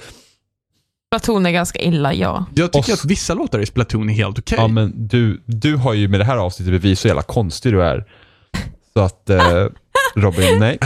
[1.14, 2.46] Splatoon är ganska illa, ja.
[2.56, 4.58] Jag tycker Oss- att vissa låtar i Splatoon är helt okej.
[4.62, 7.84] ja men du, du har ju med det här avsnittet bevisat hur jävla konstig du
[7.84, 8.06] är.
[8.94, 9.66] Så att, eh,
[10.16, 10.78] Robin, nej.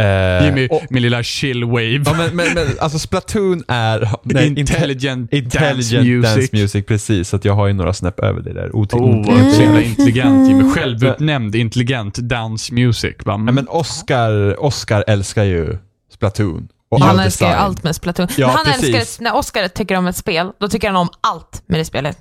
[0.00, 2.02] Eh, Jimmy, och, min lilla chill wave.
[2.06, 4.10] ja, men, men, men alltså Splatoon är...
[4.22, 6.34] Nej, inte- Intelligent, Intelligent dance music.
[6.34, 7.28] dance music, precis.
[7.28, 8.70] Så att jag har ju några snäpp över det där.
[8.76, 9.54] Ot- Oh, otydligt.
[9.54, 10.70] så jävla intelligent Jimmy.
[10.70, 13.14] Självutnämnd intelligent dance music.
[13.24, 13.36] Va?
[13.36, 15.78] Nej, men Oscar, Oscar älskar ju
[16.12, 16.68] Splatoon.
[16.88, 17.64] Och Han all älskar ju design.
[17.64, 18.26] allt med Splatoon.
[18.36, 18.94] Ja, han precis.
[18.94, 22.18] älskar, när Oscar tycker om ett spel, då tycker han om allt med det spelet.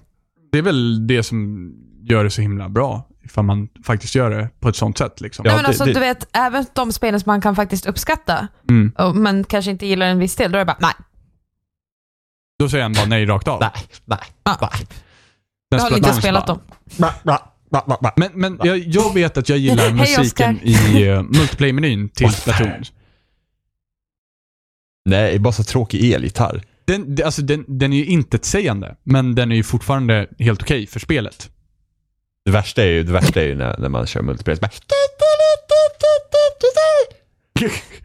[0.52, 1.70] Det är väl det som
[2.02, 3.08] gör det så himla bra.
[3.24, 5.22] Ifall man faktiskt gör det på ett sånt sätt.
[5.22, 5.46] Liksom.
[5.46, 7.86] Ja, Nej, men det- alltså, det- Du vet, även de spelen som man kan faktiskt
[7.86, 8.92] uppskatta, Mm.
[8.98, 10.94] och, men kanske inte gillar en viss del, då är det bara nej.
[12.60, 13.60] Då säger han bara nej rakt av.
[13.60, 13.72] Nej,
[14.06, 14.20] nej.
[14.44, 14.58] Ah,
[15.72, 16.60] Den jag har inte spelat dem.
[18.16, 22.84] Men, men jag, jag vet att jag gillar musiken i uh, multiplayer-menyn till Splatoon.
[25.06, 26.61] Nej, bara så tråkig elgitarr.
[26.85, 30.88] Den, det- alltså, den, den är ju intetsägande, men den är ju fortfarande helt okej
[30.88, 31.50] för spelet.
[32.45, 34.56] Det värsta är ju, det värsta är ju när, när man kör multiplayer.
[34.56, 34.69] så bara-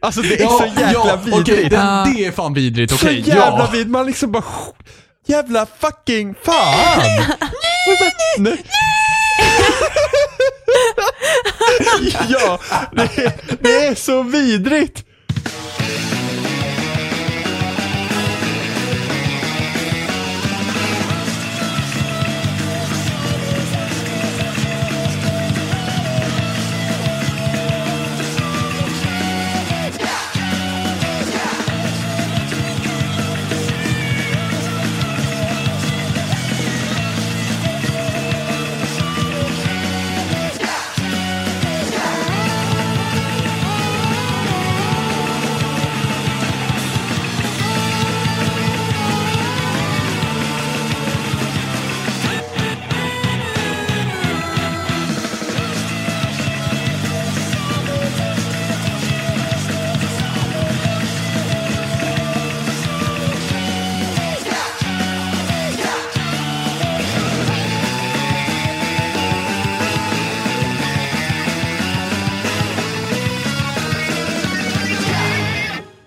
[0.01, 1.41] Alltså det är så jävla vidrigt.
[1.41, 2.07] okej, den, Ja.
[2.17, 2.91] det är fan vidrigt.
[2.93, 3.69] så Okej, jävla ja.
[3.73, 3.91] vidrigt.
[3.91, 4.45] Man liksom bara...
[5.27, 7.03] Jävla fucking fan!
[8.39, 8.65] Nej.
[12.29, 12.59] ja,
[12.93, 15.05] det det är så vidrigt.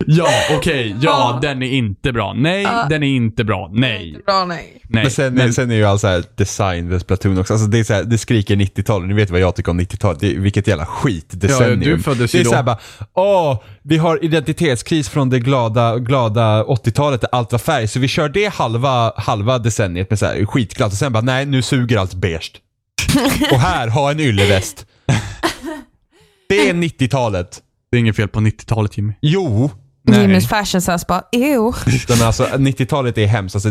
[0.06, 0.96] Ja, okej.
[1.00, 2.32] Ja, den är inte bra.
[2.36, 3.70] Nej, den är inte bra.
[3.72, 4.16] Nej.
[4.26, 4.80] Bra nej.
[4.88, 5.02] Nej.
[5.02, 7.52] Men sen, Men- sen är ju all så här design med Splatoon också.
[7.52, 9.06] Alltså det, är så här, det skriker 90-tal.
[9.06, 10.20] Ni vet vad jag tycker om 90-talet.
[10.20, 11.82] Det är, vilket jävla skitdecennium.
[11.90, 12.50] Ja, du föddes det ju är då.
[12.50, 12.78] så här bara,
[13.14, 17.88] åh, vi har identitetskris från det glada, glada 80-talet där allt var färg.
[17.88, 21.46] Så vi kör det halva, halva decenniet med så här skitglatt och sen bara, nej
[21.46, 22.52] nu suger allt beige.
[23.52, 24.86] och här, ha en ylleväst.
[26.48, 27.60] Det är 90-talet.
[27.90, 29.12] Det är inget fel på 90-talet Jimmy.
[29.22, 29.70] Jo,
[30.06, 30.20] Nej.
[30.20, 31.72] Jimmys fashion sense bara, ew.
[32.08, 33.56] men alltså 90-talet är hemskt.
[33.56, 33.70] Alltså,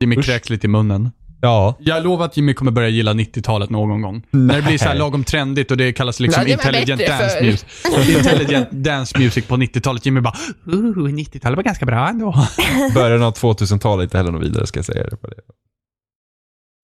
[0.00, 0.24] Jimmy Usch.
[0.24, 1.10] kräks lite i munnen.
[1.40, 1.76] ja.
[1.80, 4.26] Jag lovar att Jimmy kommer börja gilla 90-talet någon gång.
[4.30, 7.42] När det blir så här lagom trendigt och det kallas liksom det var intelligent dance
[7.42, 7.64] music.
[8.16, 10.06] Intelligent dance music på 90-talet.
[10.06, 10.34] Jimmy bara,
[10.72, 12.46] uh, 90-talet var ganska bra ändå.
[12.94, 15.34] Början av 2000-talet inte heller något vidare ska jag säga det på det.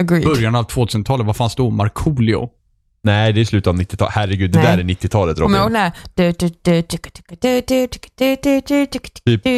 [0.03, 0.25] Agreed.
[0.25, 1.71] Början av 2000-talet, vad fanns då?
[1.71, 2.49] Markoolio?
[3.03, 4.15] Nej, det är slutet av 90-talet.
[4.15, 5.73] Herregud, det där är 90-talet Kommer du ihåg Robin.
[5.73, 5.93] när?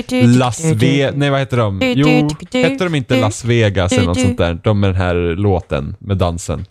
[0.02, 1.80] Typ Las Vegas, nej vad heter de?
[1.96, 4.60] Jo, hette de inte Las Vegas eller något sånt där?
[4.64, 6.64] De med den här låten med dansen.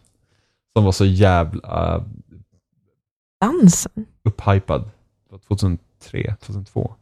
[0.75, 2.03] Som var så jävla uh,
[3.41, 4.05] Dansen?
[4.23, 4.81] upphypad.
[4.81, 6.95] Det var 2003, 2002.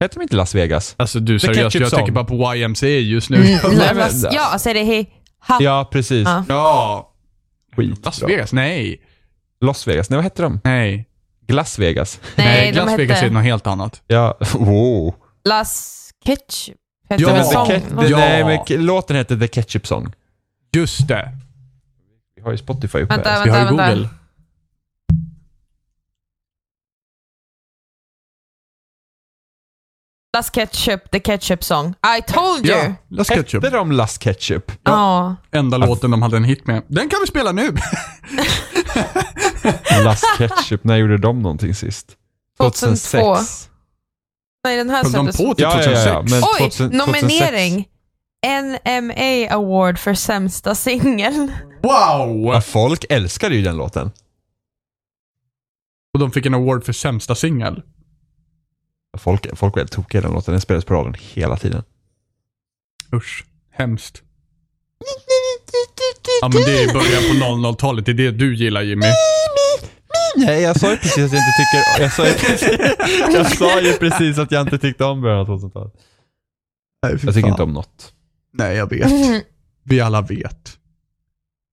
[0.00, 0.94] Hette de inte Las Vegas?
[0.98, 3.36] Alltså du seriöst, jag tänker bara på YMCA just nu.
[3.36, 3.50] Mm,
[4.32, 5.06] ja, alltså det är
[5.38, 5.62] ha.
[5.62, 6.24] Ja, precis.
[6.24, 6.44] Ja.
[6.48, 7.12] Ja.
[7.76, 8.04] Skit.
[8.04, 8.52] Las Vegas?
[8.52, 9.00] Nej.
[9.60, 10.60] Las Vegas, nej vad hette de?
[10.64, 11.08] Nej.
[11.48, 12.20] Glass Vegas.
[12.36, 14.02] Nej, de Las Vegas är hette något helt annat.
[14.06, 15.14] Ja, wow.
[15.44, 16.76] Las Ketchup.
[17.08, 17.66] Hette Ja, sång?
[17.66, 18.64] Ke- det, Nej, Ja.
[18.68, 20.12] men låten hette The Ketchup Song.
[20.76, 21.28] Just det.
[22.36, 23.14] Vi har ju Spotify uppe.
[23.14, 23.44] Vänta, här.
[23.44, 24.08] Vi har ju vänta, vänta.
[30.36, 30.36] Google.
[30.36, 31.94] Las Ketchup, the Ketchup song.
[32.16, 32.76] I told you!
[32.76, 33.64] Ja, Las Ketchup.
[33.64, 34.72] Hette de Las Ketchup?
[34.84, 35.36] Ja.
[35.52, 36.82] Enda låten de hade en hit med.
[36.88, 37.72] Den kan vi spela nu.
[40.04, 42.16] Las Ketchup, när gjorde de någonting sist?
[42.58, 43.36] 2002.
[44.64, 46.06] Nej, den här Höll de på till Ja, ja, 2006?
[46.06, 47.88] ja, men Oj, 2000 nominering.
[48.46, 51.52] NMA Award för sämsta singel.
[51.82, 52.54] Wow!
[52.54, 54.10] Ja, folk älskade ju den låten.
[56.14, 57.82] Och de fick en award för sämsta singel.
[59.18, 60.52] Folk, folk var helt tokiga i den låten.
[60.54, 61.82] Den spelades på radion hela tiden.
[63.12, 63.44] Usch.
[63.72, 64.22] Hemskt.
[66.42, 68.06] Ja men det är början på 00-talet.
[68.06, 69.06] Det är det du gillar Jimmy.
[70.36, 72.02] Nej, jag sa ju precis att jag inte tycker...
[72.02, 72.78] Jag sa ju precis,
[73.34, 75.92] jag sa ju precis att jag inte tyckte om början av 2000-talet.
[77.00, 78.12] Jag tycker inte om något.
[78.52, 79.44] Nej, jag vet.
[79.82, 80.78] Vi alla vet.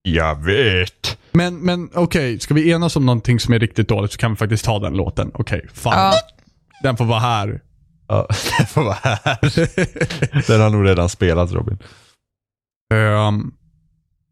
[0.02, 1.18] Jag vet.
[1.32, 4.38] Men, men okej, ska vi enas om någonting som är riktigt dåligt så kan vi
[4.38, 5.32] faktiskt ta den låten.
[5.34, 5.94] Okej, fan.
[5.94, 6.14] Ja.
[6.84, 7.62] Den får vara här.
[8.08, 8.28] Ja,
[8.60, 10.48] det får vara här.
[10.48, 11.78] Den har nog redan spelat Robin.
[12.94, 13.52] Ehm,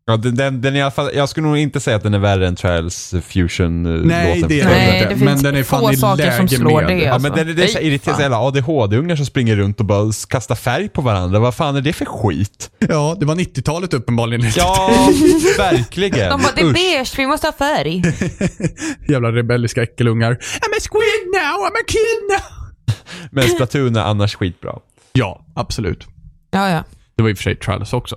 [0.06, 2.14] Ja, den, den, den är i alla fall, jag skulle nog inte säga att den
[2.14, 4.08] är värre än Trials Fusion-låten.
[4.08, 5.16] nej, det är Nej, den inte.
[5.20, 6.88] det Men den är få fan i saker som läge slår med.
[6.90, 7.04] det.
[7.04, 7.30] Ja, alltså.
[7.36, 8.38] men det, det är så Nej, irriterande.
[8.38, 11.40] ADHD-ungar som springer runt och bara kastar färg på varandra.
[11.40, 12.70] Vad fan är det för skit?
[12.80, 14.52] Ja, det var 90-talet uppenbarligen.
[14.56, 14.90] Ja,
[15.58, 16.30] verkligen.
[16.30, 18.02] De bara, det är beige, vi måste ha färg.
[19.10, 20.32] Jävla rebelliska äckelungar.
[20.32, 22.68] I'm a squid now, I'm a kid now.
[23.32, 24.74] Men Splatoon är annars skitbra.
[25.14, 26.08] Ja, absolut.
[26.52, 26.84] Ja, ja.
[27.16, 28.16] Det var i och för sig Trials också.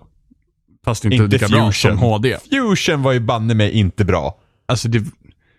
[0.84, 1.72] Fast inte, Inte lika bra Fusion.
[1.72, 2.36] som HD.
[2.50, 4.38] Fusion var ju banne mig inte bra.
[4.66, 5.04] Alltså det,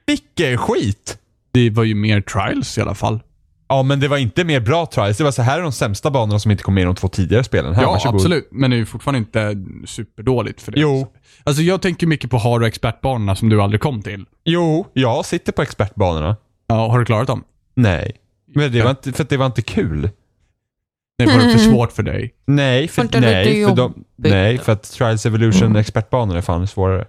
[0.08, 1.18] Vilken skit!
[1.52, 3.20] det var ju mer Trials i alla fall.
[3.68, 5.18] Ja, men det var inte mer bra trials.
[5.18, 7.08] Det var så här är de sämsta banorna som inte kom med i de två
[7.08, 7.76] tidigare spelen.
[7.76, 8.16] Här, ja, varsågod.
[8.16, 8.48] absolut.
[8.52, 9.56] Men det är ju fortfarande inte
[9.88, 10.80] superdåligt för det.
[10.80, 11.08] Jo.
[11.44, 14.26] Alltså jag tänker mycket på hard och expertbanorna som du aldrig kom till.
[14.44, 16.36] Jo, jag sitter på expertbanorna.
[16.68, 17.44] Ja, har du klarat dem?
[17.76, 18.16] Nej.
[18.56, 20.10] Men det var inte, för det var inte kul.
[21.18, 22.34] Det var det för svårt för dig.
[22.46, 27.08] Nej, för, lite nej, för, de, nej, för att Trials Evolution expertbanorna är fan svårare.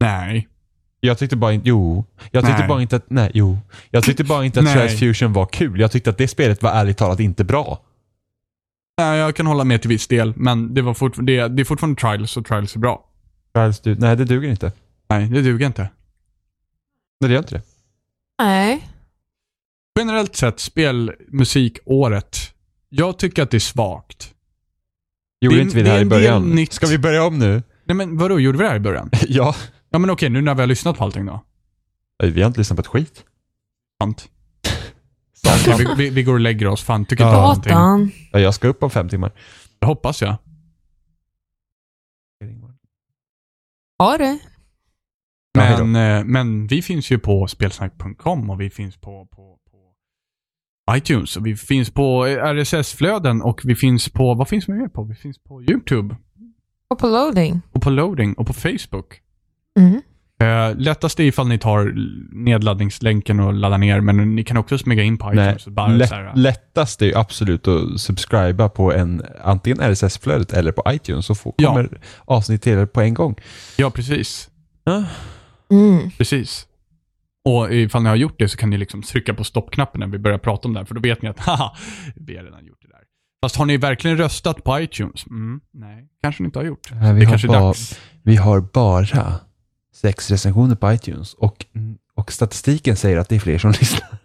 [0.00, 0.48] Nej.
[1.00, 2.04] Jag tyckte bara inte, jo.
[2.30, 2.68] Jag tyckte Nej.
[2.68, 3.58] bara inte att, nej, jo.
[3.90, 4.74] Jag tyckte bara inte att Nej.
[4.74, 5.80] Trials Fusion var kul.
[5.80, 7.82] Jag tyckte att det spelet var ärligt talat inte bra.
[8.98, 11.64] Nej, jag kan hålla med till viss del, men det, var fort, det, det är
[11.64, 13.04] fortfarande Trials och Trials är bra.
[13.54, 14.72] Trials, du, nej det duger inte.
[15.08, 15.82] Nej, det duger inte.
[17.20, 17.62] Nej, det gör inte det.
[18.42, 18.88] Nej.
[19.96, 22.36] Generellt sett, spelmusikåret.
[22.88, 24.34] Jag tycker att det är svagt.
[25.40, 26.42] Gjorde Det är- inte vi det det här är i början?
[26.50, 26.72] nytt.
[26.72, 27.62] Ska vi börja om nu?
[27.84, 29.10] Nej men vadå, gjorde vi det här i början?
[29.28, 29.54] ja.
[29.90, 31.44] Ja men okej, nu när vi har lyssnat på allting då.
[32.22, 33.24] Vi har inte lyssnat på ett skit.
[34.04, 34.28] Sant.
[35.68, 36.82] Okej, vi, vi, vi går och lägger oss.
[36.82, 37.54] Fan, tycker Ja.
[37.54, 38.28] inte om någonting.
[38.32, 39.32] Ja, Jag ska upp om fem timmar.
[39.78, 40.36] Det hoppas jag.
[43.98, 44.38] Har det?
[45.52, 45.84] Ja, då.
[45.84, 49.58] Men, eh, men vi finns ju på spelsnack.com och vi finns på, på
[50.90, 54.88] iTunes och vi finns på eh, RSS-flöden och vi finns på, vad finns vi mer
[54.88, 55.04] på?
[55.04, 56.16] Vi finns på YouTube
[56.90, 57.60] Och på loading.
[57.72, 59.20] och på loading och på Facebook.
[59.78, 60.00] Mm.
[60.42, 61.92] Uh, lättast är ifall ni tar
[62.44, 65.66] nedladdningslänken och laddar ner, men ni kan också smyga in på iTunes.
[65.66, 70.72] bara lätt, så här, lättast är ju absolut att subscriba på en, antingen RSS-flödet eller
[70.72, 71.68] på iTunes så får, Ja.
[71.68, 73.34] kommer avsnitt till er på en gång.
[73.76, 74.50] ja, precis.
[75.70, 76.10] Mm.
[76.18, 76.66] Precis.
[77.46, 80.18] Och ifall ni har gjort det så kan ni liksom trycka på stoppknappen när vi
[80.18, 81.76] börjar prata om det här, för då vet ni att haha,
[82.16, 83.00] vi har redan gjort det där.
[83.42, 85.26] Fast har ni verkligen röstat på iTunes?
[85.26, 86.90] Mm, nej, kanske ni inte har gjort.
[86.92, 88.00] Nej, vi det har bara- dags.
[88.22, 89.34] Vi har bara
[89.94, 91.66] sex recensioner på iTunes och,
[92.14, 94.18] och statistiken säger att det är fler som lyssnar.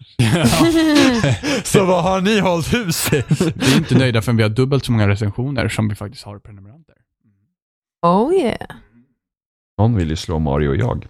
[1.64, 3.24] så vad har ni hållit hus i?
[3.56, 6.40] Vi är inte nöjda förrän vi har dubbelt så många recensioner som vi faktiskt har
[6.40, 6.95] prenumeranter.
[8.01, 8.58] Oh yeah.
[9.77, 11.08] Någon vill ju slå Mario och jag.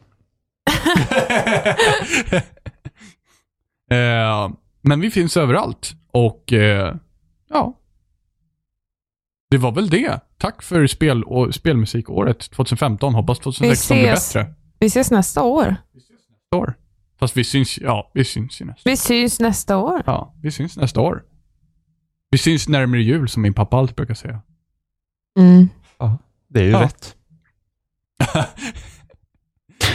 [3.91, 4.49] Eh,
[4.81, 6.95] men vi finns överallt och eh,
[7.49, 7.77] ja.
[9.49, 10.19] Det var väl det.
[10.37, 13.13] Tack för spel och spelmusikåret 2015.
[13.15, 14.33] Hoppas 2016 blir ses.
[14.33, 14.53] bättre.
[14.79, 15.75] Vi ses nästa år.
[15.93, 16.73] Nästa år.
[17.19, 20.03] Fast vi syns, ja, vi syns ju nästa Vi syns nästa år.
[20.05, 21.23] Ja, vi syns nästa år.
[22.29, 24.41] Vi syns närmare jul som min pappa alltid brukar säga.
[25.39, 25.69] Mm.
[26.49, 26.81] Det är ju Ja.
[26.81, 27.15] rätt.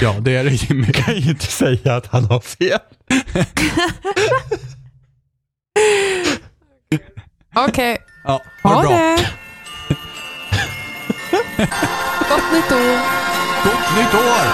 [0.02, 0.92] Ja, det är det Jimmy.
[0.92, 2.78] kan ju inte säga att han har fel.
[7.54, 8.96] Okej, Ja, ha ha det bra.
[8.98, 9.16] det.
[12.28, 12.98] Gott nytt år.
[13.64, 14.46] Gott nytt år!